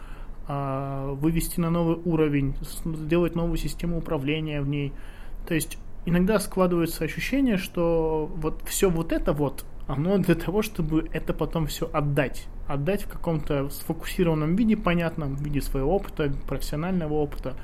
а, 0.48 1.12
вывести 1.12 1.60
на 1.60 1.70
новый 1.70 1.96
уровень, 1.96 2.54
сделать 2.84 3.34
новую 3.34 3.58
систему 3.58 3.98
управления 3.98 4.60
в 4.60 4.68
ней. 4.68 4.92
То 5.46 5.54
есть 5.54 5.78
иногда 6.04 6.38
складывается 6.38 7.04
ощущение, 7.04 7.56
что 7.56 8.30
вот 8.36 8.62
все 8.66 8.90
вот 8.90 9.12
это 9.12 9.32
вот, 9.32 9.64
оно 9.86 10.18
для 10.18 10.34
того, 10.34 10.62
чтобы 10.62 11.08
это 11.12 11.32
потом 11.32 11.66
все 11.66 11.88
отдать. 11.92 12.46
Отдать 12.68 13.02
в 13.02 13.08
каком-то 13.08 13.68
сфокусированном 13.70 14.56
виде, 14.56 14.76
понятном, 14.76 15.36
в 15.36 15.42
виде 15.42 15.60
своего 15.60 15.94
опыта, 15.96 16.32
профессионального 16.46 17.14
опыта, 17.14 17.56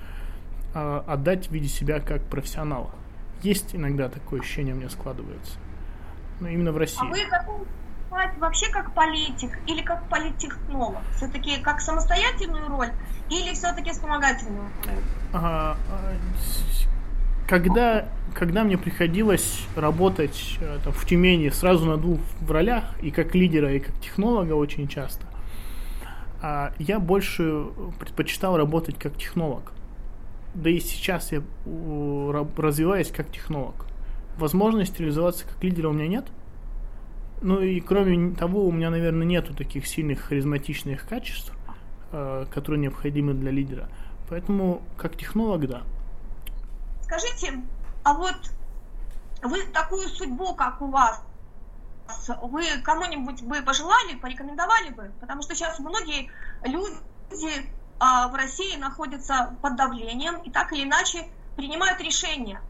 а 0.75 1.05
отдать 1.07 1.49
в 1.49 1.53
виде 1.53 1.69
себя 1.69 2.01
как 2.01 2.25
профессионала. 2.25 2.91
Есть 3.43 3.75
иногда 3.75 4.09
такое 4.09 4.41
ощущение 4.41 4.75
у 4.75 4.79
меня 4.79 4.91
складывается. 4.91 5.59
Но 6.41 6.49
именно 6.49 6.73
в 6.73 6.77
России. 6.77 6.99
А 7.01 7.05
вы 7.05 7.25
готовы 7.31 7.67
выступать 8.09 8.39
вообще 8.39 8.71
как 8.71 8.95
политик 8.95 9.59
или 9.67 9.83
как 9.83 10.09
политтехнолог? 10.09 11.03
Все-таки 11.17 11.61
как 11.63 11.81
самостоятельную 11.81 12.69
роль 12.69 12.91
или 13.31 13.53
все-таки 13.55 13.91
вспомогательную 13.91 14.69
роль? 14.87 14.95
А, 15.33 15.77
когда, 17.49 18.09
когда 18.35 18.63
мне 18.63 18.79
приходилось 18.79 19.67
работать 19.75 20.59
э, 20.61 20.79
там, 20.85 20.93
в 20.93 21.05
Тюмени 21.07 21.49
сразу 21.49 21.87
на 21.87 21.97
двух 21.97 22.21
в 22.41 22.51
ролях, 22.51 22.85
и 23.03 23.11
как 23.11 23.35
лидера, 23.35 23.73
и 23.73 23.81
как 23.81 23.99
технолога 24.01 24.53
очень 24.53 24.87
часто, 24.87 25.27
а, 26.41 26.73
я 26.79 27.01
больше 27.01 27.65
предпочитал 27.99 28.57
работать 28.57 28.99
как 28.99 29.17
технолог. 29.17 29.73
Да 30.55 30.71
и 30.71 30.79
сейчас 30.79 31.33
я 31.33 31.43
развиваюсь 31.67 33.11
как 33.11 33.31
технолог. 33.31 33.87
Возможности 34.37 35.01
реализоваться 35.01 35.45
как 35.47 35.63
лидера 35.65 35.89
у 35.89 35.93
меня 35.93 36.07
нет– 36.07 36.27
ну 37.41 37.61
и 37.61 37.81
кроме 37.81 38.35
того, 38.35 38.67
у 38.67 38.73
меня, 38.73 38.91
наверное, 38.91 39.27
нету 39.27 39.55
таких 39.55 39.87
сильных 39.87 40.21
харизматичных 40.21 41.07
качеств, 41.07 41.53
э, 42.11 42.47
которые 42.53 42.81
необходимы 42.81 43.35
для 43.35 43.51
лидера. 43.51 43.89
Поэтому, 44.29 44.83
как 44.97 45.17
технолог, 45.17 45.67
да. 45.69 45.83
Скажите, 47.09 47.63
а 48.05 48.13
вот 48.13 48.37
вы 49.43 49.63
такую 49.73 50.09
судьбу, 50.09 50.55
как 50.55 50.83
у 50.83 50.89
вас, 50.89 51.23
вы 52.43 52.65
кому-нибудь 52.85 53.43
бы 53.43 53.63
пожелали, 53.63 54.15
порекомендовали 54.17 54.91
бы? 54.91 55.11
Потому 55.19 55.41
что 55.41 55.55
сейчас 55.55 55.79
многие 55.79 56.31
люди 56.65 57.71
а, 57.99 58.29
в 58.29 58.35
России 58.35 58.77
находятся 58.77 59.57
под 59.63 59.77
давлением 59.77 60.43
и 60.43 60.51
так 60.51 60.71
или 60.75 60.85
иначе 60.85 61.27
принимают 61.57 61.99
решение 62.03 62.61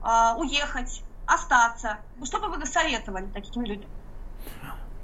а, 0.00 0.34
уехать, 0.38 1.02
остаться. 1.26 1.98
Что 2.24 2.40
бы 2.40 2.48
вы 2.48 2.64
советовали 2.64 3.26
таким 3.34 3.64
людям? 3.64 3.90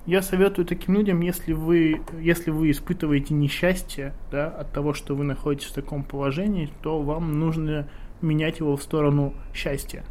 Я 0.06 0.22
советую 0.22 0.64
таким 0.64 0.94
людям, 0.94 1.20
если 1.20 1.52
вы, 1.52 2.02
если 2.18 2.50
вы 2.50 2.70
испытываете 2.70 3.34
несчастье 3.34 4.14
да, 4.30 4.48
от 4.48 4.72
того, 4.72 4.94
что 4.94 5.14
вы 5.14 5.24
находитесь 5.24 5.68
в 5.68 5.74
таком 5.74 6.02
положении, 6.02 6.72
то 6.82 7.02
вам 7.02 7.38
нужно 7.38 7.86
менять 8.22 8.58
его 8.60 8.76
в 8.76 8.82
сторону 8.82 9.34
счастья 9.54 10.04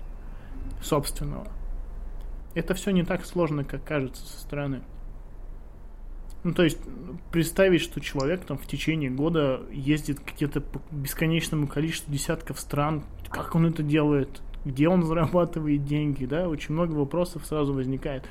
собственного. 0.82 1.48
Это 2.56 2.74
все 2.74 2.92
не 2.92 3.04
так 3.04 3.26
сложно, 3.26 3.64
как 3.64 3.84
кажется 3.84 4.26
со 4.26 4.40
стороны. 4.40 4.82
Ну, 6.44 6.54
то 6.54 6.64
есть, 6.64 6.80
представить, 7.32 7.82
что 7.82 8.00
человек 8.00 8.46
там 8.46 8.58
в 8.58 8.66
течение 8.66 9.10
года 9.10 9.62
ездит 9.72 10.20
где-то 10.26 10.62
по 10.62 10.82
бесконечному 10.90 11.68
количеству 11.68 12.12
десятков 12.12 12.60
стран, 12.60 13.04
как 13.30 13.56
он 13.56 13.66
это 13.66 13.84
делает, 13.84 14.42
где 14.64 14.88
он 14.88 15.04
зарабатывает 15.04 15.84
деньги, 15.84 16.26
да, 16.26 16.48
очень 16.48 16.74
много 16.74 16.94
вопросов 16.94 17.46
сразу 17.46 17.74
возникает. 17.74 18.26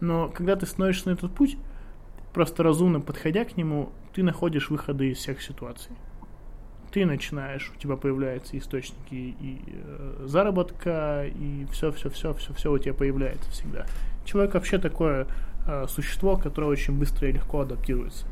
Но 0.00 0.28
когда 0.28 0.56
ты 0.56 0.66
становишься 0.66 1.08
на 1.08 1.14
этот 1.14 1.34
путь, 1.34 1.56
просто 2.34 2.62
разумно 2.62 3.00
подходя 3.00 3.44
к 3.46 3.56
нему, 3.56 3.90
ты 4.12 4.22
находишь 4.22 4.68
выходы 4.68 5.10
из 5.10 5.18
всех 5.18 5.40
ситуаций. 5.40 5.92
Ты 6.96 7.04
начинаешь, 7.04 7.70
у 7.76 7.78
тебя 7.78 7.96
появляются 7.96 8.56
источники 8.56 9.12
и 9.12 9.60
э, 9.66 10.24
заработка, 10.24 11.26
и 11.26 11.66
все, 11.70 11.92
все, 11.92 12.08
все, 12.08 12.32
все, 12.32 12.54
все 12.54 12.72
у 12.72 12.78
тебя 12.78 12.94
появляется 12.94 13.50
всегда. 13.50 13.84
Человек 14.24 14.54
вообще 14.54 14.78
такое 14.78 15.26
э, 15.66 15.84
существо, 15.90 16.38
которое 16.38 16.68
очень 16.68 16.98
быстро 16.98 17.28
и 17.28 17.32
легко 17.32 17.60
адаптируется. 17.60 18.24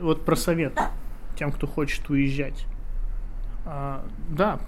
Вот 0.00 0.24
про 0.24 0.34
совет 0.34 0.76
тем, 1.36 1.52
кто 1.52 1.68
хочет 1.68 2.10
уезжать. 2.10 2.66
А, 3.64 4.04
да, 4.28 4.58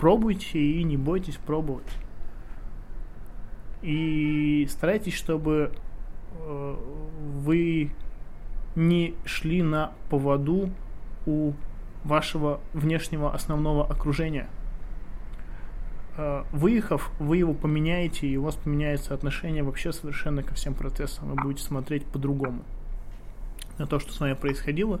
пробуйте 0.00 0.58
и 0.58 0.82
не 0.82 0.96
бойтесь 0.96 1.36
пробовать. 1.36 1.96
И 3.82 4.66
старайтесь, 4.68 5.14
чтобы 5.14 5.70
э, 6.40 6.76
вы 7.36 7.92
не 8.74 9.14
шли 9.24 9.62
на 9.62 9.92
поводу 10.10 10.68
у 11.26 11.52
вашего 12.04 12.60
внешнего 12.72 13.32
основного 13.32 13.86
окружения. 13.86 14.48
Э, 16.16 16.44
выехав, 16.52 17.10
вы 17.18 17.38
его 17.38 17.54
поменяете, 17.54 18.26
и 18.26 18.36
у 18.36 18.42
вас 18.42 18.56
поменяется 18.56 19.14
отношение 19.14 19.62
вообще 19.62 19.92
совершенно 19.92 20.42
ко 20.42 20.54
всем 20.54 20.74
процессам. 20.74 21.28
Вы 21.28 21.42
будете 21.42 21.64
смотреть 21.64 22.04
по-другому 22.06 22.62
на 23.78 23.86
то, 23.86 23.98
что 23.98 24.12
с 24.12 24.20
вами 24.20 24.34
происходило. 24.34 25.00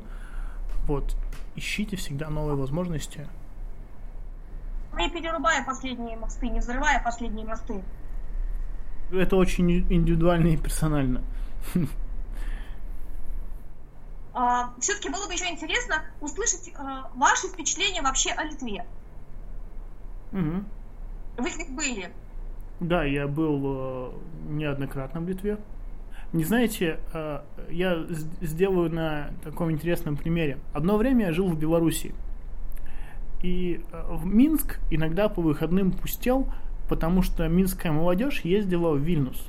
Вот. 0.86 1.16
Ищите 1.54 1.96
всегда 1.96 2.30
новые 2.30 2.56
возможности. 2.56 3.26
Не 4.96 5.10
перерубая 5.10 5.64
последние 5.64 6.16
мосты, 6.16 6.48
не 6.48 6.60
взрывая 6.60 7.02
последние 7.02 7.46
мосты. 7.46 7.82
Это 9.10 9.36
очень 9.36 9.70
индивидуально 9.70 10.48
и 10.48 10.56
персонально. 10.56 11.22
А, 14.34 14.72
Все-таки 14.80 15.10
было 15.10 15.26
бы 15.26 15.32
еще 15.32 15.48
интересно 15.50 16.02
услышать 16.20 16.72
а, 16.76 17.10
ваши 17.14 17.48
впечатления 17.48 18.02
вообще 18.02 18.30
о 18.30 18.44
Литве. 18.44 18.86
Угу. 20.32 20.64
Вы 21.38 21.50
здесь 21.50 21.70
были? 21.70 22.10
Да, 22.80 23.04
я 23.04 23.28
был 23.28 23.60
э, 23.64 24.12
неоднократно 24.48 25.20
в 25.20 25.28
Литве. 25.28 25.58
Не 26.32 26.44
знаете, 26.44 26.98
э, 27.12 27.40
я 27.70 28.06
сделаю 28.40 28.90
на 28.90 29.30
таком 29.44 29.70
интересном 29.70 30.16
примере. 30.16 30.58
Одно 30.72 30.96
время 30.96 31.26
я 31.26 31.32
жил 31.32 31.48
в 31.48 31.58
Беларуси. 31.58 32.14
И 33.42 33.84
э, 33.92 34.04
в 34.08 34.24
Минск 34.24 34.80
иногда 34.90 35.28
по 35.28 35.42
выходным 35.42 35.92
пустел, 35.92 36.48
потому 36.88 37.22
что 37.22 37.46
минская 37.48 37.92
молодежь 37.92 38.40
ездила 38.40 38.92
в 38.92 38.98
Вильнюс. 38.98 39.46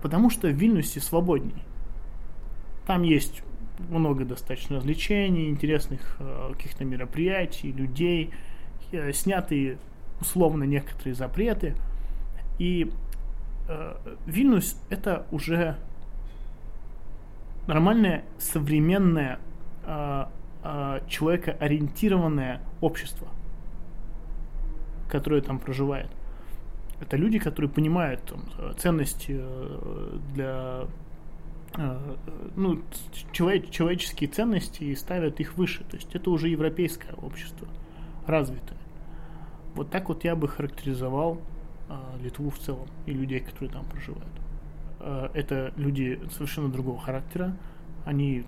Потому 0.00 0.30
что 0.30 0.48
в 0.48 0.52
Вильнюсе 0.52 1.00
свободней. 1.00 1.62
Там 2.86 3.02
есть 3.02 3.42
много 3.88 4.24
достаточно 4.24 4.76
развлечений, 4.76 5.48
интересных 5.48 6.16
э, 6.20 6.52
каких-то 6.52 6.84
мероприятий, 6.84 7.72
людей, 7.72 8.30
снятые 9.12 9.78
условно 10.20 10.64
некоторые 10.64 11.14
запреты. 11.14 11.74
И 12.58 12.90
э, 13.68 13.96
Вильнюс 14.26 14.80
это 14.88 15.26
уже 15.30 15.76
нормальное, 17.66 18.24
современное, 18.38 19.38
э, 19.84 20.24
э, 20.62 21.00
человекоориентированное 21.08 22.60
общество, 22.80 23.28
которое 25.10 25.42
там 25.42 25.58
проживает. 25.58 26.08
Это 27.00 27.16
люди, 27.16 27.38
которые 27.38 27.70
понимают 27.70 28.22
там, 28.22 28.74
ценности 28.78 29.36
э, 29.38 30.18
для 30.34 30.82
э, 30.82 30.86
ну, 32.56 32.80
человек, 33.32 33.70
человеческие 33.70 34.30
ценности 34.30 34.84
и 34.84 34.94
ставят 34.94 35.40
их 35.40 35.56
выше. 35.56 35.84
То 35.84 35.96
есть 35.96 36.14
это 36.14 36.30
уже 36.30 36.48
европейское 36.48 37.12
общество, 37.14 37.68
развитое. 38.26 38.78
Вот 39.74 39.90
так 39.90 40.08
вот 40.08 40.24
я 40.24 40.34
бы 40.34 40.48
характеризовал 40.48 41.40
а, 41.88 42.16
Литву 42.22 42.50
в 42.50 42.58
целом 42.58 42.88
и 43.04 43.12
людей, 43.12 43.40
которые 43.40 43.70
там 43.70 43.84
проживают. 43.84 44.32
А, 45.00 45.30
это 45.34 45.72
люди 45.76 46.18
совершенно 46.32 46.68
другого 46.68 46.98
характера. 46.98 47.54
Они 48.06 48.44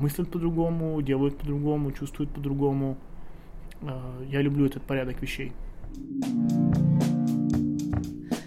мыслят 0.00 0.30
по-другому, 0.30 1.02
делают 1.02 1.36
по-другому, 1.36 1.92
чувствуют 1.92 2.32
по-другому. 2.32 2.96
Я 4.28 4.40
люблю 4.40 4.66
этот 4.66 4.84
порядок 4.84 5.20
вещей. 5.20 5.52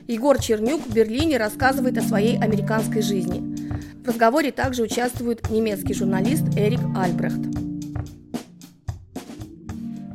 Егор 0.08 0.40
Чернюк 0.40 0.88
в 0.88 0.94
Берлине 0.94 1.38
рассказывает 1.38 1.98
о 1.98 2.02
своей 2.02 2.40
американской 2.40 3.02
жизни. 3.02 3.57
В 4.08 4.10
разговоре 4.10 4.54
также 4.54 4.84
участвует 4.84 5.50
немецкий 5.50 5.94
журналист 5.94 6.44
Эрик 6.56 6.80
Альбрехт 6.96 7.42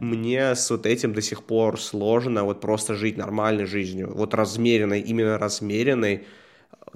мне 0.00 0.54
с 0.54 0.70
вот 0.70 0.86
этим 0.86 1.12
до 1.12 1.20
сих 1.20 1.42
пор 1.44 1.78
сложно 1.78 2.44
вот 2.44 2.62
просто 2.62 2.94
жить 2.94 3.18
нормальной 3.18 3.66
жизнью, 3.66 4.10
вот 4.14 4.32
размеренной, 4.32 5.00
именно 5.00 5.38
размеренной, 5.38 6.24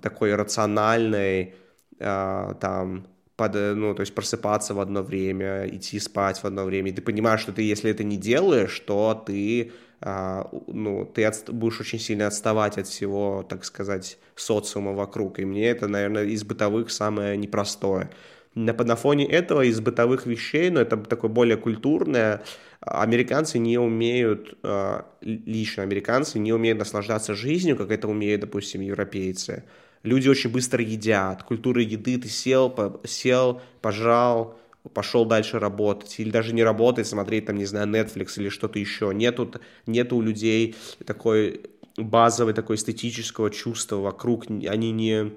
такой 0.00 0.34
рациональной, 0.34 1.54
э, 1.98 2.54
там, 2.60 3.06
под, 3.36 3.54
ну, 3.54 3.94
то 3.94 4.00
есть 4.00 4.14
просыпаться 4.14 4.74
в 4.74 4.80
одно 4.80 5.02
время, 5.02 5.68
идти 5.68 6.00
спать 6.00 6.42
в 6.42 6.46
одно 6.46 6.64
время. 6.64 6.90
И 6.90 6.94
ты 6.94 7.02
понимаешь, 7.02 7.40
что 7.40 7.52
ты, 7.52 7.62
если 7.62 7.90
это 7.90 8.04
не 8.04 8.16
делаешь, 8.16 8.80
то 8.86 9.22
ты, 9.26 9.64
э, 9.64 9.70
ну, 10.00 11.10
ты 11.14 11.24
от, 11.24 11.50
будешь 11.50 11.80
очень 11.80 11.98
сильно 11.98 12.26
отставать 12.26 12.78
от 12.78 12.86
всего, 12.86 13.44
так 13.48 13.64
сказать, 13.64 14.18
социума 14.34 14.92
вокруг. 14.92 15.38
И 15.38 15.44
мне 15.44 15.68
это, 15.68 15.88
наверное, 15.88 16.24
из 16.24 16.44
бытовых 16.44 16.90
самое 16.90 17.36
непростое. 17.36 18.10
На, 18.54 18.72
на 18.72 18.96
фоне 18.96 19.26
этого 19.26 19.62
из 19.62 19.80
бытовых 19.80 20.26
вещей, 20.26 20.70
но 20.70 20.80
это 20.80 20.96
такое 20.96 21.30
более 21.30 21.56
культурное, 21.56 22.42
американцы 22.80 23.58
не 23.58 23.78
умеют, 23.78 24.56
а, 24.62 25.06
лично 25.20 25.82
американцы 25.82 26.38
не 26.38 26.52
умеют 26.52 26.78
наслаждаться 26.78 27.34
жизнью, 27.34 27.76
как 27.76 27.90
это 27.90 28.08
умеют, 28.08 28.42
допустим, 28.42 28.80
европейцы. 28.80 29.64
Люди 30.02 30.28
очень 30.28 30.50
быстро 30.50 30.82
едят. 30.82 31.42
Культура 31.42 31.82
еды, 31.82 32.16
ты 32.18 32.28
сел, 32.28 33.00
сел, 33.04 33.60
пожал, 33.80 34.58
пошел 34.94 35.24
дальше 35.24 35.58
работать. 35.58 36.18
Или 36.18 36.30
даже 36.30 36.54
не 36.54 36.64
работать, 36.64 37.06
смотреть, 37.06 37.46
там, 37.46 37.56
не 37.56 37.64
знаю, 37.64 37.88
Netflix 37.88 38.32
или 38.36 38.48
что-то 38.48 38.78
еще. 38.78 39.12
Нету, 39.14 39.50
нету 39.86 40.16
у 40.16 40.22
людей 40.22 40.76
такой 41.04 41.62
базовой, 41.96 42.52
такой 42.54 42.76
эстетического 42.76 43.50
чувства 43.50 43.96
вокруг. 43.96 44.46
Они 44.48 44.92
не, 44.92 45.32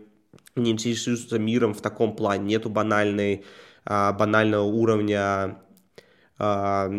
не 0.56 0.72
интересуются 0.72 1.40
миром 1.40 1.74
в 1.74 1.82
таком 1.82 2.16
плане. 2.16 2.46
Нету 2.46 2.70
банальной, 2.70 3.46
а, 3.86 4.14
банального 4.14 4.64
уровня 4.64 5.60
а, 6.38 6.92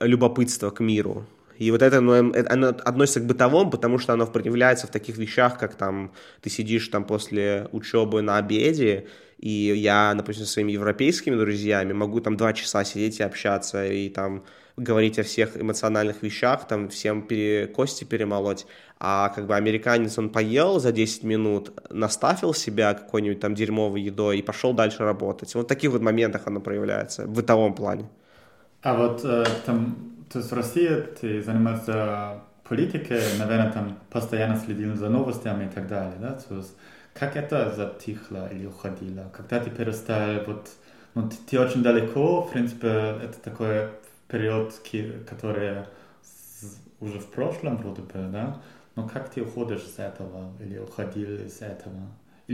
любопытство 0.00 0.70
к 0.70 0.80
миру. 0.80 1.26
И 1.58 1.70
вот 1.70 1.82
это, 1.82 2.00
ну, 2.00 2.12
эм, 2.12 2.34
оно 2.48 2.68
относится 2.68 3.20
к 3.20 3.26
бытовому, 3.26 3.70
потому 3.70 3.98
что 3.98 4.12
оно 4.12 4.26
проявляется 4.26 4.86
в 4.86 4.90
таких 4.90 5.16
вещах, 5.18 5.58
как 5.58 5.74
там 5.74 6.12
ты 6.40 6.50
сидишь 6.50 6.88
там 6.88 7.04
после 7.04 7.68
учебы 7.72 8.22
на 8.22 8.38
обеде, 8.38 9.06
и 9.38 9.50
я, 9.50 10.14
допустим, 10.14 10.46
со 10.46 10.52
своими 10.52 10.72
европейскими 10.72 11.34
друзьями 11.34 11.92
могу 11.92 12.20
там 12.20 12.36
два 12.36 12.52
часа 12.52 12.84
сидеть 12.84 13.18
и 13.18 13.24
общаться, 13.24 13.84
и 13.84 14.08
там 14.08 14.44
говорить 14.76 15.18
о 15.18 15.22
всех 15.22 15.60
эмоциональных 15.60 16.22
вещах, 16.22 16.66
там 16.66 16.88
всем 16.88 17.22
пере... 17.22 17.66
кости 17.66 18.04
перемолоть, 18.04 18.66
а 18.98 19.28
как 19.30 19.46
бы 19.46 19.56
американец, 19.56 20.16
он 20.18 20.30
поел 20.30 20.80
за 20.80 20.92
10 20.92 21.24
минут, 21.24 21.72
наставил 21.90 22.54
себя 22.54 22.94
какой-нибудь 22.94 23.40
там 23.40 23.54
дерьмовой 23.54 24.00
едой 24.00 24.38
и 24.38 24.42
пошел 24.42 24.72
дальше 24.72 25.04
работать. 25.04 25.54
Вот 25.54 25.64
в 25.64 25.68
таких 25.68 25.90
вот 25.90 26.02
моментах 26.02 26.42
оно 26.46 26.60
проявляется, 26.60 27.26
в 27.26 27.30
бытовом 27.30 27.74
плане. 27.74 28.08
А 28.82 28.94
вот 28.94 29.24
э, 29.24 29.44
там, 29.66 29.96
то 30.32 30.38
есть 30.38 30.50
в 30.50 30.54
ты 31.20 31.42
занимаешься 31.42 32.40
политикой, 32.64 33.20
наверное, 33.38 33.72
там 33.72 33.98
постоянно 34.10 34.56
следил 34.56 34.94
за 34.96 35.08
новостями 35.08 35.66
и 35.66 35.68
так 35.68 35.86
далее, 35.88 36.16
да? 36.20 36.32
То 36.32 36.56
есть 36.56 36.74
как 37.14 37.36
это 37.36 37.70
затихло 37.70 38.48
или 38.50 38.66
уходило? 38.66 39.30
Когда 39.36 39.60
ты 39.60 39.70
перестал, 39.70 40.44
вот, 40.46 40.70
ну, 41.14 41.28
ты, 41.28 41.36
ты 41.46 41.60
очень 41.60 41.82
далеко, 41.82 42.42
в 42.42 42.50
принципе, 42.50 42.88
это 43.22 43.38
такой 43.42 43.88
период, 44.28 44.72
который 45.28 45.84
уже 47.00 47.18
в 47.18 47.26
прошлом 47.26 47.76
вроде 47.76 48.02
бы, 48.02 48.28
да? 48.32 48.60
Но 48.94 49.08
как 49.08 49.28
ты 49.28 49.42
уходишь 49.42 49.82
с 49.82 49.98
этого 49.98 50.52
или 50.60 50.78
уходил 50.78 51.28
из 51.28 51.60
этого? 51.60 51.96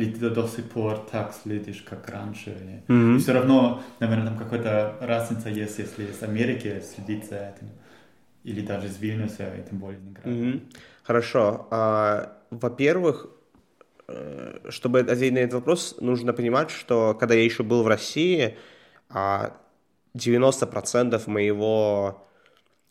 Ты 0.07 0.31
до 0.31 0.47
сих 0.47 0.71
пор 0.71 0.99
так 1.11 1.35
следишь, 1.43 1.83
как 1.83 2.09
раньше. 2.09 2.83
Mm-hmm. 2.89 3.17
И 3.17 3.19
все 3.19 3.33
равно, 3.33 3.83
наверное, 4.01 4.27
там 4.27 4.39
какая-то 4.39 4.97
разница 5.01 5.49
есть, 5.49 5.79
если 5.79 6.05
из 6.05 6.23
Америки 6.23 6.83
следить 6.83 7.29
за 7.29 7.37
этим, 7.37 7.71
или 8.45 8.61
даже 8.61 8.87
из 8.87 8.99
Вильнюса, 8.99 9.55
и 9.55 9.69
тем 9.69 9.79
более 9.79 10.01
Ленинграда. 10.01 10.31
Mm-hmm. 10.31 10.61
Хорошо. 11.03 11.67
А, 11.71 12.39
во-первых, 12.51 13.29
э, 14.09 14.59
чтобы 14.69 15.01
ответить 15.01 15.35
на 15.35 15.39
этот 15.39 15.55
вопрос, 15.55 15.97
нужно 16.01 16.33
понимать, 16.33 16.71
что 16.71 17.17
когда 17.19 17.35
я 17.35 17.45
еще 17.45 17.63
был 17.63 17.83
в 17.83 17.89
России, 17.89 18.57
90% 19.11 19.93
а, 20.15 21.31
моего 21.31 22.27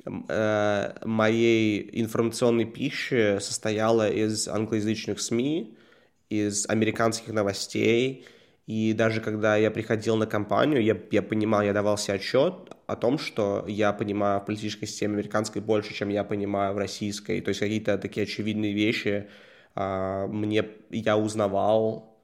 э, 0.05 0.93
моей 1.05 1.89
информационной 2.01 2.65
пищи 2.65 3.39
состояла 3.39 4.09
из 4.09 4.47
англоязычных 4.47 5.19
СМИ, 5.19 5.77
из 6.29 6.67
американских 6.69 7.33
новостей, 7.33 8.25
И 8.67 8.93
даже 8.93 9.21
когда 9.21 9.55
я 9.55 9.71
приходил 9.71 10.17
на 10.17 10.25
кампанию, 10.27 10.83
я, 10.83 10.97
я 11.11 11.21
понимал, 11.21 11.61
я 11.61 11.71
давал 11.73 11.97
себе 11.97 12.15
отчет 12.15 12.53
о 12.85 12.95
том, 12.97 13.17
что 13.17 13.63
я 13.67 13.93
понимаю 13.93 14.41
в 14.41 14.45
политической 14.45 14.87
системе 14.87 15.13
американской 15.13 15.61
больше, 15.61 15.93
чем 15.93 16.09
я 16.09 16.25
понимаю 16.25 16.73
в 16.73 16.77
российской. 16.77 17.39
То 17.41 17.49
есть 17.49 17.61
какие-то 17.61 17.97
такие 17.97 18.23
очевидные 18.23 18.73
вещи 18.73 19.29
а, 19.75 20.27
мне 20.27 20.65
я 20.89 21.17
узнавал 21.17 22.17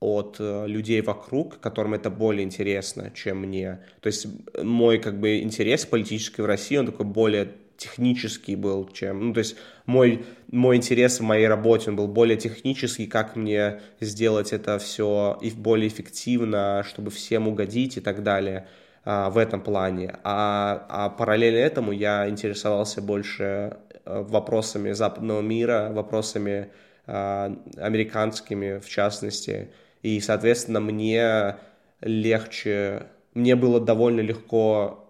от 0.00 0.36
э, 0.38 0.66
людей 0.66 1.00
вокруг, 1.00 1.58
которым 1.60 1.94
это 1.94 2.10
более 2.10 2.44
интересно, 2.44 3.10
чем 3.14 3.38
мне. 3.38 3.80
То 4.00 4.06
есть 4.08 4.26
мой 4.62 4.98
как 4.98 5.18
бы 5.18 5.40
интерес 5.40 5.86
политический 5.86 6.42
в 6.42 6.46
России, 6.46 6.76
он 6.76 6.86
такой 6.86 7.06
более 7.06 7.52
технический 7.78 8.56
был, 8.56 8.88
чем... 8.92 9.28
Ну, 9.28 9.32
то 9.32 9.38
есть 9.38 9.56
мой, 9.86 10.26
мой 10.50 10.76
интерес 10.76 11.20
в 11.20 11.22
моей 11.22 11.46
работе, 11.46 11.90
он 11.90 11.96
был 11.96 12.08
более 12.08 12.36
технический, 12.36 13.06
как 13.06 13.36
мне 13.36 13.80
сделать 14.00 14.52
это 14.52 14.78
все 14.78 15.38
и 15.40 15.50
более 15.50 15.88
эффективно, 15.88 16.84
чтобы 16.86 17.10
всем 17.10 17.48
угодить 17.48 17.96
и 17.96 18.00
так 18.00 18.22
далее 18.22 18.66
а, 19.04 19.30
в 19.30 19.38
этом 19.38 19.60
плане. 19.60 20.16
А, 20.24 20.86
а 20.88 21.08
параллельно 21.08 21.58
этому 21.58 21.92
я 21.92 22.28
интересовался 22.28 23.00
больше 23.00 23.78
э, 24.04 24.22
вопросами 24.22 24.92
западного 24.92 25.40
мира, 25.40 25.90
вопросами 25.92 26.70
а, 27.06 27.56
американскими 27.76 28.80
в 28.80 28.88
частности. 28.88 29.70
И, 30.02 30.20
соответственно, 30.20 30.80
мне 30.80 31.56
легче, 32.00 33.06
мне 33.34 33.54
было 33.54 33.80
довольно 33.80 34.20
легко 34.20 35.07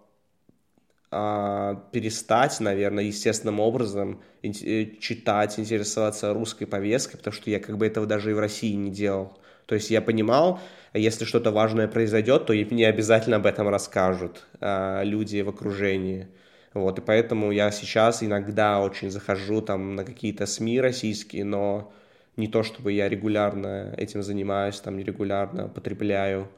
перестать, 1.11 2.59
наверное, 2.59 3.05
естественным 3.05 3.59
образом 3.59 4.21
э, 4.43 4.85
читать, 4.99 5.57
интересоваться 5.57 6.33
русской 6.33 6.65
повесткой, 6.65 7.17
потому 7.17 7.33
что 7.33 7.49
я 7.49 7.59
как 7.59 7.77
бы 7.77 7.87
этого 7.87 8.05
даже 8.05 8.29
и 8.29 8.33
в 8.33 8.39
России 8.39 8.73
не 8.73 8.91
делал. 8.91 9.37
То 9.65 9.75
есть 9.75 9.91
я 9.91 10.01
понимал, 10.01 10.59
если 10.93 11.25
что-то 11.25 11.51
важное 11.51 11.87
произойдет, 11.87 12.45
то 12.45 12.53
мне 12.53 12.87
обязательно 12.87 13.37
об 13.37 13.45
этом 13.45 13.69
расскажут 13.69 14.47
а, 14.59 15.03
люди 15.03 15.41
в 15.41 15.49
окружении. 15.49 16.27
Вот, 16.73 16.99
и 16.99 17.01
поэтому 17.01 17.51
я 17.51 17.71
сейчас 17.71 18.21
иногда 18.23 18.79
очень 18.79 19.09
захожу 19.09 19.61
там 19.61 19.95
на 19.95 20.03
какие-то 20.03 20.45
СМИ 20.45 20.81
российские, 20.81 21.45
но 21.45 21.91
не 22.37 22.47
то 22.47 22.63
чтобы 22.63 22.91
я 22.93 23.09
регулярно 23.09 23.93
этим 23.97 24.23
занимаюсь, 24.23 24.79
там 24.79 24.99
регулярно 24.99 25.67
потребляю 25.67 26.49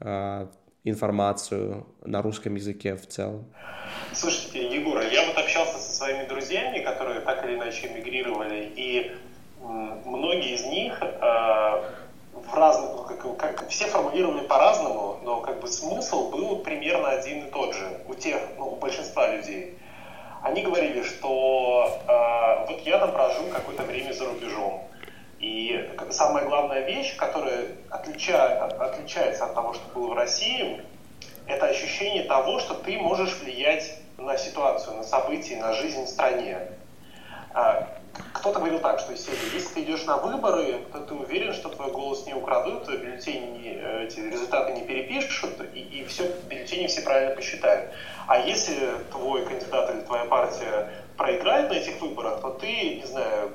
а, 0.00 0.50
информацию 0.90 1.86
на 2.04 2.22
русском 2.22 2.54
языке 2.54 2.96
в 2.96 3.06
целом. 3.06 3.44
Слушайте, 4.12 4.66
Егор, 4.74 5.00
я 5.00 5.26
вот 5.26 5.38
общался 5.38 5.78
со 5.78 5.92
своими 5.92 6.26
друзьями, 6.26 6.80
которые 6.80 7.20
так 7.20 7.44
или 7.44 7.56
иначе 7.56 7.88
эмигрировали, 7.88 8.72
и 8.76 9.12
многие 9.60 10.54
из 10.54 10.64
них 10.64 10.98
э, 11.00 11.08
в 12.32 12.54
разных, 12.54 12.90
ну, 12.96 13.34
как, 13.36 13.36
как, 13.36 13.68
все 13.68 13.86
формулировали 13.86 14.46
по-разному, 14.46 15.18
но 15.22 15.40
как 15.40 15.60
бы 15.60 15.68
смысл 15.68 16.30
был 16.30 16.56
примерно 16.60 17.08
один 17.10 17.46
и 17.46 17.50
тот 17.50 17.74
же 17.74 18.00
у 18.06 18.14
тех, 18.14 18.40
ну, 18.56 18.68
у 18.72 18.76
большинства 18.76 19.28
людей. 19.34 19.76
Они 20.42 20.62
говорили, 20.62 21.02
что 21.02 22.00
э, 22.06 22.70
вот 22.70 22.80
я 22.80 22.98
там 22.98 23.12
прожил 23.12 23.44
какое-то 23.52 23.82
время 23.82 24.12
за 24.12 24.26
рубежом, 24.26 24.84
и 25.40 25.88
самая 26.10 26.44
главная 26.46 26.84
вещь, 26.86 27.16
которая 27.16 27.68
отличает, 27.90 28.60
отличается 28.60 29.44
от 29.44 29.54
того, 29.54 29.74
что 29.74 29.82
было 29.94 30.08
в 30.08 30.14
России, 30.14 30.82
это 31.46 31.66
ощущение 31.66 32.24
того, 32.24 32.58
что 32.58 32.74
ты 32.74 32.98
можешь 32.98 33.38
влиять 33.38 33.98
на 34.18 34.36
ситуацию, 34.36 34.96
на 34.96 35.04
события, 35.04 35.56
на 35.56 35.72
жизнь 35.72 36.04
в 36.04 36.08
стране. 36.08 36.58
А, 37.54 37.88
кто-то 38.32 38.58
говорил 38.58 38.80
так, 38.80 38.98
что 38.98 39.12
если 39.12 39.74
ты 39.74 39.82
идешь 39.82 40.04
на 40.04 40.16
выборы, 40.16 40.80
то 40.92 41.00
ты 41.00 41.14
уверен, 41.14 41.54
что 41.54 41.68
твой 41.68 41.92
голос 41.92 42.26
не 42.26 42.34
украдут, 42.34 42.88
бюллетени, 42.88 43.80
эти 44.04 44.20
результаты 44.20 44.72
не 44.72 44.82
перепишут, 44.82 45.52
и, 45.72 45.80
и 45.80 46.04
все, 46.04 46.28
бюллетени 46.48 46.88
все 46.88 47.02
правильно 47.02 47.34
посчитают. 47.34 47.92
А 48.26 48.38
если 48.38 48.76
твой 49.12 49.46
кандидат 49.46 49.90
или 49.94 50.00
твоя 50.00 50.24
партия 50.24 50.90
проиграет 51.16 51.70
на 51.70 51.74
этих 51.74 52.00
выборах, 52.00 52.40
то 52.40 52.50
ты, 52.50 52.96
не 52.96 53.04
знаю, 53.04 53.52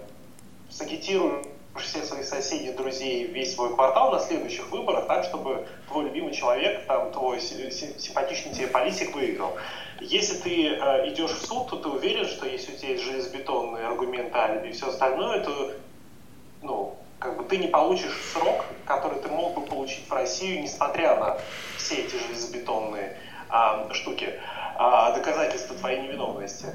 сагитируешь 0.70 1.46
всех 1.82 2.06
своих 2.06 2.26
соседей, 2.26 2.72
друзей, 2.72 3.26
весь 3.26 3.56
свой 3.56 3.74
квартал 3.74 4.12
на 4.12 4.20
следующих 4.20 4.70
выборах, 4.72 5.08
так, 5.08 5.24
чтобы 5.24 5.68
твой 5.88 6.06
любимый 6.06 6.34
человек, 6.34 6.86
там, 6.86 7.12
твой 7.12 7.40
симпатичный 7.40 8.54
тебе 8.54 8.68
политик 8.68 9.16
выиграл. 9.16 9.58
Если 10.00 10.38
ты 10.38 10.68
э, 10.68 11.10
идешь 11.10 11.32
в 11.32 11.46
суд, 11.46 11.70
то 11.70 11.78
ты 11.78 11.90
уверен, 11.90 12.28
что 12.28 12.46
если 12.46 12.74
у 12.74 12.78
тебя 12.78 12.90
есть 12.90 13.04
железобетонные 13.04 13.88
аргументы 13.88 14.68
и 14.68 14.72
все 14.72 14.90
остальное, 14.90 15.44
то 15.44 15.72
ну, 16.62 16.96
как 17.20 17.38
бы 17.38 17.44
ты 17.46 17.58
не 17.58 17.68
получишь 17.68 18.20
срок, 18.34 18.66
который 18.86 19.20
ты 19.20 19.30
мог 19.30 19.56
бы 19.56 19.62
получить 19.62 20.08
в 20.10 20.14
Россию, 20.14 20.62
несмотря 20.62 21.18
на 21.18 21.38
все 21.78 21.96
эти 21.96 22.16
железобетонные 22.16 23.18
а, 23.50 23.88
штуки, 23.94 24.34
а, 24.76 25.12
доказательства 25.14 25.76
твоей 25.78 26.02
невиновности. 26.02 26.68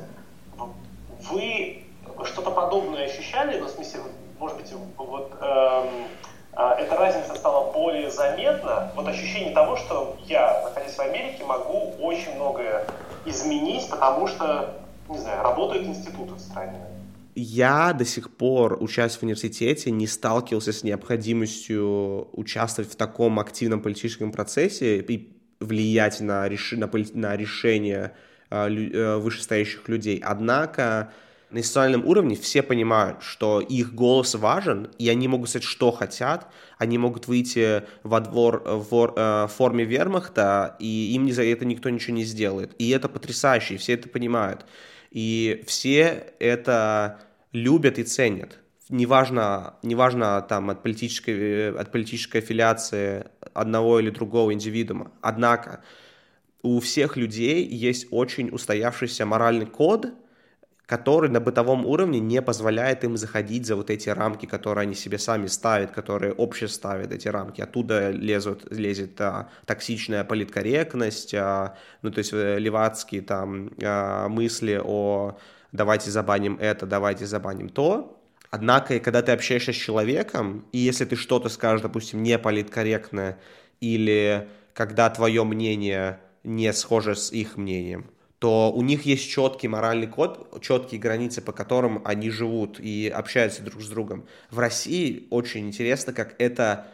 Вы 1.31 1.85
что-то 2.25 2.51
подобное 2.51 3.07
ощущали, 3.07 3.59
ну, 3.59 3.67
в 3.67 3.71
смысле, 3.71 4.01
может 4.39 4.57
быть, 4.57 4.73
вот 4.97 5.33
эм, 5.41 5.89
а, 6.53 6.75
эта 6.75 6.97
разница 6.97 7.35
стала 7.35 7.73
более 7.73 8.11
заметна, 8.11 8.91
вот 8.97 9.07
ощущение 9.07 9.53
того, 9.53 9.77
что 9.77 10.17
я, 10.27 10.63
находясь 10.65 10.97
в 10.97 11.01
Америке, 11.01 11.45
могу 11.45 11.95
очень 12.01 12.35
многое 12.35 12.85
изменить, 13.25 13.89
потому 13.91 14.27
что, 14.27 14.81
не 15.09 15.19
знаю, 15.19 15.43
работают 15.43 15.87
институты 15.87 16.35
в 16.35 16.41
стране. 16.41 16.81
Я 17.35 17.93
до 17.93 18.05
сих 18.05 18.37
пор, 18.37 18.83
учась 18.83 19.17
в 19.17 19.23
университете, 19.23 19.93
не 19.93 20.09
сталкивался 20.09 20.73
с 20.73 20.83
необходимостью 20.83 22.29
участвовать 22.33 22.91
в 22.91 22.97
таком 22.97 23.39
активном 23.39 23.81
политическом 23.81 24.33
процессе 24.33 24.99
и 24.99 25.33
влиять 25.61 26.21
на, 26.21 26.49
реш... 26.49 26.73
на, 26.73 26.91
на 27.15 27.37
решения 27.37 28.15
э, 28.51 29.17
вышестоящих 29.17 29.89
людей. 29.89 30.21
Однако 30.25 31.13
на 31.51 31.59
институциональном 31.59 32.07
уровне 32.07 32.37
все 32.37 32.63
понимают, 32.63 33.23
что 33.23 33.61
их 33.61 33.95
голос 33.95 34.35
важен, 34.35 34.91
и 34.99 35.09
они 35.09 35.29
могут 35.29 35.49
сказать, 35.49 35.67
что 35.67 35.91
хотят, 35.91 36.47
они 36.77 36.99
могут 36.99 37.27
выйти 37.27 37.85
во 38.03 38.21
двор 38.21 38.63
в 38.67 39.15
э, 39.17 39.47
форме 39.49 39.85
вермахта, 39.85 40.77
и 40.79 41.15
им 41.15 41.31
за 41.33 41.45
это 41.45 41.65
никто 41.65 41.89
ничего 41.89 42.17
не 42.17 42.25
сделает. 42.25 42.73
И 42.79 42.91
это 42.91 43.09
потрясающе, 43.09 43.75
и 43.75 43.79
все 43.79 43.95
это 43.95 44.11
понимают. 44.11 44.67
И 45.11 45.65
все 45.67 46.35
это 46.39 47.21
любят 47.53 47.99
и 47.99 48.05
ценят. 48.05 48.59
Неважно, 48.91 49.75
неважно 49.83 50.43
там 50.43 50.69
от 50.69 50.83
политической, 50.83 51.73
от 51.75 51.91
политической 51.91 52.39
аффилиации 52.39 53.27
одного 53.55 54.01
или 54.01 54.11
другого 54.11 54.53
индивидуума. 54.53 55.13
Однако 55.23 55.83
у 56.63 56.79
всех 56.81 57.17
людей 57.17 57.67
есть 57.67 58.07
очень 58.11 58.51
устоявшийся 58.51 59.25
моральный 59.25 59.67
код– 59.67 60.09
который 60.89 61.29
на 61.29 61.39
бытовом 61.39 61.85
уровне 61.85 62.19
не 62.19 62.41
позволяет 62.41 63.05
им 63.05 63.19
заходить 63.19 63.67
за 63.67 63.77
вот 63.77 63.91
эти 63.91 64.09
рамки, 64.09 64.47
которые 64.47 64.85
они 64.85 64.95
себе 64.95 65.19
сами 65.19 65.47
ставят, 65.47 65.91
которые 65.91 66.33
общество 66.33 66.79
ставит 66.79 67.13
эти 67.13 67.29
рамки. 67.29 67.61
Оттуда 67.61 68.11
лезут, 68.11 68.73
лезет 68.73 69.21
а, 69.21 69.51
токсичная 69.67 70.25
политкорректность, 70.25 71.35
а, 71.35 71.77
ну 72.01 72.11
то 72.11 72.21
есть 72.21 72.33
э, 72.33 72.59
левацкие 72.59 73.21
там 73.21 73.71
а, 73.83 74.29
мысли 74.29 74.81
о 74.83 75.37
давайте 75.73 76.11
забаним 76.11 76.57
это, 76.59 76.87
давайте 76.87 77.27
забаним 77.27 77.69
то. 77.69 78.19
Однако, 78.51 78.99
когда 78.99 79.21
ты 79.21 79.33
общаешься 79.33 79.75
с 79.75 79.77
человеком, 79.77 80.65
и 80.73 80.79
если 80.79 81.05
ты 81.05 81.17
что-то 81.17 81.51
скажешь, 81.51 81.83
допустим, 81.83 82.23
не 82.23 82.39
политкорректное, 82.39 83.39
или 83.83 84.49
когда 84.73 85.11
твое 85.11 85.45
мнение 85.45 86.19
не 86.45 86.73
схоже 86.73 87.15
с 87.15 87.31
их 87.31 87.59
мнением, 87.59 88.07
то 88.39 88.73
у 88.73 88.83
них 88.83 89.05
есть 89.05 89.29
четкий 89.29 89.67
моральный 89.67 90.07
код, 90.07 90.61
четкие 90.63 91.01
границы, 91.01 91.43
по 91.43 91.53
которым 91.53 92.03
они 92.05 92.31
живут 92.31 92.79
и 92.79 93.09
общаются 93.09 93.63
друг 93.63 93.83
с 93.83 93.89
другом. 93.89 94.27
В 94.51 94.59
России 94.59 95.27
очень 95.31 95.67
интересно, 95.67 96.13
как 96.13 96.37
это 96.39 96.87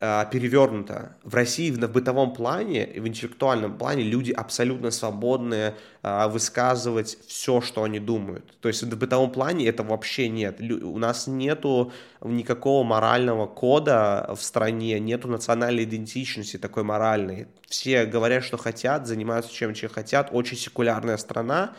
перевернуто. 0.00 1.16
В 1.22 1.34
России 1.34 1.70
в, 1.70 1.78
бытовом 1.78 2.32
плане, 2.32 2.86
в 2.96 3.06
интеллектуальном 3.06 3.76
плане 3.76 4.02
люди 4.02 4.32
абсолютно 4.32 4.90
свободны 4.90 5.74
э, 6.02 6.28
высказывать 6.28 7.18
все, 7.26 7.60
что 7.60 7.82
они 7.84 7.98
думают. 7.98 8.58
То 8.60 8.68
есть 8.68 8.82
в 8.82 8.98
бытовом 8.98 9.30
плане 9.30 9.66
этого 9.68 9.90
вообще 9.90 10.28
нет. 10.28 10.60
У 10.60 10.98
нас 10.98 11.26
нету 11.26 11.92
никакого 12.22 12.82
морального 12.82 13.46
кода 13.46 14.34
в 14.34 14.42
стране, 14.42 14.98
нету 14.98 15.28
национальной 15.28 15.84
идентичности 15.84 16.56
такой 16.56 16.82
моральной 16.82 17.48
все 17.70 18.04
говорят, 18.04 18.44
что 18.44 18.58
хотят, 18.58 19.06
занимаются 19.06 19.52
чем, 19.54 19.72
чем 19.74 19.88
хотят. 19.88 20.28
Очень 20.32 20.56
секулярная 20.56 21.16
страна, 21.16 21.74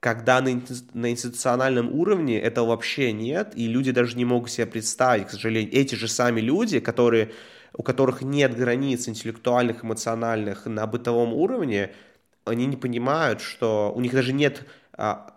когда 0.00 0.40
на 0.40 1.10
институциональном 1.10 1.92
уровне 1.92 2.38
этого 2.40 2.68
вообще 2.68 3.12
нет, 3.12 3.52
и 3.54 3.66
люди 3.66 3.92
даже 3.92 4.16
не 4.16 4.24
могут 4.24 4.50
себе 4.50 4.66
представить, 4.66 5.28
к 5.28 5.30
сожалению, 5.30 5.72
эти 5.72 5.94
же 5.94 6.08
сами 6.08 6.40
люди, 6.40 6.80
которые, 6.80 7.30
у 7.72 7.82
которых 7.82 8.22
нет 8.22 8.56
границ 8.56 9.08
интеллектуальных, 9.08 9.84
эмоциональных 9.84 10.66
на 10.66 10.86
бытовом 10.86 11.32
уровне, 11.32 11.92
они 12.44 12.66
не 12.66 12.76
понимают, 12.76 13.40
что 13.40 13.92
у 13.94 14.00
них 14.00 14.12
даже 14.12 14.32
нет 14.32 14.66
а, 14.92 15.34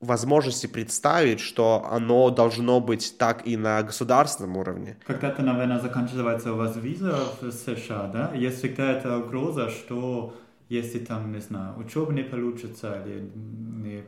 возможности 0.00 0.66
представить, 0.66 1.40
что 1.40 1.86
оно 1.90 2.30
должно 2.30 2.80
быть 2.80 3.16
так 3.18 3.46
и 3.46 3.56
на 3.56 3.82
государственном 3.82 4.56
уровне. 4.56 4.96
Когда-то, 5.06 5.42
наверное, 5.42 5.80
заканчивается 5.80 6.52
у 6.52 6.56
вас 6.56 6.76
виза 6.76 7.16
в 7.40 7.50
США, 7.50 8.08
да? 8.12 8.32
Есть 8.34 8.58
всегда 8.58 8.92
эта 8.92 9.18
угроза, 9.18 9.70
что 9.70 10.34
если 10.68 10.98
там, 10.98 11.32
не 11.32 11.40
знаю, 11.40 11.78
учеба 11.78 12.12
не 12.12 12.22
получится, 12.22 13.02
или 13.04 13.30
не 13.34 14.02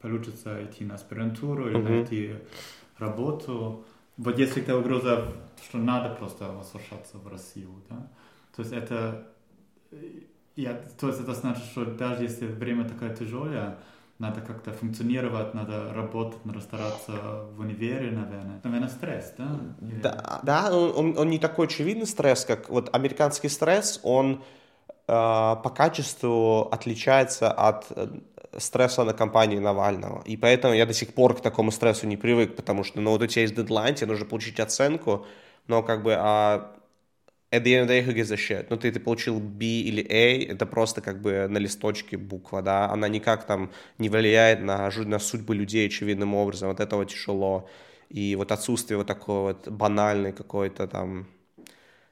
получится 0.00 0.64
идти 0.64 0.84
на 0.84 0.94
аспирантуру, 0.94 1.68
или 1.68 1.78
mm-hmm. 1.78 1.88
найти 1.88 2.34
работу, 2.98 3.84
вот 4.18 4.38
есть 4.38 4.52
всегда 4.52 4.76
угроза, 4.76 5.28
что 5.68 5.78
надо 5.78 6.14
просто 6.14 6.44
возвращаться 6.50 7.18
в 7.18 7.28
Россию, 7.28 7.70
да? 7.88 8.08
То 8.54 8.62
есть 8.62 8.74
это, 8.74 9.28
я, 10.56 10.74
то 10.74 11.08
есть 11.08 11.20
это 11.20 11.34
значит, 11.34 11.64
что 11.64 11.84
даже 11.84 12.24
если 12.24 12.46
время 12.46 12.88
такое 12.88 13.14
тяжелое, 13.14 13.78
надо 14.18 14.40
как-то 14.40 14.72
функционировать, 14.72 15.54
надо 15.54 15.92
работать, 15.94 16.44
надо 16.44 16.60
стараться 16.60 17.12
в 17.56 17.60
универе, 17.60 18.10
наверное. 18.10 18.60
Наверное, 18.64 18.88
стресс, 18.88 19.32
да? 19.38 19.60
Или... 19.80 20.00
Да, 20.00 20.40
да 20.42 20.76
он, 20.76 21.16
он 21.16 21.30
не 21.30 21.38
такой 21.38 21.66
очевидный 21.66 22.06
стресс, 22.06 22.44
как 22.44 22.68
вот 22.68 22.92
американский 22.92 23.48
стресс, 23.48 24.00
он 24.02 24.42
э, 24.82 24.92
по 25.06 25.72
качеству 25.72 26.62
отличается 26.62 27.52
от 27.52 27.86
стресса 28.58 29.04
на 29.04 29.12
компании 29.12 29.58
Навального. 29.58 30.22
И 30.24 30.36
поэтому 30.36 30.74
я 30.74 30.86
до 30.86 30.92
сих 30.92 31.14
пор 31.14 31.36
к 31.36 31.40
такому 31.40 31.70
стрессу 31.70 32.06
не 32.06 32.16
привык, 32.16 32.56
потому 32.56 32.84
что, 32.84 33.00
ну, 33.00 33.10
вот 33.10 33.22
у 33.22 33.26
тебя 33.26 33.42
есть 33.42 33.54
дедлайн, 33.54 33.94
тебе 33.94 34.08
нужно 34.08 34.26
получить 34.26 34.60
оценку, 34.60 35.26
но 35.66 35.82
как 35.82 36.02
бы 36.02 36.14
а 36.16 36.74
at 37.50 37.62
the 37.62 37.74
end 37.74 37.82
of 37.82 37.88
the 37.88 37.88
day, 37.88 38.02
who 38.02 38.14
gives 38.14 38.30
a 38.32 38.36
shit? 38.36 38.66
Ну, 38.70 38.76
ты, 38.76 38.92
ты 38.92 39.00
получил 39.00 39.40
B 39.40 39.64
или 39.64 40.06
A, 40.08 40.52
это 40.52 40.66
просто 40.66 41.00
как 41.00 41.20
бы 41.22 41.46
на 41.48 41.58
листочке 41.58 42.16
буква, 42.16 42.62
да, 42.62 42.90
она 42.90 43.08
никак 43.08 43.46
там 43.46 43.70
не 43.98 44.08
влияет 44.08 44.60
на, 44.60 44.90
на 44.90 45.18
судьбы 45.18 45.54
людей 45.54 45.86
очевидным 45.86 46.34
образом, 46.34 46.70
от 46.70 46.80
этого 46.80 47.06
тяжело. 47.06 47.68
И 48.10 48.36
вот 48.36 48.52
отсутствие 48.52 48.98
вот 48.98 49.06
такой 49.06 49.40
вот 49.54 49.68
банальной 49.68 50.32
какой-то 50.32 50.86
там... 50.86 51.26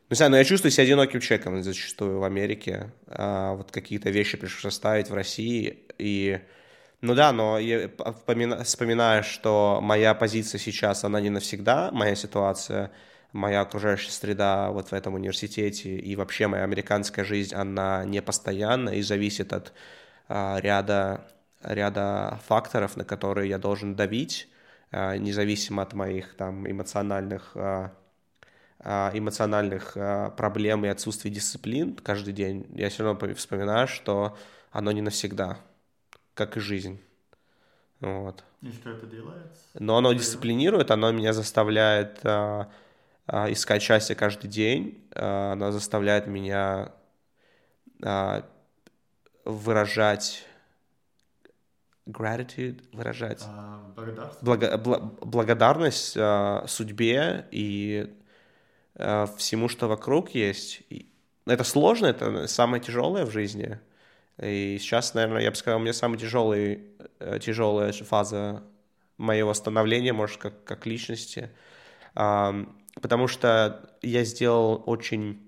Ну, 0.09 0.15
не 0.15 0.17
знаю, 0.17 0.31
но 0.31 0.37
я 0.39 0.45
чувствую 0.45 0.71
себя 0.71 0.85
одиноким 0.85 1.21
человеком 1.21 1.63
зачастую 1.63 2.21
в 2.21 2.25
Америке. 2.25 2.93
А, 3.09 3.55
вот 3.55 3.71
какие-то 3.73 4.11
вещи 4.11 4.37
пришлось 4.37 4.73
оставить 4.73 5.11
в 5.11 5.15
России. 5.15 5.85
И, 5.99 6.41
ну 7.01 7.15
да, 7.15 7.33
но 7.33 7.59
я 7.59 7.91
вспоминаю, 8.65 9.25
что 9.25 9.81
моя 9.83 10.15
позиция 10.15 10.59
сейчас, 10.59 11.05
она 11.05 11.21
не 11.21 11.31
навсегда, 11.31 11.91
моя 11.93 12.15
ситуация— 12.15 12.93
моя 13.37 13.61
окружающая 13.61 14.11
среда 14.11 14.71
вот 14.71 14.89
в 14.89 14.93
этом 14.93 15.15
университете 15.15 15.97
и 15.97 16.17
вообще 16.17 16.47
моя 16.47 16.65
американская 16.65 17.25
жизнь, 17.25 17.55
она 17.55 18.05
не 18.05 18.23
постоянна 18.23 18.91
и 18.91 19.03
зависит 19.03 19.53
от 19.53 19.73
а, 20.29 20.59
ряда, 20.61 21.27
ряда 21.63 22.41
факторов, 22.47 22.97
на 22.97 23.05
которые 23.05 23.49
я 23.49 23.59
должен 23.59 23.95
давить, 23.95 24.49
а, 24.91 25.17
независимо 25.17 25.83
от 25.83 25.93
моих 25.93 26.35
там 26.37 26.69
эмоциональных 26.69 27.53
а, 27.55 27.93
эмоциональных 28.85 29.97
а, 29.97 30.31
проблем 30.31 30.85
и 30.85 30.89
отсутствия 30.89 31.31
дисциплин 31.31 31.95
каждый 31.97 32.33
день, 32.33 32.67
я 32.75 32.89
все 32.89 33.05
равно 33.05 33.35
вспоминаю, 33.35 33.89
что 33.89 34.37
оно 34.71 34.93
не 34.93 35.03
навсегда, 35.03 35.59
как 36.35 36.57
и 36.57 36.61
жизнь. 36.61 37.01
Вот. 38.01 38.45
И 38.63 38.71
что 38.73 38.91
это 38.91 39.07
делает? 39.07 39.57
Но 39.75 39.97
оно 39.97 40.13
дисциплинирует, 40.13 40.91
оно 40.91 41.11
меня 41.13 41.33
заставляет 41.33 42.21
а, 42.25 42.71
а, 43.27 43.51
искать 43.51 43.83
счастье 43.83 44.15
каждый 44.15 44.49
день. 44.49 45.05
А, 45.15 45.53
она 45.53 45.73
заставляет 45.73 46.27
меня 46.27 46.93
а, 48.03 48.45
выражать 49.45 50.45
gratitude, 52.07 52.83
выражать 52.93 53.45
благодарность, 53.97 54.43
благо, 54.43 54.79
бл, 54.79 55.01
благодарность 55.23 56.17
судьбе 56.71 57.49
и 57.51 58.16
всему, 58.97 59.69
что 59.69 59.89
вокруг 59.89 60.31
есть. 60.31 60.83
Это 61.47 61.65
сложно, 61.65 62.07
это 62.07 62.47
самое 62.49 62.83
тяжелое 62.83 63.25
в 63.25 63.31
жизни. 63.31 63.79
И 64.43 64.79
сейчас, 64.81 65.15
наверное, 65.15 65.43
я 65.43 65.51
бы 65.51 65.57
сказал, 65.57 65.79
у 65.79 65.83
меня 65.83 65.93
самая 65.93 66.19
тяжелая, 66.19 66.81
э, 67.21 67.39
тяжелая 67.41 67.93
фаза 67.93 68.63
моего 69.17 69.55
становления, 69.55 70.13
может, 70.13 70.39
как, 70.39 70.65
как 70.65 70.87
личности 70.87 71.51
потому 73.01 73.29
что 73.29 73.91
я 74.03 74.25
сделал 74.25 74.83
очень, 74.87 75.41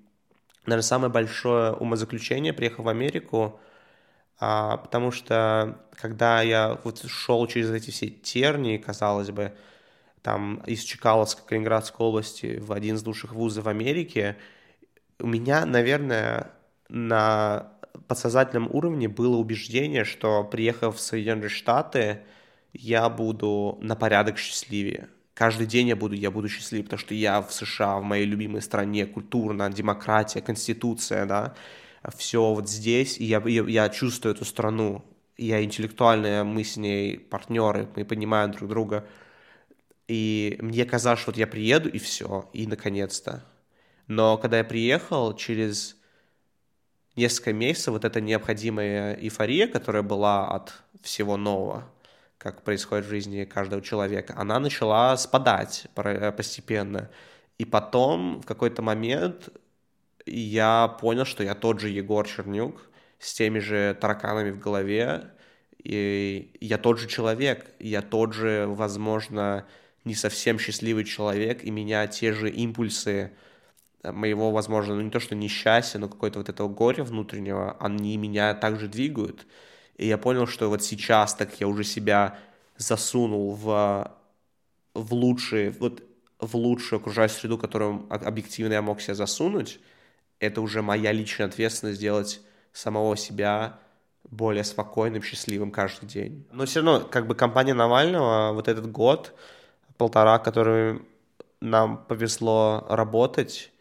наверное, 0.66 0.82
самое 0.82 1.12
большое 1.12 1.72
умозаключение, 1.72 2.52
приехав 2.52 2.84
в 2.84 2.88
Америку, 2.88 3.60
а, 4.38 4.76
потому 4.76 5.10
что 5.10 5.78
когда 5.92 6.42
я 6.42 6.78
вот 6.84 7.04
шел 7.06 7.46
через 7.46 7.70
эти 7.70 7.90
все 7.90 8.08
тернии, 8.08 8.76
казалось 8.76 9.30
бы, 9.30 9.54
там 10.22 10.56
из 10.66 10.82
Чекаловска, 10.82 11.42
Калининградской 11.42 12.06
области 12.06 12.58
в 12.58 12.72
один 12.72 12.96
из 12.96 13.06
лучших 13.06 13.32
вузов 13.32 13.64
в 13.64 13.68
Америке, 13.68 14.36
у 15.20 15.26
меня, 15.26 15.66
наверное, 15.66 16.52
на 16.88 17.72
подсознательном 18.06 18.68
уровне 18.72 19.08
было 19.08 19.36
убеждение, 19.36 20.04
что 20.04 20.44
приехав 20.44 20.96
в 20.96 21.00
Соединенные 21.00 21.48
Штаты, 21.48 22.20
я 22.72 23.08
буду 23.08 23.78
на 23.80 23.96
порядок 23.96 24.38
счастливее. 24.38 25.08
Каждый 25.34 25.66
день 25.66 25.88
я 25.88 25.96
буду, 25.96 26.14
я 26.14 26.30
буду 26.30 26.48
счастлив, 26.48 26.84
потому 26.84 26.98
что 26.98 27.14
я 27.14 27.40
в 27.40 27.52
США, 27.52 27.98
в 27.98 28.02
моей 28.02 28.26
любимой 28.26 28.60
стране, 28.62 29.06
культурно, 29.06 29.70
демократия, 29.70 30.40
конституция, 30.40 31.26
да, 31.26 31.54
все 32.16 32.54
вот 32.54 32.68
здесь, 32.68 33.18
и 33.18 33.24
я, 33.24 33.42
я, 33.46 33.62
я 33.64 33.88
чувствую 33.88 34.34
эту 34.34 34.44
страну, 34.44 35.04
я 35.36 35.62
интеллектуальная, 35.62 36.42
мы 36.42 36.64
с 36.64 36.76
ней 36.76 37.18
партнеры, 37.18 37.88
мы 37.94 38.04
понимаем 38.04 38.50
друг 38.50 38.68
друга, 38.68 39.06
и 40.08 40.56
мне 40.60 40.84
казалось, 40.86 41.20
что 41.20 41.30
вот 41.30 41.38
я 41.38 41.46
приеду, 41.46 41.88
и 41.88 41.98
все, 41.98 42.48
и 42.54 42.66
наконец-то. 42.66 43.44
Но 44.06 44.38
когда 44.38 44.58
я 44.58 44.64
приехал, 44.64 45.36
через 45.36 45.96
несколько 47.14 47.52
месяцев 47.52 47.92
вот 47.92 48.04
эта 48.04 48.20
необходимая 48.20 49.14
эйфория, 49.14 49.68
которая 49.68 50.02
была 50.02 50.48
от 50.48 50.72
всего 51.02 51.36
нового, 51.36 51.84
как 52.38 52.62
происходит 52.62 53.04
в 53.04 53.10
жизни 53.10 53.44
каждого 53.44 53.82
человека, 53.82 54.34
она 54.36 54.58
начала 54.58 55.16
спадать 55.16 55.86
постепенно. 55.94 57.10
И 57.58 57.64
потом, 57.64 58.40
в 58.40 58.46
какой-то 58.46 58.80
момент, 58.80 59.50
я 60.24 60.88
понял, 61.00 61.24
что 61.24 61.42
я 61.42 61.54
тот 61.54 61.80
же 61.80 61.88
Егор 61.90 62.26
Чернюк 62.26 62.80
с 63.18 63.34
теми 63.34 63.58
же 63.58 63.96
тараканами 64.00 64.50
в 64.52 64.60
голове, 64.60 65.32
и 65.82 66.56
я 66.60 66.78
тот 66.78 66.98
же 66.98 67.08
человек, 67.08 67.66
я 67.78 68.00
тот 68.00 68.32
же, 68.32 68.66
возможно, 68.68 69.66
не 70.04 70.14
совсем 70.14 70.58
счастливый 70.58 71.04
человек, 71.04 71.64
и 71.64 71.70
меня 71.70 72.06
те 72.06 72.32
же 72.32 72.50
импульсы 72.50 73.32
моего, 74.02 74.50
возможно, 74.50 74.94
ну 74.94 75.00
не 75.00 75.10
то 75.10 75.20
что 75.20 75.34
несчастья, 75.34 75.98
но 75.98 76.08
какое-то 76.08 76.38
вот 76.38 76.48
этого 76.48 76.68
горя 76.68 77.04
внутреннего, 77.04 77.76
они 77.80 78.16
меня 78.16 78.54
также 78.54 78.88
двигают. 78.88 79.46
И 79.96 80.06
я 80.06 80.16
понял, 80.18 80.46
что 80.46 80.68
вот 80.68 80.82
сейчас 80.82 81.34
так 81.34 81.60
я 81.60 81.66
уже 81.66 81.84
себя 81.84 82.38
засунул 82.76 83.54
в, 83.54 84.16
в 84.94 85.14
лучшие, 85.14 85.70
вот 85.70 86.02
в 86.38 86.56
лучшую 86.56 87.00
окружающую 87.00 87.40
среду, 87.40 87.58
которую 87.58 88.06
объективно 88.08 88.74
я 88.74 88.82
мог 88.82 89.00
себя 89.00 89.14
засунуть, 89.14 89.80
это 90.38 90.60
уже 90.60 90.82
моя 90.82 91.10
личная 91.10 91.46
ответственность 91.46 91.98
сделать 91.98 92.40
самого 92.72 93.16
себя 93.16 93.80
более 94.30 94.62
спокойным, 94.62 95.22
счастливым 95.22 95.72
каждый 95.72 96.06
день. 96.06 96.46
Но 96.52 96.66
все 96.66 96.80
равно, 96.80 97.00
как 97.00 97.26
бы 97.26 97.34
компания 97.34 97.74
Навального, 97.74 98.52
вот 98.52 98.68
этот 98.68 98.90
год, 98.90 99.34
полтора, 99.98 100.38
который 100.38 101.02
нам 101.60 102.04
повезло 102.06 102.86
работать, 102.88 103.72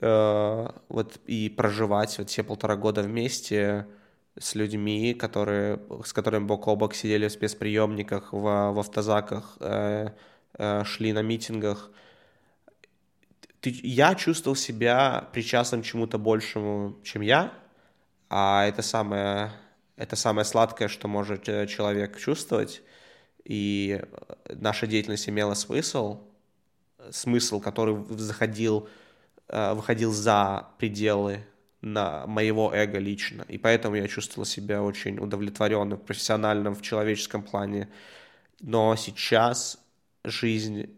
э, 0.00 0.68
вот 0.88 1.18
и 1.26 1.48
проживать 1.50 2.18
вот 2.18 2.30
все 2.30 2.42
полтора 2.42 2.76
года 2.76 3.02
вместе, 3.02 3.86
с 4.38 4.54
людьми, 4.54 5.14
которые, 5.14 5.78
с 6.04 6.12
которыми 6.12 6.44
бок 6.44 6.66
о 6.68 6.76
бок 6.76 6.94
сидели 6.94 7.28
в 7.28 7.32
спецприемниках, 7.32 8.32
в, 8.32 8.40
в 8.40 8.78
автозаках, 8.78 9.56
э, 9.60 10.10
э, 10.58 10.84
шли 10.84 11.12
на 11.12 11.22
митингах. 11.22 11.90
Ты, 13.60 13.78
я 13.82 14.14
чувствовал 14.14 14.56
себя 14.56 15.28
причастным 15.32 15.82
к 15.82 15.84
чему-то 15.84 16.18
большему, 16.18 16.96
чем 17.02 17.22
я, 17.22 17.52
а 18.30 18.64
это 18.66 18.82
самое, 18.82 19.52
это 19.96 20.16
самое 20.16 20.44
сладкое, 20.44 20.88
что 20.88 21.08
может 21.08 21.48
э, 21.48 21.66
человек 21.66 22.18
чувствовать, 22.18 22.82
и 23.44 24.02
наша 24.48 24.86
деятельность 24.86 25.28
имела 25.28 25.54
смысл, 25.54 26.20
смысл, 27.10 27.60
который 27.60 28.04
заходил, 28.10 28.88
э, 29.48 29.74
выходил 29.74 30.12
за 30.12 30.68
пределы 30.78 31.44
на 31.80 32.26
моего 32.26 32.72
эго 32.72 32.98
лично. 32.98 33.44
И 33.48 33.58
поэтому 33.58 33.96
я 33.96 34.06
чувствовал 34.06 34.46
себя 34.46 34.82
очень 34.82 35.18
удовлетворенным 35.18 35.98
в 35.98 36.02
профессиональном, 36.02 36.74
в 36.74 36.82
человеческом 36.82 37.42
плане. 37.42 37.88
Но 38.60 38.94
сейчас 38.94 39.78
жизнь 40.24 40.88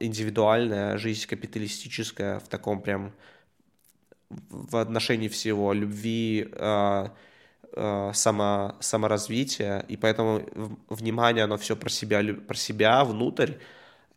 индивидуальная, 0.00 0.98
жизнь 0.98 1.26
капиталистическая 1.26 2.38
в 2.40 2.48
таком 2.48 2.82
прям 2.82 3.12
в 4.28 4.76
отношении 4.76 5.28
всего 5.28 5.72
любви, 5.72 6.48
э, 7.76 8.10
само, 8.14 8.74
саморазвития, 8.80 9.84
и 9.88 9.96
поэтому 9.96 10.42
внимание, 10.88 11.44
оно 11.44 11.56
все 11.56 11.76
про 11.76 11.88
себя, 11.88 12.22
про 12.46 12.56
себя 12.56 13.04
внутрь, 13.04 13.52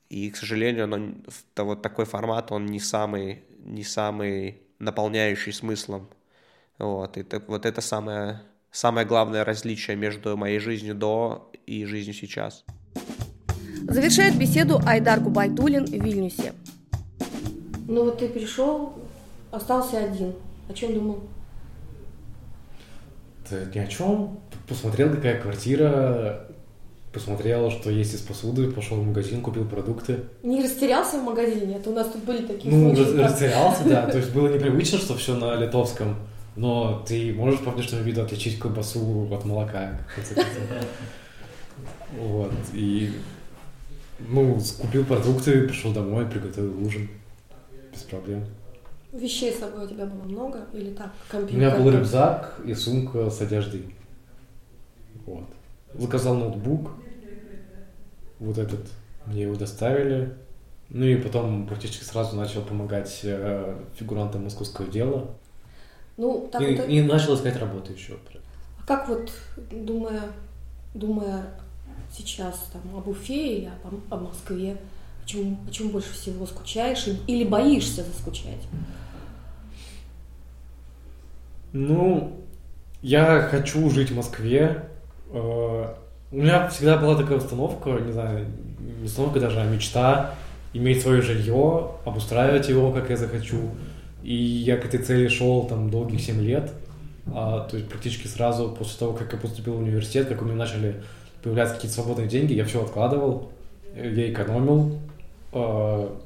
и, 0.09 0.31
к 0.31 0.37
сожалению, 0.37 0.85
оно, 0.85 1.13
вот 1.57 1.81
такой 1.81 2.05
формат, 2.05 2.51
он 2.51 2.65
не 2.65 2.79
самый, 2.79 3.43
не 3.63 3.83
самый 3.83 4.57
наполняющий 4.79 5.53
смыслом. 5.53 6.07
Вот, 6.79 7.17
и 7.17 7.23
так, 7.23 7.47
вот 7.47 7.65
это 7.65 7.81
самое, 7.81 8.41
самое 8.71 9.05
главное 9.05 9.43
различие 9.43 9.97
между 9.97 10.35
моей 10.37 10.59
жизнью 10.59 10.95
до 10.95 11.51
и 11.67 11.85
жизнью 11.85 12.15
сейчас. 12.15 12.63
Завершает 13.83 14.37
беседу 14.37 14.79
Айдар 14.85 15.19
Губайтулин 15.19 15.85
в 15.85 15.91
Вильнюсе. 15.91 16.53
Ну 17.87 18.05
вот 18.05 18.19
ты 18.19 18.29
пришел, 18.29 18.93
остался 19.51 19.97
один. 19.97 20.33
О 20.69 20.73
чем 20.73 20.93
думал? 20.93 21.23
Да 23.49 23.57
ни 23.73 23.79
о 23.79 23.87
чем. 23.87 24.39
Посмотрел, 24.67 25.09
какая 25.09 25.41
квартира, 25.41 26.47
посмотрел, 27.11 27.71
что 27.71 27.89
есть 27.89 28.13
из 28.13 28.21
посуды, 28.21 28.71
пошел 28.71 28.97
в 28.97 29.05
магазин, 29.05 29.41
купил 29.41 29.65
продукты. 29.65 30.19
Не 30.43 30.63
растерялся 30.63 31.19
в 31.19 31.23
магазине? 31.23 31.77
Это 31.77 31.89
у 31.89 31.93
нас 31.93 32.07
тут 32.07 32.23
были 32.23 32.45
такие 32.45 32.73
ну, 32.73 32.95
случаи. 32.95 33.11
Ну, 33.11 33.23
растерялся, 33.23 33.83
да. 33.85 34.07
То 34.07 34.17
есть 34.17 34.31
было 34.33 34.47
непривычно, 34.47 34.99
что 34.99 35.15
все 35.15 35.35
на 35.35 35.55
литовском, 35.55 36.15
но 36.55 37.03
ты 37.07 37.33
можешь 37.33 37.59
по 37.61 37.71
внешнему 37.71 38.03
виду 38.03 38.21
отличить 38.21 38.59
колбасу 38.59 39.27
от 39.31 39.45
молока. 39.45 39.99
Вот. 42.17 42.51
И 42.73 43.11
ну, 44.19 44.59
купил 44.79 45.05
продукты, 45.05 45.67
пришел 45.67 45.93
домой, 45.93 46.25
приготовил 46.25 46.85
ужин. 46.85 47.09
Без 47.91 48.01
проблем. 48.01 48.45
Вещей 49.11 49.51
с 49.51 49.59
собой 49.59 49.85
у 49.85 49.87
тебя 49.87 50.05
было 50.05 50.23
много 50.23 50.67
или 50.71 50.93
так? 50.93 51.11
Компьютер? 51.29 51.55
У 51.55 51.59
меня 51.59 51.75
был 51.75 51.89
рюкзак 51.89 52.59
и 52.65 52.73
сумка 52.73 53.29
с 53.29 53.41
одеждой. 53.41 53.95
Вот. 55.25 55.45
Заказал 55.95 56.35
ноутбук. 56.35 56.91
Вот 58.39 58.57
этот. 58.57 58.87
Мне 59.25 59.43
его 59.43 59.55
доставили. 59.55 60.35
Ну 60.89 61.05
и 61.05 61.15
потом 61.15 61.67
практически 61.67 62.03
сразу 62.03 62.35
начал 62.35 62.61
помогать 62.61 63.19
э, 63.23 63.77
фигурантам 63.95 64.43
московского 64.43 64.87
дела. 64.87 65.27
Ну, 66.17 66.49
так 66.51 66.61
и, 66.61 66.75
вот... 66.75 66.89
и 66.89 67.01
начал 67.01 67.35
искать 67.35 67.57
работу 67.57 67.93
еще. 67.93 68.17
А 68.79 68.87
как 68.87 69.07
вот, 69.07 69.31
думая, 69.71 70.23
думая 70.93 71.45
сейчас 72.11 72.69
там 72.73 72.81
об 72.97 73.07
Уфе 73.07 73.57
или 73.57 73.71
об, 73.83 74.13
об 74.13 74.21
Москве, 74.23 74.77
почему, 75.29 75.57
почему 75.65 75.89
больше 75.89 76.11
всего 76.13 76.45
скучаешь 76.45 77.05
или 77.27 77.43
боишься 77.43 78.03
заскучать? 78.03 78.67
Ну, 81.71 82.33
я 83.01 83.41
хочу 83.41 83.89
жить 83.91 84.09
в 84.09 84.15
Москве. 84.15 84.85
Э, 85.31 85.93
у 86.31 86.35
меня 86.35 86.67
всегда 86.69 86.97
была 86.97 87.15
такая 87.15 87.37
установка, 87.37 87.91
не 87.91 88.11
знаю, 88.11 88.47
не 88.79 89.05
установка 89.05 89.39
даже, 89.39 89.59
а 89.59 89.65
мечта 89.65 90.33
иметь 90.73 91.01
свое 91.01 91.21
жилье, 91.21 91.91
обустраивать 92.05 92.67
его, 92.69 92.91
как 92.91 93.11
я 93.11 93.17
захочу. 93.17 93.69
И 94.23 94.33
я 94.33 94.77
к 94.77 94.85
этой 94.85 94.99
цели 94.99 95.27
шел 95.27 95.63
там 95.67 95.91
долгих 95.91 96.21
7 96.21 96.41
лет. 96.41 96.71
А, 97.31 97.67
то 97.69 97.77
есть 97.77 97.87
практически 97.87 98.25
сразу 98.25 98.69
после 98.69 98.97
того, 98.97 99.13
как 99.13 99.31
я 99.31 99.37
поступил 99.37 99.73
в 99.73 99.79
университет, 99.79 100.27
как 100.27 100.41
у 100.41 100.45
меня 100.45 100.55
начали 100.55 101.03
появляться 101.43 101.75
какие-то 101.75 101.95
свободные 101.95 102.27
деньги, 102.27 102.53
я 102.53 102.65
все 102.65 102.83
откладывал, 102.83 103.51
я 103.95 104.31
экономил. 104.31 104.99
А, 105.51 106.17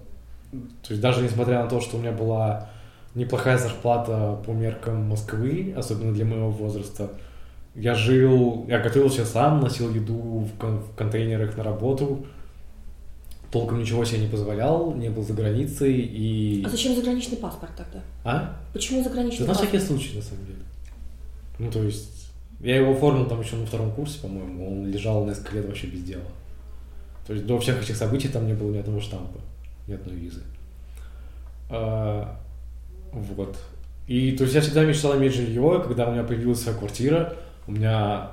то 0.52 0.90
есть 0.90 1.02
даже 1.02 1.22
несмотря 1.22 1.64
на 1.64 1.70
то, 1.70 1.82
что 1.82 1.98
у 1.98 2.00
меня 2.00 2.12
была 2.12 2.70
неплохая 3.16 3.58
зарплата 3.58 4.40
по 4.46 4.52
меркам 4.52 5.04
Москвы, 5.10 5.74
особенно 5.78 6.14
для 6.14 6.26
моего 6.26 6.50
возраста, 6.50 7.12
я 7.76 7.96
жил, 7.96 8.66
я 8.68 8.80
готовился 8.80 9.26
сам, 9.26 9.60
носил 9.60 9.94
еду 9.94 10.48
в, 10.48 10.58
кон- 10.60 10.80
в 10.80 10.96
контейнерах 10.96 11.58
на 11.58 11.64
работу, 11.64 12.26
толком 13.52 13.80
ничего 13.80 14.04
себе 14.06 14.20
не 14.22 14.28
позволял, 14.28 14.94
не 14.94 15.10
был 15.10 15.24
за 15.24 15.34
границей 15.34 15.94
и... 15.94 16.64
А 16.66 16.70
зачем 16.70 16.96
заграничный 16.96 17.38
паспорт 17.38 17.72
тогда? 17.76 18.02
А? 18.24 18.56
Почему 18.74 19.04
заграничный 19.04 19.46
да 19.46 19.54
паспорт? 19.54 19.74
на 19.74 19.80
всякий 19.80 19.94
случай, 19.94 20.16
на 20.18 20.22
самом 20.24 20.46
деле. 20.46 20.60
Ну, 21.60 21.72
то 21.72 21.84
есть, 21.84 22.32
я 22.62 22.78
его 22.78 22.94
оформил 22.94 23.26
там 23.28 23.42
еще 23.42 23.56
на 23.56 23.66
втором 23.66 23.92
курсе, 23.92 24.20
по-моему, 24.22 24.68
он 24.68 24.88
лежал 24.88 25.26
несколько 25.26 25.56
лет 25.56 25.66
вообще 25.68 25.88
без 25.88 26.04
дела. 26.04 26.24
То 27.28 27.34
есть 27.34 27.46
до 27.46 27.60
всех 27.60 27.82
этих 27.82 27.96
событий 27.96 28.28
там 28.28 28.48
не 28.48 28.54
было 28.54 28.72
ни 28.72 28.78
одного 28.78 29.00
штампа, 29.00 29.40
ни 29.88 29.94
одной 29.94 30.16
визы. 30.16 30.44
А, 31.70 32.38
вот. 33.12 33.58
И 34.08 34.34
то 34.34 34.44
есть 34.44 34.56
я 34.56 34.62
всегда 34.62 34.84
мечтал 34.84 35.18
иметь 35.18 35.34
жилье, 35.34 35.82
когда 35.86 36.08
у 36.08 36.12
меня 36.12 36.24
появилась 36.24 36.62
своя 36.62 36.78
квартира, 36.78 37.34
у 37.68 37.72
меня 37.72 38.32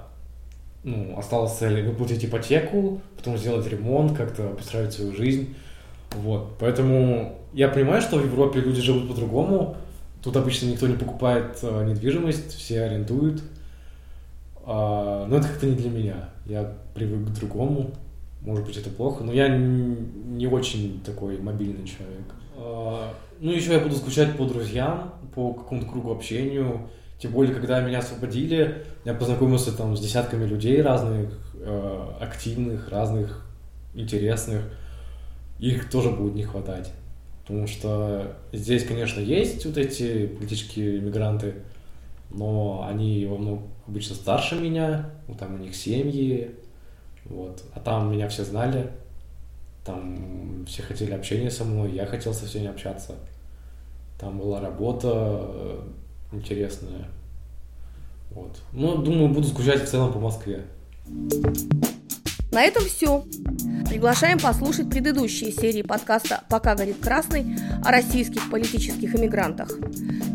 ну, 0.83 1.17
осталась 1.19 1.57
цель 1.57 1.83
выплатить 1.87 2.25
ипотеку, 2.25 3.01
потом 3.17 3.37
сделать 3.37 3.67
ремонт, 3.69 4.17
как-то 4.17 4.49
построить 4.49 4.93
свою 4.93 5.15
жизнь. 5.15 5.55
Вот. 6.17 6.57
Поэтому 6.59 7.39
я 7.53 7.69
понимаю, 7.69 8.03
что 8.03 8.19
в 8.19 8.25
Европе 8.25 8.61
люди 8.61 8.81
живут 8.81 9.09
по-другому. 9.09 9.77
Тут 10.23 10.37
обычно 10.37 10.67
никто 10.67 10.87
не 10.87 10.97
покупает 10.97 11.59
э, 11.63 11.85
недвижимость, 11.87 12.55
все 12.55 12.83
арендуют. 12.83 13.43
А, 14.65 15.27
но 15.27 15.37
это 15.37 15.49
как-то 15.49 15.67
не 15.67 15.77
для 15.77 15.91
меня. 15.91 16.29
Я 16.47 16.75
привык 16.95 17.29
к 17.29 17.33
другому. 17.39 17.93
Может 18.43 18.67
быть, 18.67 18.77
это 18.77 18.91
плохо, 18.91 19.23
но 19.23 19.33
я 19.33 19.49
не, 19.49 20.47
очень 20.47 21.03
такой 21.05 21.39
мобильный 21.39 21.87
человек. 21.87 22.25
А, 22.57 23.13
ну, 23.39 23.53
еще 23.53 23.75
я 23.75 23.81
буду 23.81 23.97
скучать 23.97 24.37
по 24.37 24.47
друзьям, 24.47 25.15
по 25.35 25.53
какому-то 25.53 25.87
кругу 25.87 26.13
общению. 26.13 26.89
Тем 27.19 27.33
более, 27.33 27.55
когда 27.55 27.81
меня 27.81 27.99
освободили, 27.99 28.85
я 29.05 29.13
познакомился 29.13 29.77
там 29.77 29.95
с 29.95 30.01
десятками 30.01 30.47
людей 30.47 30.81
разных, 30.81 31.39
э, 31.55 32.07
активных, 32.19 32.89
разных, 32.89 33.47
интересных. 33.95 34.63
Их 35.59 35.91
тоже 35.91 36.11
будет 36.11 36.35
не 36.35 36.45
хватать. 36.45 36.91
Потому 37.47 37.67
что 37.67 38.37
здесь, 38.53 38.85
конечно, 38.85 39.21
есть 39.21 39.67
вот 39.67 39.77
эти 39.77 40.29
политические 40.29 41.01
мигранты, 41.01 41.57
но 42.31 42.87
они 42.89 43.27
во 43.27 43.37
многом 43.37 43.69
обычно 43.87 44.15
старше 44.15 44.55
меня, 44.55 45.11
вот 45.27 45.39
там 45.39 45.57
у 45.57 45.59
них 45.59 45.75
семьи, 45.75 46.53
вот. 47.25 47.65
А 47.75 47.81
там 47.81 48.13
меня 48.13 48.29
все 48.29 48.45
знали, 48.45 48.91
там 49.85 50.65
все 50.67 50.83
хотели 50.83 51.13
общения 51.13 51.51
со 51.51 51.65
мной, 51.65 51.93
я 51.93 52.07
хотел 52.07 52.35
со 52.35 52.47
всеми 52.47 52.67
общаться. 52.67 53.15
Там 54.19 54.39
была 54.39 54.61
работа 54.61 55.09
э, 55.13 55.83
интересная. 56.33 57.09
Вот. 58.31 58.61
Ну, 58.73 58.99
думаю, 58.99 59.33
буду 59.33 59.47
скучать 59.47 59.83
в 59.83 59.89
целом 59.89 60.13
по 60.13 60.19
Москве. 60.19 60.65
На 62.53 62.63
этом 62.63 62.85
все. 62.85 63.25
Приглашаем 63.89 64.39
послушать 64.39 64.91
предыдущие 64.91 65.53
серии 65.53 65.83
подкаста 65.83 66.43
«Пока 66.49 66.75
горит 66.75 66.99
красный» 67.01 67.47
о 67.85 67.91
российских 67.91 68.51
политических 68.51 69.15
иммигрантах. 69.15 69.71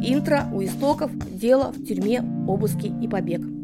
Интро, 0.01 0.47
у 0.53 0.63
истоков, 0.63 1.11
дело 1.29 1.71
в 1.71 1.85
тюрьме, 1.85 2.21
обыски 2.47 2.93
и 3.01 3.07
побег. 3.07 3.54